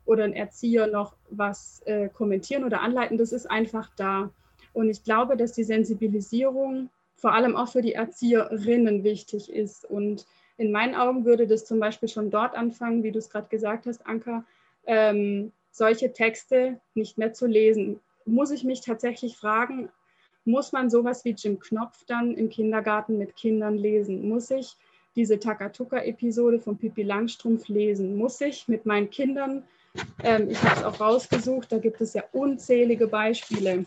oder 0.06 0.24
ein 0.24 0.32
Erzieher 0.32 0.86
noch 0.86 1.14
was 1.30 1.82
äh, 1.84 2.08
kommentieren 2.08 2.64
oder 2.64 2.80
anleiten, 2.80 3.18
das 3.18 3.32
ist 3.32 3.50
einfach 3.50 3.90
da. 3.96 4.30
Und 4.72 4.88
ich 4.88 5.02
glaube, 5.04 5.36
dass 5.36 5.52
die 5.52 5.64
Sensibilisierung 5.64 6.90
vor 7.16 7.32
allem 7.32 7.56
auch 7.56 7.68
für 7.68 7.82
die 7.82 7.94
Erzieherinnen 7.94 9.04
wichtig 9.04 9.50
ist. 9.50 9.84
Und 9.84 10.26
in 10.58 10.70
meinen 10.70 10.94
Augen 10.94 11.24
würde 11.24 11.46
das 11.46 11.64
zum 11.64 11.80
Beispiel 11.80 12.08
schon 12.08 12.30
dort 12.30 12.54
anfangen, 12.54 13.02
wie 13.02 13.12
du 13.12 13.18
es 13.18 13.30
gerade 13.30 13.48
gesagt 13.48 13.86
hast, 13.86 14.06
Anka, 14.06 14.44
ähm, 14.86 15.52
solche 15.70 16.12
Texte 16.12 16.80
nicht 16.94 17.18
mehr 17.18 17.32
zu 17.32 17.46
lesen 17.46 18.00
muss 18.26 18.50
ich 18.50 18.64
mich 18.64 18.80
tatsächlich 18.80 19.36
fragen, 19.36 19.88
muss 20.44 20.72
man 20.72 20.90
sowas 20.90 21.24
wie 21.24 21.34
Jim 21.36 21.58
Knopf 21.58 22.04
dann 22.06 22.34
im 22.34 22.48
Kindergarten 22.48 23.18
mit 23.18 23.36
Kindern 23.36 23.76
lesen? 23.76 24.28
Muss 24.28 24.50
ich 24.50 24.76
diese 25.16 25.38
Takatuka-Episode 25.38 26.60
von 26.60 26.76
Pippi 26.76 27.02
Langstrumpf 27.02 27.68
lesen? 27.68 28.16
Muss 28.16 28.40
ich 28.40 28.68
mit 28.68 28.86
meinen 28.86 29.10
Kindern, 29.10 29.64
ähm, 30.22 30.50
ich 30.50 30.62
habe 30.62 30.76
es 30.76 30.84
auch 30.84 31.00
rausgesucht, 31.00 31.72
da 31.72 31.78
gibt 31.78 32.00
es 32.00 32.14
ja 32.14 32.22
unzählige 32.32 33.08
Beispiele, 33.08 33.86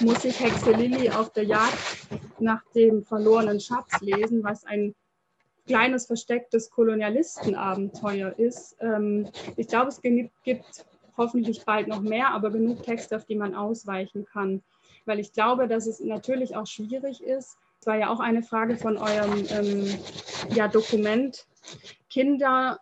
muss 0.00 0.24
ich 0.24 0.38
Hexe 0.38 0.72
Lilly 0.72 1.10
auf 1.10 1.32
der 1.32 1.44
Jagd 1.44 2.06
nach 2.38 2.62
dem 2.74 3.02
verlorenen 3.04 3.60
Schatz 3.60 4.00
lesen, 4.00 4.44
was 4.44 4.64
ein 4.64 4.94
kleines 5.66 6.06
verstecktes 6.06 6.70
Kolonialistenabenteuer 6.70 8.38
ist. 8.38 8.76
Ähm, 8.80 9.28
ich 9.56 9.68
glaube, 9.68 9.88
es 9.88 10.00
gibt 10.00 10.84
hoffentlich 11.20 11.64
bald 11.66 11.86
noch 11.86 12.00
mehr, 12.00 12.30
aber 12.30 12.50
genug 12.50 12.82
Texte, 12.82 13.14
auf 13.14 13.26
die 13.26 13.36
man 13.36 13.54
ausweichen 13.54 14.24
kann. 14.24 14.62
Weil 15.04 15.20
ich 15.20 15.32
glaube, 15.32 15.68
dass 15.68 15.86
es 15.86 16.00
natürlich 16.00 16.56
auch 16.56 16.66
schwierig 16.66 17.22
ist. 17.22 17.58
Es 17.78 17.86
war 17.86 17.98
ja 17.98 18.08
auch 18.08 18.20
eine 18.20 18.42
Frage 18.42 18.76
von 18.76 18.96
eurem 18.96 19.46
ähm, 19.50 19.98
ja, 20.54 20.66
Dokument. 20.66 21.46
Kinder 22.08 22.80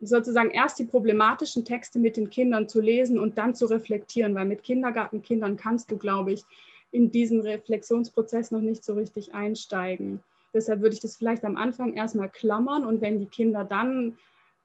sozusagen 0.00 0.50
erst 0.50 0.80
die 0.80 0.84
problematischen 0.84 1.64
Texte 1.64 2.00
mit 2.00 2.16
den 2.16 2.28
Kindern 2.28 2.68
zu 2.68 2.80
lesen 2.80 3.18
und 3.18 3.38
dann 3.38 3.54
zu 3.54 3.66
reflektieren, 3.66 4.34
weil 4.34 4.44
mit 4.44 4.64
Kindergartenkindern 4.64 5.56
kannst 5.56 5.90
du, 5.90 5.96
glaube 5.96 6.32
ich, 6.32 6.44
in 6.90 7.10
diesen 7.10 7.40
Reflexionsprozess 7.40 8.50
noch 8.50 8.60
nicht 8.60 8.84
so 8.84 8.94
richtig 8.94 9.34
einsteigen. 9.34 10.20
Deshalb 10.54 10.80
würde 10.80 10.94
ich 10.94 11.00
das 11.00 11.16
vielleicht 11.16 11.44
am 11.44 11.56
Anfang 11.56 11.94
erstmal 11.94 12.30
klammern 12.30 12.84
und 12.84 13.00
wenn 13.00 13.20
die 13.20 13.26
Kinder 13.26 13.64
dann 13.64 14.16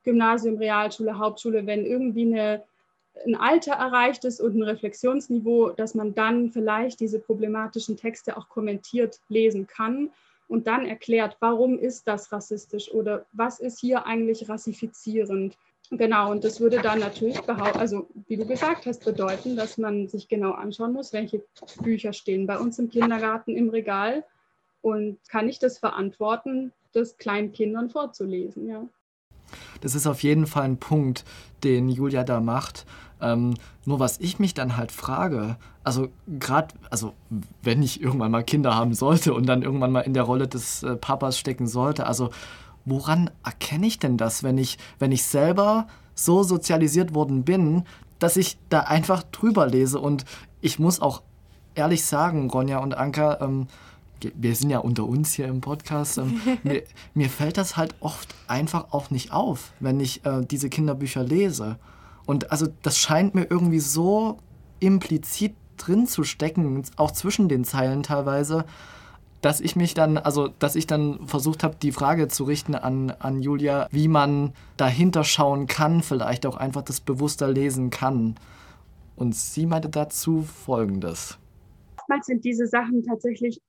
Gymnasium, 0.04 0.58
Realschule, 0.58 1.18
Hauptschule, 1.18 1.66
wenn 1.66 1.86
irgendwie 1.86 2.26
eine, 2.26 2.64
ein 3.26 3.36
Alter 3.36 3.74
erreicht 3.74 4.26
ist 4.26 4.42
und 4.42 4.56
ein 4.56 4.64
Reflexionsniveau, 4.64 5.70
dass 5.72 5.96
man 5.96 6.14
dann 6.14 6.52
vielleicht 6.52 7.00
diese 7.00 7.20
problematischen 7.20 7.98
Texte 7.98 8.38
auch 8.38 8.50
kommentiert 8.50 9.20
lesen 9.30 9.68
kann 9.68 10.10
und 10.48 10.68
dann 10.68 10.86
erklärt, 10.86 11.38
warum 11.40 11.80
ist 11.80 12.08
das 12.08 12.32
rassistisch 12.32 12.92
oder 12.92 13.26
was 13.32 13.60
ist 13.60 13.80
hier 13.80 14.06
eigentlich 14.06 14.50
rassifizierend. 14.50 15.58
Genau, 15.90 16.32
und 16.32 16.44
das 16.44 16.60
würde 16.60 16.82
dann 16.82 17.00
natürlich 17.00 17.40
also 17.48 18.08
wie 18.28 18.38
du 18.38 18.46
gesagt 18.46 18.86
hast, 18.86 19.06
bedeuten, 19.06 19.56
dass 19.56 19.78
man 19.78 20.08
sich 20.08 20.28
genau 20.28 20.52
anschauen 20.52 20.94
muss, 20.94 21.14
welche 21.14 21.44
Bücher 21.82 22.14
stehen 22.14 22.48
bei 22.48 22.58
uns 22.58 22.80
im 22.80 22.90
Kindergarten 22.90 23.56
im 23.56 23.70
Regal 23.70 24.24
und 24.82 25.18
kann 25.30 25.50
ich 25.50 25.60
das 25.60 25.78
verantworten, 25.78 26.72
das 26.94 27.18
kleinen 27.18 27.52
Kindern 27.52 27.90
vorzulesen, 27.90 28.68
ja. 28.68 28.88
Das 29.82 29.96
ist 29.96 30.08
auf 30.08 30.24
jeden 30.24 30.48
Fall 30.48 30.64
ein 30.64 30.78
Punkt, 30.78 31.24
den 31.64 31.90
Julia 31.90 32.24
da 32.24 32.40
macht. 32.40 32.86
Ähm, 33.22 33.56
nur 33.86 34.00
was 34.00 34.20
ich 34.20 34.40
mich 34.40 34.54
dann 34.54 34.76
halt 34.76 34.92
frage, 34.92 35.58
also 35.84 36.10
gerade, 36.40 36.74
also 36.90 37.14
wenn 37.62 37.82
ich 37.82 38.02
irgendwann 38.02 38.32
mal 38.32 38.44
Kinder 38.44 38.76
haben 38.76 38.94
sollte 38.94 39.34
und 39.34 39.46
dann 39.46 39.62
irgendwann 39.62 39.92
mal 39.92 40.02
in 40.02 40.14
der 40.14 40.24
Rolle 40.24 40.48
des 40.48 40.84
äh, 40.84 40.96
Papas 40.96 41.38
stecken 41.38 41.68
sollte, 41.68 42.06
also 42.06 42.32
woran 42.86 43.30
erkenne 43.46 43.88
ich 43.88 44.00
denn 44.00 44.18
das, 44.18 44.44
wenn 44.44 44.58
ich, 44.58 44.78
wenn 45.00 45.12
ich 45.12 45.24
selber 45.24 45.88
so 46.16 46.44
sozialisiert 46.44 47.14
worden 47.14 47.44
bin, 47.44 47.84
dass 48.20 48.38
ich 48.38 48.58
da 48.70 48.82
einfach 48.82 49.24
drüber 49.24 49.68
lese 49.68 50.00
und 50.00 50.26
ich 50.62 50.80
muss 50.80 51.02
auch 51.02 51.22
ehrlich 51.76 52.06
sagen, 52.06 52.50
Ronja 52.50 52.80
und 52.80 52.96
Anka, 52.96 53.40
ähm, 53.42 53.68
wir 54.36 54.56
sind 54.56 54.70
ja 54.70 54.80
unter 54.80 55.06
uns 55.06 55.34
hier 55.34 55.48
im 55.48 55.62
Podcast, 55.62 56.18
ähm, 56.18 56.40
mir, 56.64 56.84
mir, 57.14 57.30
fällt 57.30 57.58
das 57.58 57.78
halt 57.78 57.96
oft 58.00 58.36
einfach 58.48 58.94
auch 58.94 59.10
nicht 59.12 59.32
auf, 59.32 59.74
wenn 59.80 60.00
ich 60.00 60.26
äh, 60.26 60.42
diese 60.46 60.70
Kinderbücher 60.70 61.24
lese. 61.24 61.78
Und 62.26 62.52
also 62.52 62.68
das 62.82 62.98
scheint 62.98 63.36
mir 63.36 63.48
irgendwie 63.50 63.80
so 63.80 64.38
implizit 64.80 65.56
drin 65.78 66.08
zu 66.08 66.24
stecken, 66.24 66.84
auch 66.98 67.12
zwischen 67.12 67.50
den 67.50 67.66
Zeilen 67.66 68.04
teilweise, 68.04 68.66
dass 69.42 69.60
ich 69.60 69.76
mich 69.76 69.94
dann, 69.94 70.18
also 70.18 70.48
dass 70.48 70.76
ich 70.76 70.88
dann 70.88 71.28
versucht 71.28 71.64
habe, 71.64 71.76
die 71.82 71.92
Frage 71.92 72.30
zu 72.30 72.46
richten 72.46 72.76
an, 72.76 73.12
an 73.12 73.42
Julia, 73.42 73.88
wie 73.92 74.08
man 74.08 74.54
dahinter 74.78 75.26
schauen 75.26 75.68
kann, 75.68 76.02
vielleicht 76.02 76.46
auch 76.46 76.56
einfach 76.56 76.82
das 76.82 77.02
bewusster 77.02 77.50
lesen 77.50 77.90
kann. 77.90 78.36
Und 79.16 79.36
sie 79.36 79.66
meinte 79.66 79.90
dazu 79.90 80.44
Folgendes. 80.44 81.38
Oftmals 81.98 82.26
sind 82.26 82.44
diese 82.46 82.68
Sachen 82.68 83.04
tatsächlich 83.04 83.60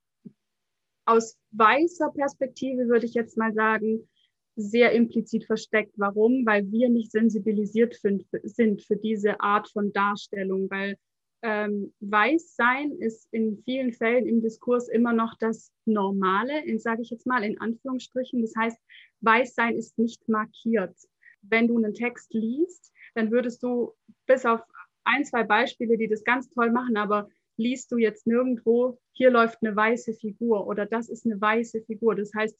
aus 1.05 1.37
weißer 1.51 2.11
Perspektive 2.11 2.87
würde 2.87 3.05
ich 3.05 3.13
jetzt 3.13 3.37
mal 3.37 3.53
sagen, 3.53 4.07
sehr 4.55 4.91
implizit 4.93 5.45
versteckt. 5.45 5.93
Warum? 5.97 6.45
Weil 6.45 6.71
wir 6.71 6.89
nicht 6.89 7.11
sensibilisiert 7.11 7.95
sind 8.43 8.81
für 8.81 8.95
diese 8.95 9.39
Art 9.41 9.69
von 9.69 9.91
Darstellung, 9.91 10.69
weil 10.69 10.97
ähm, 11.41 11.93
Weißsein 11.99 12.93
ist 12.93 13.27
in 13.31 13.61
vielen 13.65 13.91
Fällen 13.93 14.25
im 14.25 14.41
Diskurs 14.41 14.87
immer 14.87 15.13
noch 15.13 15.35
das 15.37 15.71
Normale, 15.85 16.63
sage 16.79 17.01
ich 17.01 17.09
jetzt 17.09 17.27
mal 17.27 17.43
in 17.43 17.59
Anführungsstrichen. 17.59 18.41
Das 18.41 18.53
heißt, 18.57 18.79
Weißsein 19.21 19.75
ist 19.75 19.99
nicht 19.99 20.27
markiert. 20.27 20.95
Wenn 21.41 21.67
du 21.67 21.77
einen 21.77 21.93
Text 21.93 22.33
liest, 22.33 22.91
dann 23.13 23.29
würdest 23.31 23.61
du 23.61 23.93
bis 24.25 24.45
auf 24.45 24.61
ein, 25.03 25.23
zwei 25.23 25.43
Beispiele, 25.43 25.97
die 25.97 26.07
das 26.07 26.23
ganz 26.23 26.49
toll 26.49 26.71
machen, 26.71 26.97
aber 26.97 27.29
liest 27.57 27.91
du 27.91 27.97
jetzt 27.97 28.27
nirgendwo, 28.27 28.99
hier 29.11 29.31
läuft 29.31 29.59
eine 29.61 29.75
weiße 29.75 30.13
Figur 30.13 30.67
oder 30.67 30.85
das 30.85 31.09
ist 31.09 31.25
eine 31.25 31.39
weiße 31.39 31.81
Figur. 31.81 32.15
Das 32.15 32.33
heißt, 32.33 32.57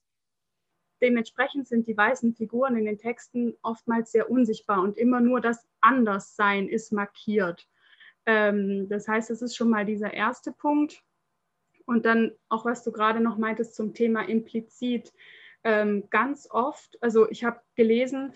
dementsprechend 1.02 1.68
sind 1.68 1.88
die 1.88 1.98
weißen 1.98 2.34
Figuren 2.36 2.78
in 2.78 2.86
den 2.86 2.98
Texten 2.98 3.56
oftmals 3.62 4.12
sehr 4.12 4.30
unsichtbar 4.30 4.82
und 4.82 4.98
immer 4.98 5.20
nur 5.20 5.42
das 5.42 5.68
Anderssein 5.82 6.68
ist 6.68 6.92
markiert. 6.92 7.68
Ähm, 8.26 8.88
das 8.90 9.08
heißt, 9.08 9.30
es 9.30 9.42
ist 9.42 9.56
schon 9.56 9.70
mal 9.70 9.86
dieser 9.86 10.14
erste 10.14 10.52
Punkt. 10.52 11.04
Und 11.86 12.06
dann 12.06 12.32
auch, 12.50 12.66
was 12.66 12.84
du 12.84 12.92
gerade 12.92 13.20
noch 13.20 13.38
meintest 13.38 13.76
zum 13.76 13.94
Thema 13.94 14.28
implizit. 14.28 15.14
Ähm, 15.64 16.10
ganz 16.10 16.48
oft, 16.50 16.98
also 17.02 17.30
ich 17.30 17.44
habe 17.44 17.62
gelesen, 17.76 18.34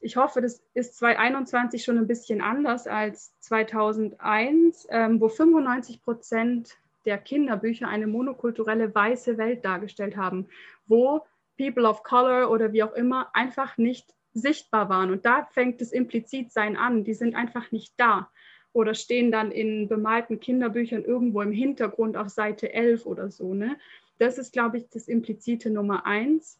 ich 0.00 0.16
hoffe, 0.16 0.40
das 0.40 0.62
ist 0.74 0.96
2021 0.96 1.84
schon 1.84 1.98
ein 1.98 2.06
bisschen 2.06 2.40
anders 2.40 2.86
als 2.86 3.38
2001, 3.40 4.86
ähm, 4.90 5.20
wo 5.20 5.28
95 5.28 6.02
Prozent 6.02 6.76
der 7.04 7.18
Kinderbücher 7.18 7.88
eine 7.88 8.06
monokulturelle 8.06 8.94
weiße 8.94 9.38
Welt 9.38 9.64
dargestellt 9.64 10.16
haben, 10.16 10.48
wo 10.86 11.22
People 11.56 11.88
of 11.88 12.02
Color 12.02 12.50
oder 12.50 12.72
wie 12.72 12.82
auch 12.82 12.94
immer 12.94 13.30
einfach 13.34 13.78
nicht 13.78 14.12
sichtbar 14.34 14.88
waren. 14.88 15.10
Und 15.10 15.24
da 15.24 15.46
fängt 15.52 15.80
das 15.80 15.92
Implizitsein 15.92 16.76
an. 16.76 17.04
Die 17.04 17.14
sind 17.14 17.34
einfach 17.34 17.72
nicht 17.72 17.94
da 17.96 18.28
oder 18.72 18.94
stehen 18.94 19.32
dann 19.32 19.50
in 19.50 19.88
bemalten 19.88 20.38
Kinderbüchern 20.38 21.02
irgendwo 21.02 21.40
im 21.40 21.52
Hintergrund 21.52 22.16
auf 22.16 22.28
Seite 22.28 22.74
11 22.74 23.06
oder 23.06 23.30
so. 23.30 23.54
Ne? 23.54 23.78
Das 24.18 24.36
ist, 24.36 24.52
glaube 24.52 24.76
ich, 24.76 24.88
das 24.90 25.08
implizite 25.08 25.70
Nummer 25.70 26.04
eins. 26.04 26.58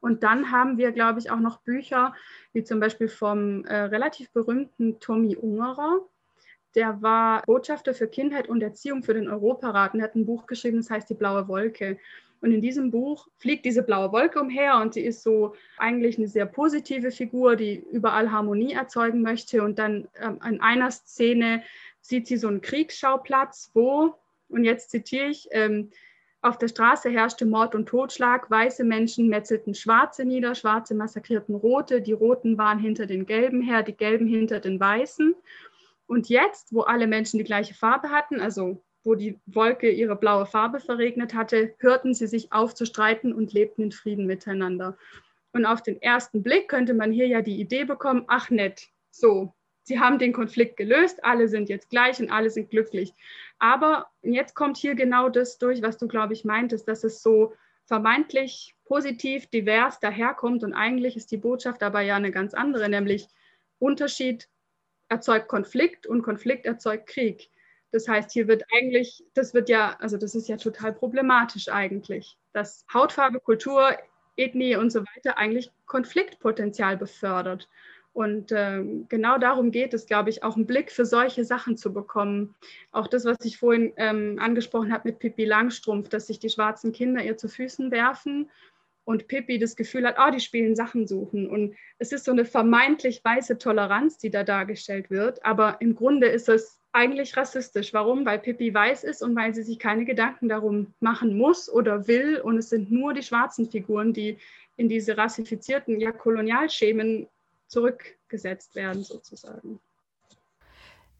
Und 0.00 0.22
dann 0.22 0.50
haben 0.50 0.78
wir, 0.78 0.92
glaube 0.92 1.20
ich, 1.20 1.30
auch 1.30 1.40
noch 1.40 1.58
Bücher, 1.58 2.14
wie 2.52 2.64
zum 2.64 2.80
Beispiel 2.80 3.08
vom 3.08 3.64
äh, 3.64 3.76
relativ 3.82 4.30
berühmten 4.30 4.98
Tommy 5.00 5.36
Ungerer. 5.36 6.00
Der 6.74 7.02
war 7.02 7.42
Botschafter 7.46 7.94
für 7.94 8.06
Kindheit 8.06 8.48
und 8.48 8.62
Erziehung 8.62 9.02
für 9.02 9.14
den 9.14 9.28
Europarat 9.28 9.94
und 9.94 10.02
hat 10.02 10.14
ein 10.14 10.26
Buch 10.26 10.46
geschrieben, 10.46 10.78
das 10.78 10.90
heißt 10.90 11.10
Die 11.10 11.14
blaue 11.14 11.48
Wolke. 11.48 11.98
Und 12.40 12.52
in 12.52 12.62
diesem 12.62 12.90
Buch 12.90 13.28
fliegt 13.36 13.66
diese 13.66 13.82
blaue 13.82 14.12
Wolke 14.12 14.40
umher 14.40 14.76
und 14.76 14.94
sie 14.94 15.02
ist 15.02 15.22
so 15.22 15.54
eigentlich 15.76 16.16
eine 16.16 16.28
sehr 16.28 16.46
positive 16.46 17.10
Figur, 17.10 17.54
die 17.56 17.84
überall 17.90 18.30
Harmonie 18.30 18.72
erzeugen 18.72 19.20
möchte. 19.20 19.62
Und 19.62 19.78
dann 19.78 20.08
ähm, 20.18 20.40
in 20.48 20.60
einer 20.60 20.90
Szene 20.90 21.62
sieht 22.00 22.26
sie 22.26 22.38
so 22.38 22.48
einen 22.48 22.62
Kriegsschauplatz, 22.62 23.70
wo, 23.74 24.14
und 24.48 24.64
jetzt 24.64 24.90
zitiere 24.90 25.26
ich, 25.26 25.48
ähm, 25.50 25.90
auf 26.42 26.56
der 26.56 26.68
Straße 26.68 27.10
herrschte 27.10 27.44
Mord 27.44 27.74
und 27.74 27.86
Totschlag. 27.86 28.50
Weiße 28.50 28.82
Menschen 28.82 29.28
metzelten 29.28 29.74
Schwarze 29.74 30.24
nieder, 30.24 30.54
Schwarze 30.54 30.94
massakrierten 30.94 31.54
Rote. 31.54 32.00
Die 32.00 32.12
Roten 32.12 32.56
waren 32.56 32.78
hinter 32.78 33.04
den 33.06 33.26
Gelben 33.26 33.60
her, 33.60 33.82
die 33.82 33.96
Gelben 33.96 34.26
hinter 34.26 34.58
den 34.58 34.80
Weißen. 34.80 35.34
Und 36.06 36.28
jetzt, 36.30 36.74
wo 36.74 36.80
alle 36.80 37.06
Menschen 37.06 37.38
die 37.38 37.44
gleiche 37.44 37.74
Farbe 37.74 38.10
hatten, 38.10 38.40
also 38.40 38.82
wo 39.04 39.14
die 39.14 39.38
Wolke 39.46 39.90
ihre 39.90 40.16
blaue 40.16 40.46
Farbe 40.46 40.80
verregnet 40.80 41.34
hatte, 41.34 41.74
hörten 41.78 42.14
sie 42.14 42.26
sich 42.26 42.52
auf 42.52 42.74
zu 42.74 42.86
streiten 42.86 43.32
und 43.34 43.52
lebten 43.52 43.82
in 43.82 43.92
Frieden 43.92 44.26
miteinander. 44.26 44.96
Und 45.52 45.66
auf 45.66 45.82
den 45.82 46.00
ersten 46.00 46.42
Blick 46.42 46.68
könnte 46.68 46.94
man 46.94 47.12
hier 47.12 47.26
ja 47.26 47.42
die 47.42 47.60
Idee 47.60 47.84
bekommen, 47.84 48.24
ach 48.28 48.50
nett, 48.50 48.88
so, 49.10 49.52
sie 49.90 49.98
haben 49.98 50.20
den 50.20 50.32
Konflikt 50.32 50.76
gelöst, 50.76 51.24
alle 51.24 51.48
sind 51.48 51.68
jetzt 51.68 51.90
gleich 51.90 52.20
und 52.20 52.30
alle 52.30 52.48
sind 52.48 52.70
glücklich. 52.70 53.12
Aber 53.58 54.06
jetzt 54.22 54.54
kommt 54.54 54.76
hier 54.76 54.94
genau 54.94 55.28
das 55.28 55.58
durch, 55.58 55.82
was 55.82 55.98
du, 55.98 56.06
glaube 56.06 56.32
ich, 56.32 56.44
meintest, 56.44 56.86
dass 56.86 57.02
es 57.02 57.22
so 57.24 57.54
vermeintlich 57.86 58.76
positiv, 58.84 59.48
divers 59.48 59.98
daherkommt 59.98 60.62
und 60.62 60.74
eigentlich 60.74 61.16
ist 61.16 61.32
die 61.32 61.38
Botschaft 61.38 61.82
aber 61.82 62.02
ja 62.02 62.14
eine 62.14 62.30
ganz 62.30 62.54
andere, 62.54 62.88
nämlich 62.88 63.26
Unterschied 63.80 64.48
erzeugt 65.08 65.48
Konflikt 65.48 66.06
und 66.06 66.22
Konflikt 66.22 66.66
erzeugt 66.66 67.08
Krieg. 67.08 67.50
Das 67.90 68.06
heißt, 68.06 68.30
hier 68.30 68.46
wird 68.46 68.62
eigentlich, 68.72 69.24
das 69.34 69.54
wird 69.54 69.68
ja, 69.68 69.96
also 69.98 70.16
das 70.16 70.36
ist 70.36 70.48
ja 70.48 70.56
total 70.56 70.92
problematisch 70.92 71.68
eigentlich, 71.68 72.38
dass 72.52 72.86
Hautfarbe, 72.94 73.40
Kultur, 73.40 73.98
Ethnie 74.36 74.76
und 74.76 74.90
so 74.90 75.00
weiter 75.00 75.36
eigentlich 75.36 75.72
Konfliktpotenzial 75.86 76.96
befördert. 76.96 77.68
Und 78.12 78.52
ähm, 78.52 79.06
genau 79.08 79.38
darum 79.38 79.70
geht 79.70 79.94
es, 79.94 80.06
glaube 80.06 80.30
ich, 80.30 80.42
auch 80.42 80.56
einen 80.56 80.66
Blick 80.66 80.90
für 80.90 81.06
solche 81.06 81.44
Sachen 81.44 81.76
zu 81.76 81.92
bekommen. 81.92 82.54
Auch 82.90 83.06
das, 83.06 83.24
was 83.24 83.38
ich 83.44 83.58
vorhin 83.58 83.92
ähm, 83.96 84.38
angesprochen 84.40 84.92
habe 84.92 85.08
mit 85.08 85.20
Pippi 85.20 85.44
Langstrumpf, 85.44 86.08
dass 86.08 86.26
sich 86.26 86.40
die 86.40 86.50
schwarzen 86.50 86.92
Kinder 86.92 87.22
ihr 87.22 87.36
zu 87.36 87.48
Füßen 87.48 87.90
werfen 87.90 88.50
und 89.04 89.28
Pippi 89.28 89.58
das 89.58 89.76
Gefühl 89.76 90.06
hat, 90.06 90.16
oh, 90.18 90.30
die 90.30 90.40
spielen 90.40 90.76
Sachen 90.76 91.06
suchen. 91.06 91.48
Und 91.48 91.74
es 91.98 92.12
ist 92.12 92.24
so 92.24 92.32
eine 92.32 92.44
vermeintlich 92.44 93.24
weiße 93.24 93.58
Toleranz, 93.58 94.18
die 94.18 94.30
da 94.30 94.44
dargestellt 94.44 95.10
wird. 95.10 95.44
Aber 95.44 95.80
im 95.80 95.94
Grunde 95.94 96.26
ist 96.26 96.48
es 96.48 96.80
eigentlich 96.92 97.36
rassistisch. 97.36 97.92
Warum? 97.92 98.26
Weil 98.26 98.38
Pippi 98.38 98.74
weiß 98.74 99.04
ist 99.04 99.22
und 99.22 99.36
weil 99.36 99.54
sie 99.54 99.62
sich 99.62 99.78
keine 99.78 100.04
Gedanken 100.04 100.48
darum 100.48 100.94
machen 101.00 101.36
muss 101.36 101.72
oder 101.72 102.06
will. 102.08 102.40
Und 102.40 102.58
es 102.58 102.70
sind 102.70 102.90
nur 102.90 103.14
die 103.14 103.22
schwarzen 103.22 103.70
Figuren, 103.70 104.12
die 104.12 104.38
in 104.76 104.88
diese 104.88 105.16
rassifizierten 105.16 106.00
ja, 106.00 106.10
Kolonialschemen 106.12 107.28
zurückgesetzt 107.70 108.74
werden, 108.74 109.02
sozusagen. 109.02 109.80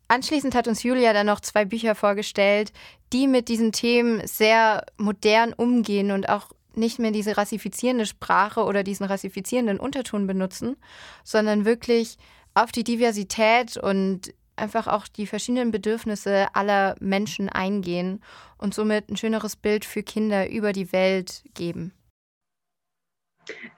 Anschließend 0.09 0.57
hat 0.57 0.67
uns 0.67 0.83
Julia 0.83 1.13
dann 1.13 1.27
noch 1.27 1.41
zwei 1.41 1.65
Bücher 1.65 1.95
vorgestellt, 1.95 2.73
die 3.13 3.29
mit 3.29 3.49
diesen 3.49 3.71
Themen 3.71 4.27
sehr 4.27 4.85
modern 4.97 5.53
umgehen 5.53 6.11
und 6.11 6.29
auch 6.29 6.51
nicht 6.75 6.99
mehr 6.99 7.13
diese 7.13 7.37
rassifizierende 7.37 8.07
Sprache 8.07 8.65
oder 8.65 8.83
diesen 8.83 9.07
rassifizierenden 9.07 9.79
Unterton 9.79 10.27
benutzen, 10.27 10.77
sondern 11.23 11.65
wirklich 11.65 12.17
auf 12.55 12.73
die 12.73 12.85
Diversität 12.85 13.77
und 13.77 14.35
einfach 14.57 14.89
auch 14.89 15.07
die 15.07 15.27
verschiedenen 15.27 15.71
Bedürfnisse 15.71 16.49
aller 16.55 16.97
Menschen 17.01 17.49
eingehen 17.49 18.23
und 18.59 18.75
somit 18.75 19.09
ein 19.09 19.17
schöneres 19.17 19.57
Bild 19.57 19.85
für 19.85 20.03
Kinder 20.03 20.51
über 20.51 20.73
die 20.73 20.93
Welt 20.93 21.45
geben. 21.55 21.93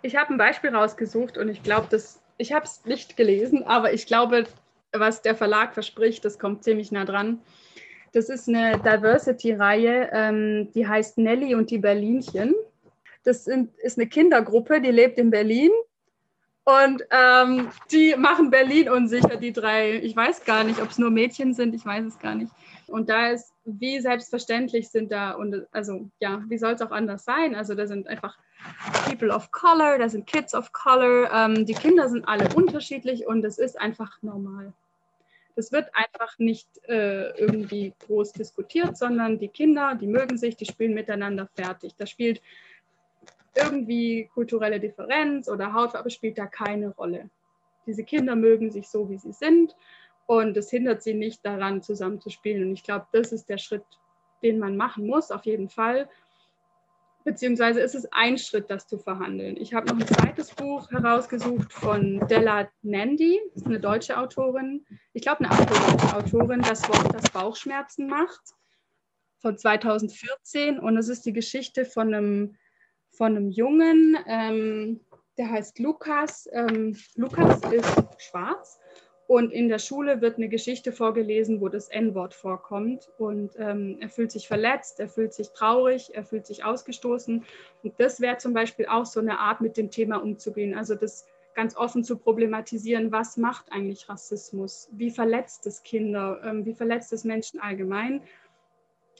Ich 0.02 0.16
habe 0.16 0.32
ein 0.32 0.38
Beispiel 0.38 0.74
rausgesucht 0.74 1.38
und 1.38 1.48
ich 1.48 1.62
glaube, 1.62 1.88
ich 2.38 2.52
habe 2.52 2.64
es 2.64 2.84
nicht 2.84 3.16
gelesen, 3.16 3.62
aber 3.64 3.92
ich 3.92 4.06
glaube, 4.06 4.44
was 4.92 5.22
der 5.22 5.34
Verlag 5.34 5.74
verspricht, 5.74 6.24
das 6.24 6.38
kommt 6.38 6.64
ziemlich 6.64 6.92
nah 6.92 7.04
dran. 7.04 7.40
Das 8.12 8.28
ist 8.28 8.48
eine 8.48 8.78
Diversity-Reihe, 8.78 10.10
ähm, 10.12 10.68
die 10.74 10.86
heißt 10.86 11.18
Nelly 11.18 11.54
und 11.54 11.70
die 11.70 11.78
Berlinchen. 11.78 12.54
Das 13.24 13.44
sind, 13.44 13.70
ist 13.78 13.98
eine 13.98 14.08
Kindergruppe, 14.08 14.80
die 14.80 14.90
lebt 14.90 15.18
in 15.18 15.30
Berlin 15.30 15.70
und 16.64 17.02
ähm, 17.10 17.70
die 17.90 18.14
machen 18.16 18.50
Berlin 18.50 18.88
unsicher, 18.88 19.36
die 19.36 19.52
drei. 19.52 19.94
Ich 19.96 20.14
weiß 20.14 20.44
gar 20.44 20.62
nicht, 20.62 20.80
ob 20.80 20.90
es 20.90 20.98
nur 20.98 21.10
Mädchen 21.10 21.54
sind, 21.54 21.74
ich 21.74 21.84
weiß 21.84 22.04
es 22.04 22.18
gar 22.20 22.36
nicht. 22.36 22.52
Und 22.86 23.08
da 23.08 23.30
ist, 23.30 23.52
wie 23.64 24.00
selbstverständlich 24.00 24.90
sind 24.90 25.10
da, 25.10 25.32
und 25.32 25.66
also 25.72 26.08
ja, 26.20 26.42
wie 26.48 26.58
soll 26.58 26.72
es 26.74 26.82
auch 26.82 26.92
anders 26.92 27.24
sein? 27.24 27.54
Also 27.56 27.74
da 27.74 27.86
sind 27.86 28.06
einfach 28.06 28.38
People 29.06 29.30
of 29.30 29.50
Color, 29.50 29.98
da 29.98 30.08
sind 30.08 30.26
Kids 30.26 30.54
of 30.54 30.72
Color. 30.72 31.30
Ähm, 31.32 31.66
die 31.66 31.74
Kinder 31.74 32.08
sind 32.08 32.28
alle 32.28 32.48
unterschiedlich 32.54 33.26
und 33.26 33.44
es 33.44 33.58
ist 33.58 33.80
einfach 33.80 34.22
normal. 34.22 34.72
Das 35.56 35.72
wird 35.72 35.90
einfach 35.94 36.38
nicht 36.38 36.68
äh, 36.88 37.30
irgendwie 37.38 37.92
groß 38.06 38.32
diskutiert, 38.32 38.96
sondern 38.96 39.38
die 39.38 39.48
Kinder, 39.48 39.96
die 40.00 40.06
mögen 40.06 40.38
sich, 40.38 40.56
die 40.56 40.64
spielen 40.64 40.94
miteinander 40.94 41.48
fertig. 41.54 41.94
Da 41.98 42.06
spielt 42.06 42.40
irgendwie 43.54 44.30
kulturelle 44.34 44.80
Differenz 44.80 45.48
oder 45.48 45.72
Hautfarbe 45.72 46.10
spielt 46.10 46.38
da 46.38 46.46
keine 46.46 46.90
Rolle. 46.90 47.30
Diese 47.86 48.04
Kinder 48.04 48.36
mögen 48.36 48.70
sich 48.70 48.88
so, 48.88 49.10
wie 49.10 49.18
sie 49.18 49.32
sind 49.32 49.76
und 50.26 50.56
es 50.56 50.70
hindert 50.70 51.02
sie 51.02 51.14
nicht 51.14 51.44
daran, 51.44 51.82
zusammen 51.82 52.20
zu 52.20 52.30
spielen. 52.30 52.68
Und 52.68 52.72
ich 52.72 52.84
glaube, 52.84 53.06
das 53.12 53.32
ist 53.32 53.48
der 53.48 53.58
Schritt, 53.58 53.84
den 54.42 54.58
man 54.58 54.76
machen 54.76 55.06
muss, 55.06 55.30
auf 55.30 55.44
jeden 55.44 55.68
Fall. 55.68 56.08
Beziehungsweise 57.24 57.80
ist 57.80 57.94
es 57.94 58.08
ein 58.12 58.36
Schritt, 58.36 58.68
das 58.68 58.88
zu 58.88 58.98
verhandeln. 58.98 59.56
Ich 59.56 59.74
habe 59.74 59.86
noch 59.86 60.00
ein 60.00 60.06
zweites 60.06 60.52
Buch 60.52 60.90
herausgesucht 60.90 61.72
von 61.72 62.26
Della 62.28 62.68
Nandi, 62.82 63.40
das 63.52 63.62
ist 63.62 63.66
eine 63.66 63.78
deutsche 63.78 64.18
Autorin, 64.18 64.84
ich 65.12 65.22
glaube 65.22 65.44
eine 65.44 65.50
afrodeutsche 65.50 66.16
Autorin, 66.16 66.62
das 66.62 66.88
Wort, 66.88 67.14
das 67.14 67.30
Bauchschmerzen 67.30 68.08
macht, 68.08 68.40
von 69.42 69.58
2014. 69.58 70.78
Und 70.78 70.96
es 70.96 71.08
ist 71.08 71.26
die 71.26 71.32
Geschichte 71.32 71.84
von 71.84 72.14
einem 72.14 72.56
von 73.12 73.36
einem 73.36 73.50
Jungen, 73.50 74.16
ähm, 74.26 75.00
der 75.38 75.50
heißt 75.50 75.78
Lukas. 75.78 76.48
Ähm, 76.52 76.96
Lukas 77.16 77.60
ist 77.72 78.02
schwarz 78.18 78.80
und 79.26 79.50
in 79.52 79.68
der 79.68 79.78
Schule 79.78 80.20
wird 80.20 80.36
eine 80.36 80.48
Geschichte 80.48 80.92
vorgelesen, 80.92 81.60
wo 81.60 81.68
das 81.68 81.88
N-Wort 81.88 82.34
vorkommt. 82.34 83.08
Und 83.18 83.52
ähm, 83.58 83.96
er 84.00 84.10
fühlt 84.10 84.30
sich 84.30 84.46
verletzt, 84.46 85.00
er 85.00 85.08
fühlt 85.08 85.32
sich 85.32 85.48
traurig, 85.52 86.10
er 86.12 86.24
fühlt 86.24 86.46
sich 86.46 86.64
ausgestoßen. 86.64 87.44
Und 87.82 87.94
das 87.98 88.20
wäre 88.20 88.38
zum 88.38 88.52
Beispiel 88.52 88.86
auch 88.86 89.06
so 89.06 89.20
eine 89.20 89.38
Art, 89.38 89.60
mit 89.60 89.76
dem 89.76 89.90
Thema 89.90 90.16
umzugehen. 90.16 90.74
Also 90.74 90.94
das 90.94 91.26
ganz 91.54 91.76
offen 91.76 92.02
zu 92.04 92.18
problematisieren, 92.18 93.12
was 93.12 93.36
macht 93.36 93.72
eigentlich 93.72 94.08
Rassismus? 94.08 94.88
Wie 94.92 95.10
verletzt 95.10 95.66
es 95.66 95.82
Kinder? 95.82 96.40
Ähm, 96.44 96.64
wie 96.64 96.74
verletzt 96.74 97.12
es 97.12 97.24
Menschen 97.24 97.60
allgemein? 97.60 98.22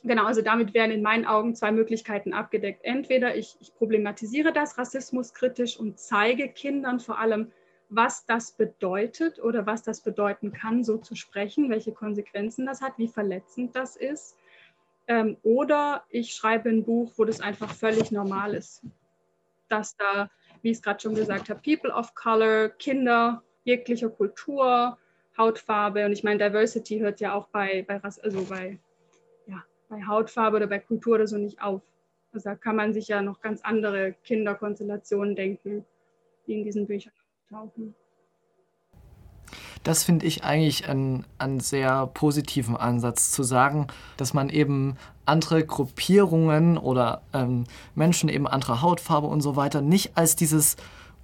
Genau, 0.04 0.24
also 0.24 0.42
damit 0.42 0.74
werden 0.74 0.90
in 0.90 1.02
meinen 1.02 1.26
Augen 1.26 1.54
zwei 1.54 1.70
Möglichkeiten 1.70 2.32
abgedeckt. 2.32 2.80
Entweder 2.84 3.36
ich, 3.36 3.56
ich 3.60 3.74
problematisiere 3.74 4.52
das 4.52 4.76
rassismuskritisch 4.76 5.78
und 5.78 5.98
zeige 5.98 6.48
Kindern 6.48 6.98
vor 6.98 7.18
allem, 7.18 7.52
was 7.88 8.26
das 8.26 8.52
bedeutet 8.52 9.38
oder 9.38 9.66
was 9.66 9.82
das 9.82 10.00
bedeuten 10.00 10.52
kann, 10.52 10.82
so 10.82 10.96
zu 10.96 11.14
sprechen, 11.14 11.70
welche 11.70 11.92
Konsequenzen 11.92 12.66
das 12.66 12.80
hat, 12.80 12.98
wie 12.98 13.06
verletzend 13.06 13.76
das 13.76 13.96
ist. 13.96 14.36
Ähm, 15.06 15.36
oder 15.42 16.04
ich 16.08 16.34
schreibe 16.34 16.70
ein 16.70 16.84
Buch, 16.84 17.12
wo 17.16 17.24
das 17.24 17.40
einfach 17.40 17.70
völlig 17.70 18.10
normal 18.10 18.54
ist, 18.54 18.82
dass 19.68 19.96
da, 19.96 20.30
wie 20.62 20.70
ich 20.70 20.78
es 20.78 20.82
gerade 20.82 21.00
schon 21.00 21.14
gesagt 21.14 21.48
habe, 21.48 21.60
People 21.60 21.92
of 21.92 22.14
Color, 22.14 22.70
Kinder 22.70 23.42
jeglicher 23.64 24.08
Kultur, 24.08 24.98
Hautfarbe 25.36 26.04
und 26.04 26.12
ich 26.12 26.24
meine, 26.24 26.38
Diversity 26.38 26.98
hört 26.98 27.20
ja 27.20 27.34
auch 27.34 27.48
bei, 27.48 27.84
bei, 27.86 28.00
also 28.02 28.44
bei, 28.44 28.78
bei 29.92 30.06
Hautfarbe 30.06 30.56
oder 30.56 30.66
bei 30.66 30.78
Kultur 30.78 31.16
oder 31.16 31.26
so 31.26 31.36
nicht 31.36 31.60
auf. 31.60 31.82
Also 32.32 32.48
da 32.48 32.56
kann 32.56 32.76
man 32.76 32.94
sich 32.94 33.08
ja 33.08 33.20
noch 33.20 33.42
ganz 33.42 33.60
andere 33.62 34.14
Kinderkonstellationen 34.24 35.36
denken, 35.36 35.84
die 36.46 36.54
in 36.54 36.64
diesen 36.64 36.86
Büchern 36.86 37.12
auftauchen. 37.50 37.94
Das 39.82 40.02
finde 40.02 40.26
ich 40.26 40.44
eigentlich 40.44 40.88
einen, 40.88 41.26
sehr 41.60 42.06
positiven 42.06 42.76
Ansatz, 42.76 43.32
zu 43.32 43.42
sagen, 43.42 43.88
dass 44.16 44.32
man 44.32 44.48
eben 44.48 44.96
andere 45.26 45.62
Gruppierungen 45.66 46.78
oder 46.78 47.20
ähm, 47.34 47.64
Menschen 47.94 48.30
eben 48.30 48.46
anderer 48.46 48.80
Hautfarbe 48.80 49.26
und 49.26 49.42
so 49.42 49.56
weiter 49.56 49.82
nicht 49.82 50.16
als 50.16 50.36
dieses 50.36 50.76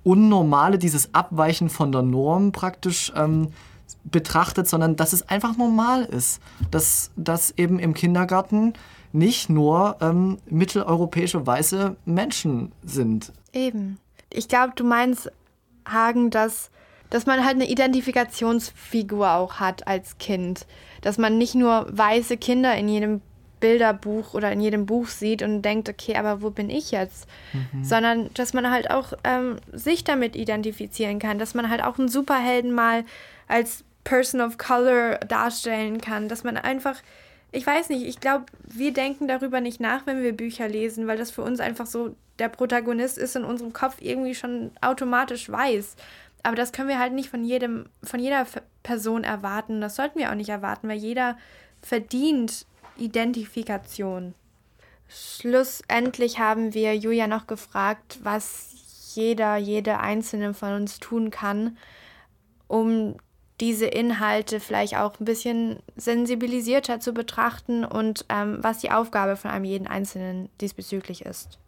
Unnormale, 0.05 0.79
dieses 0.79 1.15
Abweichen 1.15 1.71
von 1.71 1.91
der 1.91 2.03
Norm 2.03 2.53
praktisch 2.53 3.13
ähm, 3.17 3.49
betrachtet, 4.05 4.69
sondern 4.69 4.97
dass 4.97 5.13
es 5.13 5.29
einfach 5.29 5.57
normal 5.57 6.05
ist, 6.05 6.41
dass, 6.71 7.11
dass 7.17 7.53
eben 7.57 7.79
im 7.79 7.95
Kindergarten 7.95 8.75
nicht 9.13 9.49
nur 9.49 9.97
ähm, 10.01 10.39
mitteleuropäische 10.47 11.47
weiße 11.47 11.97
Menschen 12.05 12.73
sind. 12.85 13.33
Eben. 13.53 13.99
Ich 14.31 14.49
glaube, 14.49 14.73
du 14.77 14.85
meinst, 14.85 15.31
Hagen, 15.87 16.31
dass 16.31 16.71
dass 17.11 17.27
man 17.27 17.45
halt 17.45 17.57
eine 17.57 17.69
Identifikationsfigur 17.69 19.33
auch 19.33 19.61
hat 19.61 19.87
als 19.87 20.19
Kind. 20.19 20.67
Dass 21.01 21.19
man 21.19 21.39
nicht 21.39 21.55
nur 21.55 21.87
weiße 21.91 22.37
Kinder 22.37 22.77
in 22.77 22.89
jedem 22.89 23.21
Bilderbuch 23.61 24.35
oder 24.35 24.53
in 24.53 24.61
jedem 24.61 24.87
Buch 24.87 25.09
sieht 25.09 25.43
und 25.43 25.63
denkt, 25.63 25.89
okay, 25.89 26.17
aber 26.17 26.43
wo 26.43 26.51
bin 26.51 26.71
ich 26.71 26.91
jetzt? 26.91 27.27
Mhm. 27.53 27.85
Sondern 27.85 28.31
dass 28.35 28.53
man 28.53 28.71
halt 28.71 28.91
auch 28.91 29.15
ähm, 29.25 29.57
sich 29.73 30.05
damit 30.05 30.37
identifizieren 30.37 31.19
kann, 31.19 31.39
dass 31.39 31.55
man 31.55 31.71
halt 31.71 31.83
auch 31.83 31.99
einen 31.99 32.09
Superhelden 32.09 32.73
mal 32.73 33.05
als 33.49 33.85
Person 34.05 34.41
of 34.41 34.59
Color 34.59 35.19
darstellen 35.19 36.01
kann, 36.01 36.29
dass 36.29 36.45
man 36.45 36.57
einfach, 36.57 36.97
ich 37.53 37.67
weiß 37.67 37.89
nicht, 37.89 38.07
ich 38.07 38.21
glaube, 38.21 38.47
wir 38.65 38.93
denken 38.93 39.29
darüber 39.29 39.61
nicht 39.61 39.81
nach, 39.81 40.07
wenn 40.07 40.23
wir 40.23 40.33
Bücher 40.33 40.69
lesen, 40.69 41.07
weil 41.07 41.19
das 41.19 41.31
für 41.31 41.43
uns 41.43 41.61
einfach 41.61 41.87
so 41.87 42.15
der 42.39 42.49
Protagonist 42.49 43.19
ist 43.19 43.37
in 43.37 43.45
unserem 43.45 43.73
Kopf 43.73 43.97
irgendwie 44.01 44.35
schon 44.35 44.71
automatisch 44.81 45.51
weiß. 45.51 45.97
Aber 46.43 46.57
das 46.57 46.73
können 46.73 46.89
wir 46.89 46.99
halt 46.99 47.13
nicht 47.13 47.31
von 47.31 47.45
jedem, 47.45 47.87
von 48.03 48.21
jeder 48.21 48.47
Person 48.83 49.25
erwarten. 49.25 49.81
Das 49.81 49.97
sollten 49.97 50.19
wir 50.19 50.31
auch 50.31 50.37
nicht 50.37 50.51
erwarten, 50.51 50.89
weil 50.89 50.99
jeder 50.99 51.37
verdient 51.83 52.65
Identifikation. 52.97 54.35
Schlussendlich 55.09 56.39
haben 56.39 56.75
wir 56.75 56.95
Julia 56.97 57.27
noch 57.27 57.47
gefragt, 57.47 58.19
was 58.23 58.75
jeder, 59.15 59.57
jede 59.57 59.99
Einzelne 59.99 60.55
von 60.55 60.75
uns 60.75 61.01
tun 61.01 61.31
kann, 61.31 61.77
um 62.67 63.17
diese 63.61 63.87
Inhalte 63.87 64.61
vielleicht 64.61 64.97
auch 64.97 65.19
ein 65.19 65.25
bisschen 65.25 65.81
sensibilisierter 65.97 67.01
zu 67.01 67.13
betrachten 67.13 67.85
und 67.85 68.25
ähm, 68.29 68.59
was 68.61 68.79
die 68.79 68.91
Aufgabe 68.91 69.37
von 69.37 69.51
einem 69.51 69.65
jeden 69.65 69.87
Einzelnen 69.87 70.49
diesbezüglich 70.61 71.25
ist. 71.25 71.59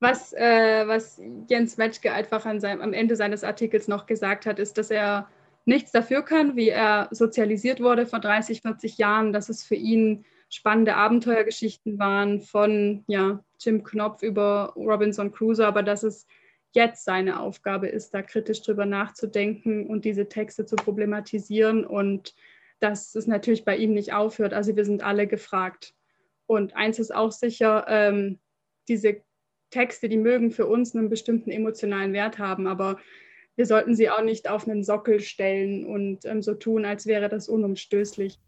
Was, 0.00 0.32
äh, 0.32 0.86
was 0.86 1.20
Jens 1.48 1.76
Metschke 1.76 2.12
einfach 2.12 2.44
seinem, 2.60 2.80
am 2.80 2.92
Ende 2.92 3.16
seines 3.16 3.42
Artikels 3.42 3.88
noch 3.88 4.06
gesagt 4.06 4.46
hat, 4.46 4.58
ist, 4.58 4.78
dass 4.78 4.90
er 4.90 5.28
nichts 5.64 5.90
dafür 5.90 6.22
kann, 6.22 6.54
wie 6.54 6.68
er 6.68 7.08
sozialisiert 7.10 7.80
wurde 7.80 8.06
vor 8.06 8.20
30, 8.20 8.62
40 8.62 8.96
Jahren, 8.98 9.32
dass 9.32 9.48
es 9.48 9.64
für 9.64 9.74
ihn 9.74 10.24
spannende 10.50 10.94
Abenteuergeschichten 10.94 11.98
waren 11.98 12.40
von 12.40 13.04
ja, 13.06 13.42
Jim 13.58 13.82
Knopf 13.82 14.22
über 14.22 14.72
Robinson 14.76 15.32
Crusoe, 15.32 15.66
aber 15.66 15.82
dass 15.82 16.02
es 16.02 16.26
jetzt 16.72 17.04
seine 17.04 17.40
Aufgabe 17.40 17.88
ist, 17.88 18.12
da 18.14 18.22
kritisch 18.22 18.62
drüber 18.62 18.86
nachzudenken 18.86 19.86
und 19.86 20.04
diese 20.04 20.28
Texte 20.28 20.66
zu 20.66 20.76
problematisieren 20.76 21.84
und 21.84 22.34
dass 22.80 23.14
es 23.14 23.26
natürlich 23.26 23.64
bei 23.64 23.76
ihm 23.76 23.92
nicht 23.92 24.12
aufhört. 24.12 24.54
Also 24.54 24.76
wir 24.76 24.84
sind 24.84 25.02
alle 25.02 25.26
gefragt. 25.26 25.94
Und 26.46 26.76
eins 26.76 26.98
ist 26.98 27.14
auch 27.14 27.32
sicher, 27.32 27.84
ähm, 27.88 28.38
diese 28.88 29.22
Texte, 29.70 30.08
die 30.08 30.16
mögen 30.16 30.50
für 30.50 30.66
uns 30.66 30.94
einen 30.94 31.10
bestimmten 31.10 31.50
emotionalen 31.50 32.12
Wert 32.12 32.38
haben, 32.38 32.66
aber 32.66 32.98
wir 33.56 33.66
sollten 33.66 33.96
sie 33.96 34.08
auch 34.08 34.22
nicht 34.22 34.48
auf 34.48 34.68
einen 34.68 34.84
Sockel 34.84 35.20
stellen 35.20 35.84
und 35.84 36.24
ähm, 36.24 36.42
so 36.42 36.54
tun, 36.54 36.84
als 36.84 37.06
wäre 37.06 37.28
das 37.28 37.48
unumstößlich. 37.48 38.38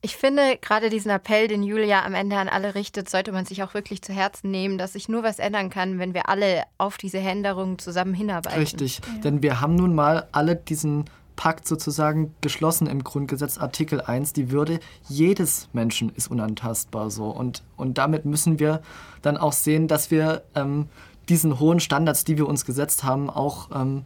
Ich 0.00 0.16
finde, 0.16 0.58
gerade 0.60 0.90
diesen 0.90 1.10
Appell, 1.10 1.48
den 1.48 1.64
Julia 1.64 2.04
am 2.04 2.14
Ende 2.14 2.36
an 2.36 2.48
alle 2.48 2.76
richtet, 2.76 3.10
sollte 3.10 3.32
man 3.32 3.46
sich 3.46 3.64
auch 3.64 3.74
wirklich 3.74 4.00
zu 4.00 4.12
Herzen 4.12 4.50
nehmen, 4.50 4.78
dass 4.78 4.92
sich 4.92 5.08
nur 5.08 5.24
was 5.24 5.40
ändern 5.40 5.70
kann, 5.70 5.98
wenn 5.98 6.14
wir 6.14 6.28
alle 6.28 6.62
auf 6.78 6.98
diese 6.98 7.18
Änderungen 7.18 7.80
zusammen 7.80 8.14
hinarbeiten. 8.14 8.60
Richtig, 8.60 9.00
ja. 9.04 9.20
denn 9.22 9.42
wir 9.42 9.60
haben 9.60 9.74
nun 9.74 9.96
mal 9.96 10.28
alle 10.30 10.54
diesen 10.54 11.06
Pakt 11.34 11.66
sozusagen 11.66 12.34
geschlossen 12.40 12.86
im 12.86 13.02
Grundgesetz 13.02 13.58
Artikel 13.58 14.00
1. 14.00 14.34
Die 14.34 14.50
Würde 14.50 14.78
jedes 15.08 15.68
Menschen 15.72 16.10
ist 16.10 16.30
unantastbar 16.30 17.10
so. 17.10 17.30
Und, 17.30 17.62
und 17.76 17.98
damit 17.98 18.24
müssen 18.24 18.58
wir 18.58 18.82
dann 19.22 19.36
auch 19.36 19.52
sehen, 19.52 19.88
dass 19.88 20.12
wir 20.12 20.42
ähm, 20.54 20.88
diesen 21.28 21.58
hohen 21.58 21.80
Standards, 21.80 22.24
die 22.24 22.36
wir 22.36 22.48
uns 22.48 22.64
gesetzt 22.64 23.04
haben, 23.04 23.30
auch, 23.30 23.70
ähm, 23.72 24.02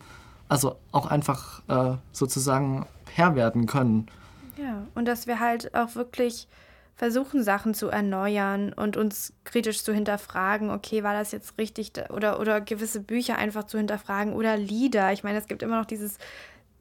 also 0.49 0.77
auch 0.91 1.07
einfach 1.07 1.63
äh, 1.69 1.97
sozusagen 2.13 2.87
Herr 3.15 3.35
werden 3.35 3.67
können. 3.67 4.09
Ja, 4.63 4.87
und 4.95 5.07
dass 5.07 5.27
wir 5.27 5.41
halt 5.41 5.75
auch 5.75 5.95
wirklich 5.95 6.47
versuchen, 6.95 7.43
Sachen 7.43 7.75
zu 7.75 7.89
erneuern 7.89 8.73
und 8.73 8.97
uns 8.97 9.33
kritisch 9.45 9.83
zu 9.83 9.93
hinterfragen, 9.93 10.71
okay, 10.71 11.03
war 11.03 11.15
das 11.15 11.33
jetzt 11.33 11.59
richtig 11.59 11.93
oder, 12.11 12.39
oder 12.39 12.61
gewisse 12.61 13.01
Bücher 13.01 13.37
einfach 13.37 13.65
zu 13.65 13.79
hinterfragen 13.79 14.35
oder 14.35 14.57
Lieder. 14.57 15.13
Ich 15.13 15.25
meine, 15.25 15.39
es 15.39 15.47
gibt 15.47 15.63
immer 15.63 15.79
noch 15.79 15.87
dieses 15.87 16.19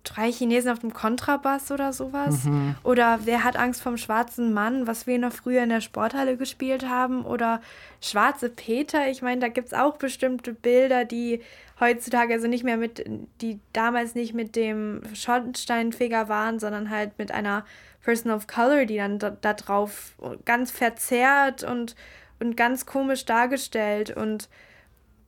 drei 0.03 0.31
Chinesen 0.31 0.71
auf 0.71 0.79
dem 0.79 0.93
Kontrabass 0.93 1.71
oder 1.71 1.93
sowas. 1.93 2.43
Mhm. 2.43 2.75
Oder 2.83 3.19
Wer 3.23 3.43
hat 3.43 3.57
Angst 3.57 3.81
vom 3.81 3.97
schwarzen 3.97 4.53
Mann, 4.53 4.87
was 4.87 5.07
wir 5.07 5.19
noch 5.19 5.31
früher 5.31 5.63
in 5.63 5.69
der 5.69 5.81
Sporthalle 5.81 6.37
gespielt 6.37 6.87
haben. 6.87 7.23
Oder 7.23 7.61
Schwarze 8.01 8.49
Peter. 8.49 9.09
Ich 9.09 9.21
meine, 9.21 9.41
da 9.41 9.47
gibt 9.47 9.67
es 9.67 9.73
auch 9.73 9.97
bestimmte 9.97 10.53
Bilder, 10.53 11.05
die 11.05 11.41
heutzutage 11.81 12.33
also 12.33 12.47
nicht 12.47 12.63
mehr 12.63 12.77
mit, 12.77 13.03
die 13.41 13.59
damals 13.73 14.15
nicht 14.15 14.33
mit 14.33 14.55
dem 14.55 15.01
Schornsteinfeger 15.13 16.29
waren, 16.29 16.59
sondern 16.59 16.89
halt 16.89 17.17
mit 17.17 17.31
einer 17.31 17.65
Person 18.01 18.31
of 18.31 18.47
Color, 18.47 18.85
die 18.85 18.97
dann 18.97 19.19
da, 19.19 19.31
da 19.31 19.53
drauf 19.53 20.13
ganz 20.45 20.71
verzerrt 20.71 21.63
und, 21.63 21.95
und 22.39 22.55
ganz 22.55 22.85
komisch 22.85 23.25
dargestellt 23.25 24.15
und 24.15 24.47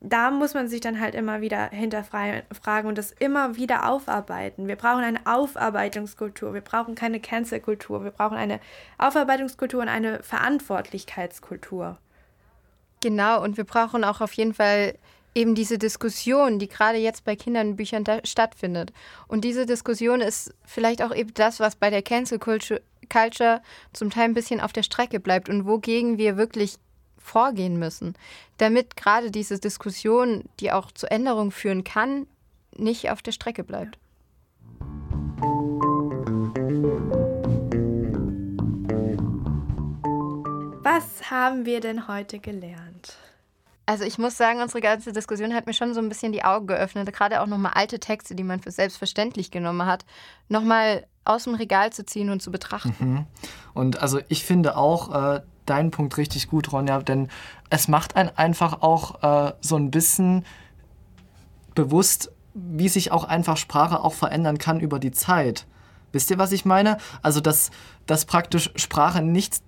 da 0.05 0.31
muss 0.31 0.53
man 0.53 0.67
sich 0.67 0.81
dann 0.81 0.99
halt 0.99 1.15
immer 1.15 1.39
wieder 1.39 1.69
hinterfragen 1.69 2.89
und 2.89 2.97
das 2.97 3.11
immer 3.11 3.55
wieder 3.55 3.89
aufarbeiten. 3.89 4.67
Wir 4.67 4.75
brauchen 4.75 5.03
eine 5.03 5.25
Aufarbeitungskultur, 5.25 6.53
wir 6.53 6.61
brauchen 6.61 6.93
keine 6.93 7.21
Cancel-Kultur, 7.21 8.03
wir 8.03 8.11
brauchen 8.11 8.35
eine 8.35 8.59
Aufarbeitungskultur 8.97 9.81
und 9.81 9.87
eine 9.87 10.21
Verantwortlichkeitskultur. 10.21 11.97
Genau, 13.01 13.41
und 13.41 13.55
wir 13.55 13.63
brauchen 13.63 14.03
auch 14.03 14.19
auf 14.19 14.33
jeden 14.33 14.53
Fall 14.53 14.95
eben 15.36 15.55
diese 15.55 15.77
Diskussion, 15.77 16.59
die 16.59 16.67
gerade 16.67 16.97
jetzt 16.97 17.25
bei 17.25 17.36
Kindernbüchern 17.36 18.03
stattfindet. 18.23 18.93
Und 19.27 19.43
diese 19.43 19.65
Diskussion 19.65 20.21
ist 20.21 20.53
vielleicht 20.65 21.01
auch 21.01 21.13
eben 21.13 21.34
das, 21.34 21.59
was 21.59 21.75
bei 21.75 21.89
der 21.89 22.01
Cancel 22.01 22.39
Culture 22.39 23.61
zum 23.93 24.09
Teil 24.09 24.23
ein 24.25 24.34
bisschen 24.34 24.61
auf 24.61 24.73
der 24.73 24.84
Strecke 24.84 25.19
bleibt 25.19 25.49
und 25.49 25.65
wogegen 25.65 26.17
wir 26.17 26.38
wirklich 26.38 26.77
vorgehen 27.17 27.79
müssen, 27.79 28.15
damit 28.57 28.95
gerade 28.95 29.31
diese 29.31 29.59
Diskussion, 29.59 30.43
die 30.59 30.71
auch 30.71 30.91
zu 30.91 31.09
Änderungen 31.09 31.51
führen 31.51 31.84
kann, 31.84 32.27
nicht 32.75 33.09
auf 33.09 33.21
der 33.21 33.31
Strecke 33.31 33.63
bleibt. 33.63 33.97
Was 40.84 41.31
haben 41.31 41.65
wir 41.65 41.79
denn 41.79 42.07
heute 42.07 42.39
gelernt? 42.39 42.92
Also 43.86 44.05
ich 44.05 44.17
muss 44.17 44.38
sagen, 44.38 44.61
unsere 44.61 44.81
ganze 44.81 45.11
Diskussion 45.11 45.53
hat 45.53 45.65
mir 45.65 45.73
schon 45.73 45.93
so 45.93 45.99
ein 45.99 46.07
bisschen 46.07 46.31
die 46.31 46.43
Augen 46.43 46.67
geöffnet, 46.67 47.11
gerade 47.11 47.41
auch 47.41 47.47
nochmal 47.47 47.73
alte 47.75 47.99
Texte, 47.99 48.34
die 48.34 48.43
man 48.43 48.61
für 48.61 48.71
selbstverständlich 48.71 49.51
genommen 49.51 49.86
hat, 49.86 50.05
nochmal 50.47 51.05
aus 51.25 51.43
dem 51.45 51.55
Regal 51.55 51.91
zu 51.91 52.05
ziehen 52.05 52.29
und 52.29 52.41
zu 52.41 52.51
betrachten. 52.51 52.95
Mhm. 52.99 53.25
Und 53.73 54.01
also 54.01 54.19
ich 54.29 54.45
finde 54.45 54.77
auch, 54.77 55.36
äh, 55.36 55.41
deinen 55.65 55.91
Punkt 55.91 56.17
richtig 56.17 56.49
gut, 56.49 56.71
Ronja, 56.71 57.01
denn 57.01 57.29
es 57.69 57.88
macht 57.88 58.15
einen 58.15 58.29
einfach 58.36 58.81
auch 58.81 59.23
äh, 59.23 59.53
so 59.61 59.75
ein 59.75 59.91
bisschen 59.91 60.45
bewusst, 61.75 62.31
wie 62.53 62.89
sich 62.89 63.11
auch 63.11 63.23
einfach 63.23 63.57
Sprache 63.57 64.01
auch 64.01 64.13
verändern 64.13 64.57
kann 64.57 64.79
über 64.79 64.99
die 64.99 65.11
Zeit. 65.11 65.65
Wisst 66.11 66.29
ihr, 66.29 66.38
was 66.38 66.51
ich 66.51 66.65
meine? 66.65 66.97
Also, 67.21 67.41
dass, 67.41 67.71
dass 68.05 68.25
praktisch 68.25 68.71
Sprache 68.75 69.21
nicht 69.21 69.63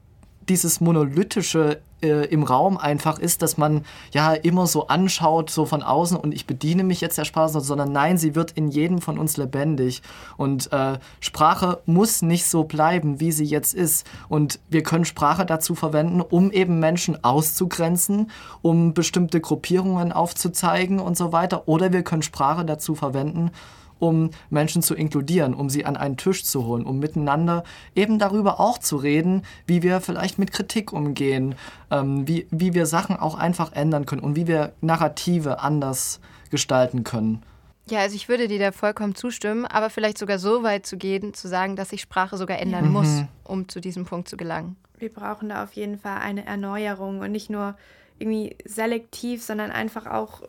dieses 0.50 0.82
monolithische 0.82 1.82
äh, 2.06 2.26
im 2.28 2.44
Raum 2.44 2.78
einfach 2.78 3.20
ist, 3.20 3.42
dass 3.42 3.58
man 3.58 3.84
ja 4.12 4.34
immer 4.34 4.68
so 4.68 4.88
anschaut, 4.88 5.50
so 5.50 5.66
von 5.66 5.82
außen 5.82 6.18
und 6.18 6.34
ich 6.34 6.46
bediene 6.46 6.84
mich 6.84 7.02
jetzt 7.02 7.18
der 7.18 7.26
Sprache, 7.26 7.60
sondern 7.60 7.92
nein, 7.92 8.18
sie 8.18 8.36
wird 8.36 8.52
in 8.52 8.68
jedem 8.68 9.02
von 9.02 9.18
uns 9.18 9.38
lebendig. 9.38 10.02
Und 10.38 10.72
äh, 10.72 11.00
Sprache 11.20 11.82
muss 11.86 12.22
nicht 12.22 12.46
so 12.46 12.64
bleiben, 12.64 13.20
wie 13.20 13.32
sie 13.32 13.46
jetzt 13.46 13.74
ist. 13.74 14.06
Und 14.30 14.60
wir 14.70 14.84
können 14.84 15.06
Sprache 15.06 15.46
dazu 15.46 15.76
verwenden, 15.76 16.22
um 16.22 16.52
eben 16.52 16.80
Menschen 16.80 17.24
auszugrenzen, 17.24 18.30
um 18.62 18.94
bestimmte 18.94 19.42
Gruppierungen 19.42 20.12
aufzuzeigen 20.12 21.00
und 21.00 21.18
so 21.18 21.32
weiter. 21.32 21.68
Oder 21.68 21.92
wir 21.92 22.04
können 22.04 22.22
Sprache 22.22 22.66
dazu 22.66 22.96
verwenden, 22.96 23.52
um 24.00 24.32
Menschen 24.50 24.82
zu 24.82 24.96
inkludieren, 24.96 25.54
um 25.54 25.70
sie 25.70 25.86
an 25.86 25.98
einen 25.98 26.18
Tisch 26.18 26.44
zu 26.44 26.66
holen, 26.66 26.86
um 26.86 27.00
miteinander 27.00 27.64
eben 27.96 28.20
darüber 28.20 28.60
auch 28.60 28.78
zu 28.78 28.98
reden, 28.98 29.44
wie 29.66 29.84
wir 29.84 30.02
vielleicht 30.02 30.40
mit 30.40 30.52
Kritik 30.52 30.94
umgehen, 30.94 31.56
ähm, 31.92 32.28
wie, 32.28 32.48
wie 32.52 32.74
wir 32.74 32.86
Sachen 32.86 33.18
auch 33.18 33.36
einfach 33.36 33.74
ändern 33.74 34.06
können 34.06 34.22
und 34.22 34.36
wie 34.36 34.48
wir 34.48 34.74
Narrative 34.82 35.60
anders 35.60 36.20
gestalten 36.50 37.04
können. 37.04 37.44
Ja, 37.88 38.00
also 38.00 38.16
ich 38.16 38.30
würde 38.30 38.48
dir 38.48 38.60
da 38.60 38.72
vollkommen 38.72 39.14
zustimmen, 39.14 39.66
aber 39.66 39.90
vielleicht 39.90 40.18
sogar 40.18 40.40
so 40.40 40.64
weit 40.64 40.88
zu 40.88 40.98
gehen, 40.98 41.34
zu 41.34 41.48
sagen, 41.48 41.76
dass 41.76 41.90
sich 41.90 42.02
Sprache 42.02 42.36
sogar 42.36 42.60
ändern 42.60 42.86
mhm. 42.86 42.92
muss, 42.92 43.24
um 43.44 43.70
zu 43.70 43.80
diesem 43.80 44.06
Punkt 44.06 44.28
zu 44.28 44.38
gelangen. 44.38 44.76
Wir 44.98 45.14
brauchen 45.14 45.50
da 45.50 45.64
auf 45.64 45.74
jeden 45.74 46.00
Fall 46.00 46.18
eine 46.20 46.46
Erneuerung 46.46 47.20
und 47.20 47.32
nicht 47.32 47.50
nur 47.50 47.76
irgendwie 48.18 48.56
selektiv, 48.66 49.44
sondern 49.44 49.72
einfach 49.72 50.08
auch 50.08 50.42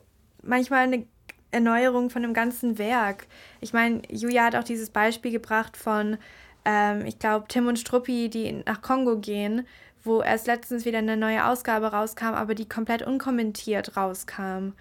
manchmal 0.43 0.85
eine 0.85 1.05
Erneuerung 1.51 2.11
von 2.11 2.23
dem 2.23 2.35
ganzen 2.35 2.79
Werk. 2.79 3.27
Ich 3.61 3.73
meine, 3.73 4.03
Julia 4.11 4.45
hat 4.45 4.57
auch 4.57 4.65
dieses 4.65 4.91
Beispiel 4.91 5.31
gebracht 5.31 5.77
von, 5.77 6.19
ähm, 6.65 7.07
ich 7.07 7.19
glaube, 7.19 7.47
Tim 7.49 7.67
und 7.67 7.79
Struppi, 7.79 8.29
die 8.29 8.65
nach 8.67 8.83
Kongo 8.83 9.19
gehen, 9.19 9.67
wo 10.05 10.23
erst 10.23 10.47
letztens 10.47 10.85
wieder 10.85 10.99
eine 10.99 11.17
neue 11.17 11.47
Ausgabe 11.47 11.87
rauskam, 11.87 12.35
aber 12.35 12.55
die 12.55 12.69
komplett 12.69 13.03
unkommentiert 13.03 13.97
rauskam. 13.97 14.73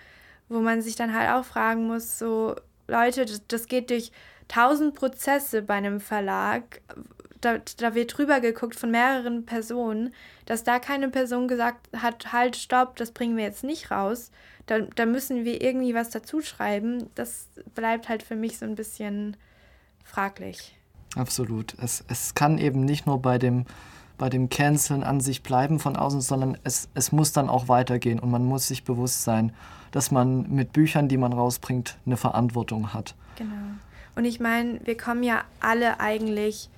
Wo 0.49 0.59
man 0.59 0.81
sich 0.81 0.95
dann 0.95 1.13
halt 1.13 1.31
auch 1.31 1.45
fragen 1.45 1.87
muss, 1.87 2.19
so, 2.19 2.55
Leute, 2.87 3.25
das, 3.25 3.41
das 3.47 3.67
geht 3.67 3.89
durch 3.89 4.11
tausend 4.47 4.95
Prozesse 4.95 5.61
bei 5.61 5.75
einem 5.75 5.99
Verlag. 5.99 6.81
Da, 7.45 7.59
da 7.77 7.93
wird 7.93 8.17
drüber 8.17 8.39
geguckt 8.39 8.75
von 8.75 8.89
mehreren 8.89 9.45
Personen, 9.45 10.13
dass 10.45 10.63
da 10.63 10.79
keine 10.79 11.09
Person 11.09 11.47
gesagt 11.47 11.89
hat, 11.95 12.33
halt, 12.33 12.55
stopp, 12.55 12.95
das 12.95 13.11
bringen 13.11 13.37
wir 13.37 13.43
jetzt 13.43 13.63
nicht 13.63 13.91
raus, 13.91 14.31
da, 14.65 14.79
da 14.79 15.05
müssen 15.05 15.45
wir 15.45 15.61
irgendwie 15.61 15.93
was 15.93 16.09
dazu 16.09 16.41
schreiben. 16.41 17.09
Das 17.15 17.47
bleibt 17.75 18.09
halt 18.09 18.23
für 18.23 18.35
mich 18.35 18.57
so 18.57 18.65
ein 18.65 18.75
bisschen 18.75 19.37
fraglich. 20.03 20.75
Absolut. 21.15 21.75
Es, 21.81 22.03
es 22.07 22.33
kann 22.33 22.57
eben 22.57 22.83
nicht 22.83 23.05
nur 23.05 23.21
bei 23.21 23.37
dem, 23.37 23.65
bei 24.17 24.29
dem 24.29 24.49
Canceln 24.49 25.03
an 25.03 25.19
sich 25.19 25.43
bleiben 25.43 25.79
von 25.79 25.95
außen, 25.95 26.21
sondern 26.21 26.57
es, 26.63 26.89
es 26.93 27.11
muss 27.11 27.31
dann 27.31 27.49
auch 27.49 27.67
weitergehen 27.67 28.19
und 28.19 28.31
man 28.31 28.43
muss 28.43 28.67
sich 28.67 28.83
bewusst 28.83 29.23
sein, 29.23 29.53
dass 29.91 30.11
man 30.11 30.49
mit 30.49 30.73
Büchern, 30.73 31.07
die 31.07 31.17
man 31.17 31.31
rausbringt, 31.31 31.97
eine 32.05 32.17
Verantwortung 32.17 32.93
hat. 32.93 33.15
Genau. 33.37 33.53
Und 34.15 34.25
ich 34.25 34.39
meine, 34.39 34.79
wir 34.83 34.97
kommen 34.97 35.23
ja 35.23 35.43
alle 35.59 35.99
eigentlich, 35.99 36.69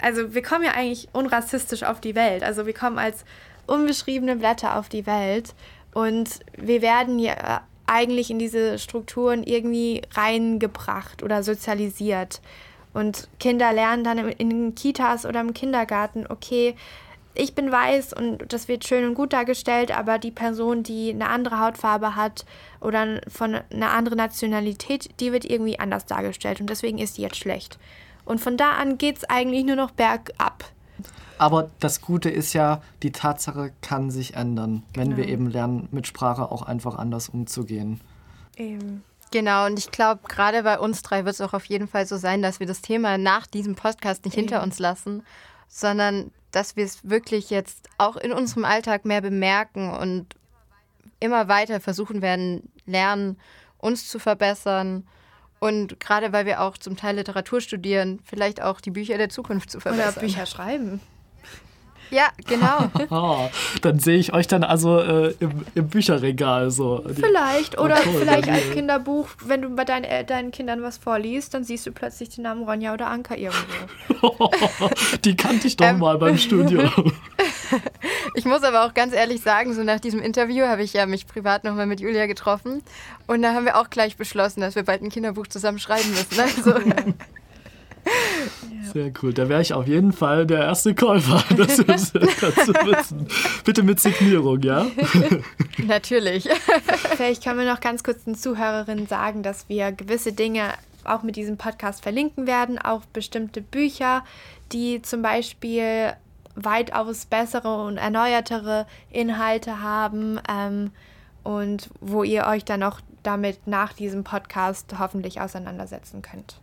also 0.00 0.34
wir 0.34 0.42
kommen 0.42 0.64
ja 0.64 0.72
eigentlich 0.72 1.08
unrassistisch 1.12 1.82
auf 1.82 2.00
die 2.00 2.14
Welt. 2.14 2.42
Also 2.42 2.66
wir 2.66 2.74
kommen 2.74 2.98
als 2.98 3.24
unbeschriebene 3.66 4.36
Blätter 4.36 4.76
auf 4.76 4.88
die 4.88 5.06
Welt. 5.06 5.54
Und 5.94 6.40
wir 6.56 6.82
werden 6.82 7.18
ja 7.18 7.62
eigentlich 7.86 8.30
in 8.30 8.38
diese 8.38 8.78
Strukturen 8.78 9.42
irgendwie 9.42 10.02
reingebracht 10.14 11.22
oder 11.22 11.42
sozialisiert. 11.42 12.40
Und 12.92 13.28
Kinder 13.38 13.72
lernen 13.72 14.04
dann 14.04 14.18
in 14.18 14.50
den 14.50 14.74
Kitas 14.74 15.24
oder 15.26 15.40
im 15.40 15.54
Kindergarten, 15.54 16.26
okay, 16.28 16.74
ich 17.34 17.54
bin 17.54 17.70
weiß 17.70 18.14
und 18.14 18.52
das 18.52 18.66
wird 18.66 18.86
schön 18.86 19.04
und 19.04 19.14
gut 19.14 19.32
dargestellt, 19.32 19.96
aber 19.96 20.18
die 20.18 20.32
Person, 20.32 20.82
die 20.82 21.10
eine 21.10 21.28
andere 21.28 21.60
Hautfarbe 21.60 22.16
hat 22.16 22.44
oder 22.80 23.20
von 23.28 23.60
einer 23.72 23.90
anderen 23.92 24.18
Nationalität, 24.18 25.08
die 25.20 25.32
wird 25.32 25.44
irgendwie 25.44 25.78
anders 25.78 26.06
dargestellt 26.06 26.60
und 26.60 26.68
deswegen 26.68 26.98
ist 26.98 27.16
die 27.16 27.22
jetzt 27.22 27.36
schlecht. 27.36 27.78
Und 28.28 28.40
von 28.40 28.58
da 28.58 28.72
an 28.72 28.98
geht 28.98 29.16
es 29.16 29.24
eigentlich 29.24 29.64
nur 29.64 29.76
noch 29.76 29.90
bergab. 29.90 30.64
Aber 31.38 31.70
das 31.80 32.02
Gute 32.02 32.28
ist 32.28 32.52
ja, 32.52 32.82
die 33.02 33.10
Tatsache 33.10 33.72
kann 33.80 34.10
sich 34.10 34.34
ändern, 34.34 34.82
wenn 34.92 35.10
genau. 35.10 35.16
wir 35.16 35.28
eben 35.28 35.50
lernen, 35.50 35.88
mit 35.92 36.06
Sprache 36.06 36.50
auch 36.50 36.62
einfach 36.62 36.96
anders 36.96 37.30
umzugehen. 37.30 38.02
Eben. 38.56 39.02
Genau, 39.30 39.64
und 39.64 39.78
ich 39.78 39.90
glaube, 39.90 40.20
gerade 40.28 40.62
bei 40.62 40.78
uns 40.78 41.02
drei 41.02 41.24
wird 41.24 41.34
es 41.34 41.40
auch 41.40 41.54
auf 41.54 41.64
jeden 41.66 41.88
Fall 41.88 42.06
so 42.06 42.18
sein, 42.18 42.42
dass 42.42 42.60
wir 42.60 42.66
das 42.66 42.82
Thema 42.82 43.16
nach 43.16 43.46
diesem 43.46 43.76
Podcast 43.76 44.26
nicht 44.26 44.36
Eben. 44.36 44.48
hinter 44.48 44.62
uns 44.62 44.78
lassen, 44.78 45.22
sondern 45.68 46.30
dass 46.50 46.76
wir 46.76 46.84
es 46.84 47.08
wirklich 47.08 47.48
jetzt 47.48 47.88
auch 47.96 48.16
in 48.16 48.32
unserem 48.32 48.66
Alltag 48.66 49.06
mehr 49.06 49.22
bemerken 49.22 49.90
und 49.90 50.26
immer 51.20 51.48
weiter 51.48 51.80
versuchen 51.80 52.20
werden, 52.20 52.70
lernen, 52.84 53.38
uns 53.78 54.08
zu 54.08 54.18
verbessern. 54.18 55.06
Und 55.60 55.98
gerade 56.00 56.32
weil 56.32 56.46
wir 56.46 56.60
auch 56.60 56.78
zum 56.78 56.96
Teil 56.96 57.16
Literatur 57.16 57.60
studieren, 57.60 58.20
vielleicht 58.24 58.62
auch 58.62 58.80
die 58.80 58.90
Bücher 58.90 59.18
der 59.18 59.28
Zukunft 59.28 59.70
zu 59.70 59.80
verbessern. 59.80 60.12
Oder 60.12 60.20
Bücher 60.20 60.46
schreiben. 60.46 61.00
Ja, 62.10 62.28
genau. 62.46 63.50
dann 63.82 63.98
sehe 63.98 64.18
ich 64.18 64.32
euch 64.32 64.46
dann 64.46 64.64
also 64.64 64.98
äh, 64.98 65.34
im, 65.40 65.64
im, 65.74 65.88
Bücherregal 65.88 66.70
so. 66.70 67.04
Vielleicht. 67.14 67.78
Oder 67.78 67.98
oh, 67.98 68.08
cool, 68.08 68.20
vielleicht 68.20 68.48
als 68.48 68.70
Kinderbuch, 68.70 69.28
wenn 69.44 69.62
du 69.62 69.70
bei 69.70 69.84
deinen, 69.84 70.04
äh, 70.04 70.24
deinen 70.24 70.50
Kindern 70.50 70.82
was 70.82 70.98
vorliest, 70.98 71.54
dann 71.54 71.64
siehst 71.64 71.86
du 71.86 71.92
plötzlich 71.92 72.30
den 72.30 72.42
Namen 72.42 72.64
Ronja 72.64 72.94
oder 72.94 73.08
Anka 73.08 73.36
irgendwo. 73.36 74.50
Die 75.24 75.36
kannte 75.36 75.66
ich 75.66 75.76
doch 75.76 75.86
ähm, 75.86 75.98
mal 75.98 76.18
beim 76.18 76.38
Studio. 76.38 76.82
ich 78.34 78.44
muss 78.44 78.62
aber 78.62 78.86
auch 78.86 78.94
ganz 78.94 79.12
ehrlich 79.12 79.42
sagen, 79.42 79.74
so 79.74 79.82
nach 79.82 80.00
diesem 80.00 80.20
Interview 80.20 80.66
habe 80.66 80.82
ich 80.82 80.92
ja 80.92 81.06
mich 81.06 81.26
privat 81.26 81.64
nochmal 81.64 81.86
mit 81.86 82.00
Julia 82.00 82.26
getroffen. 82.26 82.82
Und 83.26 83.42
da 83.42 83.54
haben 83.54 83.66
wir 83.66 83.76
auch 83.76 83.90
gleich 83.90 84.16
beschlossen, 84.16 84.60
dass 84.60 84.74
wir 84.74 84.84
bald 84.84 85.02
ein 85.02 85.10
Kinderbuch 85.10 85.46
zusammen 85.46 85.78
schreiben 85.78 86.10
müssen. 86.10 86.40
Also, 86.40 86.74
Sehr 88.92 89.12
cool. 89.22 89.32
Da 89.32 89.48
wäre 89.48 89.60
ich 89.60 89.72
auf 89.72 89.86
jeden 89.86 90.12
Fall 90.12 90.46
der 90.46 90.60
erste 90.60 90.94
Käufer. 90.94 91.42
Das 91.56 91.78
ist 91.78 92.12
zu 92.12 92.20
wissen. 92.20 93.26
Bitte 93.64 93.82
mit 93.82 94.00
Signierung, 94.00 94.62
ja? 94.62 94.86
Natürlich. 95.78 96.48
Vielleicht 97.16 97.42
können 97.42 97.58
wir 97.58 97.70
noch 97.70 97.80
ganz 97.80 98.04
kurz 98.04 98.24
den 98.24 98.34
Zuhörerinnen 98.34 99.06
sagen, 99.06 99.42
dass 99.42 99.68
wir 99.68 99.92
gewisse 99.92 100.32
Dinge 100.32 100.72
auch 101.04 101.22
mit 101.22 101.36
diesem 101.36 101.56
Podcast 101.56 102.02
verlinken 102.02 102.46
werden, 102.46 102.78
auch 102.78 103.04
bestimmte 103.06 103.60
Bücher, 103.60 104.24
die 104.72 105.02
zum 105.02 105.22
Beispiel 105.22 106.12
weitaus 106.54 107.26
bessere 107.26 107.84
und 107.84 107.96
erneuertere 107.96 108.86
Inhalte 109.10 109.80
haben 109.80 110.40
ähm, 110.48 110.90
und 111.44 111.88
wo 112.00 112.22
ihr 112.24 112.46
euch 112.46 112.64
dann 112.64 112.82
auch 112.82 113.00
damit 113.22 113.66
nach 113.66 113.92
diesem 113.92 114.24
Podcast 114.24 114.94
hoffentlich 114.98 115.40
auseinandersetzen 115.40 116.22
könnt. 116.22 116.60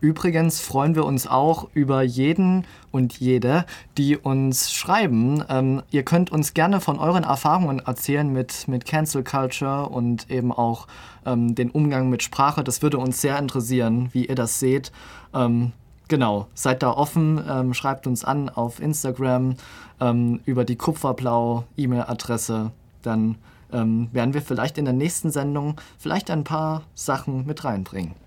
Übrigens 0.00 0.60
freuen 0.60 0.94
wir 0.94 1.06
uns 1.06 1.26
auch 1.26 1.68
über 1.72 2.02
jeden 2.02 2.66
und 2.90 3.18
jede, 3.20 3.64
die 3.96 4.16
uns 4.16 4.72
schreiben. 4.72 5.42
Ähm, 5.48 5.82
ihr 5.90 6.02
könnt 6.02 6.30
uns 6.30 6.52
gerne 6.52 6.80
von 6.80 6.98
euren 6.98 7.24
Erfahrungen 7.24 7.78
erzählen 7.78 8.30
mit, 8.30 8.68
mit 8.68 8.84
Cancel 8.84 9.24
Culture 9.24 9.88
und 9.88 10.30
eben 10.30 10.52
auch 10.52 10.86
ähm, 11.24 11.54
den 11.54 11.70
Umgang 11.70 12.10
mit 12.10 12.22
Sprache. 12.22 12.62
Das 12.62 12.82
würde 12.82 12.98
uns 12.98 13.20
sehr 13.20 13.38
interessieren, 13.38 14.10
wie 14.12 14.26
ihr 14.26 14.34
das 14.34 14.60
seht. 14.60 14.92
Ähm, 15.32 15.72
genau, 16.08 16.48
seid 16.54 16.82
da 16.82 16.90
offen, 16.90 17.42
ähm, 17.48 17.72
schreibt 17.72 18.06
uns 18.06 18.24
an 18.24 18.50
auf 18.50 18.80
Instagram 18.80 19.54
ähm, 20.00 20.40
über 20.44 20.64
die 20.64 20.76
Kupferblau-E-Mail-Adresse. 20.76 22.72
Dann 23.02 23.36
ähm, 23.72 24.08
werden 24.12 24.34
wir 24.34 24.42
vielleicht 24.42 24.78
in 24.78 24.84
der 24.84 24.94
nächsten 24.94 25.30
Sendung 25.30 25.76
vielleicht 25.98 26.30
ein 26.30 26.44
paar 26.44 26.82
Sachen 26.94 27.46
mit 27.46 27.64
reinbringen. 27.64 28.23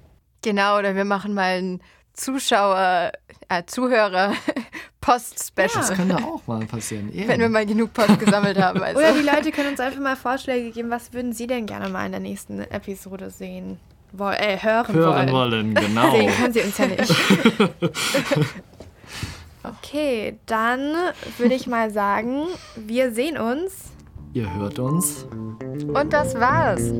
Genau, 0.47 0.79
oder 0.79 0.95
wir 0.95 1.03
machen 1.03 1.33
mal 1.33 1.57
ein 1.57 1.81
Zuschauer, 2.13 3.11
äh, 3.49 3.63
Zuhörer 3.65 4.31
Post-Special. 5.01 5.67
Ja. 5.73 5.79
Das 5.89 5.93
könnte 5.93 6.15
auch 6.15 6.47
mal 6.47 6.65
passieren. 6.65 7.11
Eben. 7.13 7.27
Wenn 7.27 7.41
wir 7.41 7.49
mal 7.49 7.65
genug 7.65 7.91
Post 7.91 8.17
gesammelt 8.17 8.57
haben. 8.57 8.81
Also. 8.83 8.97
Oder 8.97 9.11
die 9.11 9.25
Leute 9.25 9.51
können 9.51 9.71
uns 9.71 9.81
einfach 9.81 9.99
mal 9.99 10.15
Vorschläge 10.15 10.71
geben, 10.71 10.89
was 10.89 11.11
würden 11.11 11.33
sie 11.33 11.47
denn 11.47 11.65
gerne 11.65 11.89
mal 11.89 12.05
in 12.05 12.13
der 12.13 12.21
nächsten 12.21 12.61
Episode 12.61 13.29
sehen? 13.29 13.77
Woll, 14.13 14.35
äh, 14.35 14.57
hören, 14.57 14.93
hören 14.93 15.31
wollen. 15.33 15.73
wollen 15.73 15.75
genau. 15.75 16.11
Sehen 16.11 16.31
können 16.31 16.53
sie 16.53 16.61
uns 16.61 16.77
ja 16.77 16.87
nicht. 16.87 17.13
okay, 19.63 20.39
dann 20.45 20.93
würde 21.39 21.55
ich 21.55 21.67
mal 21.67 21.91
sagen, 21.91 22.43
wir 22.77 23.11
sehen 23.11 23.37
uns. 23.37 23.91
Ihr 24.31 24.53
hört 24.53 24.79
uns. 24.79 25.25
Und 25.93 26.13
das 26.13 26.35
war's. 26.35 26.93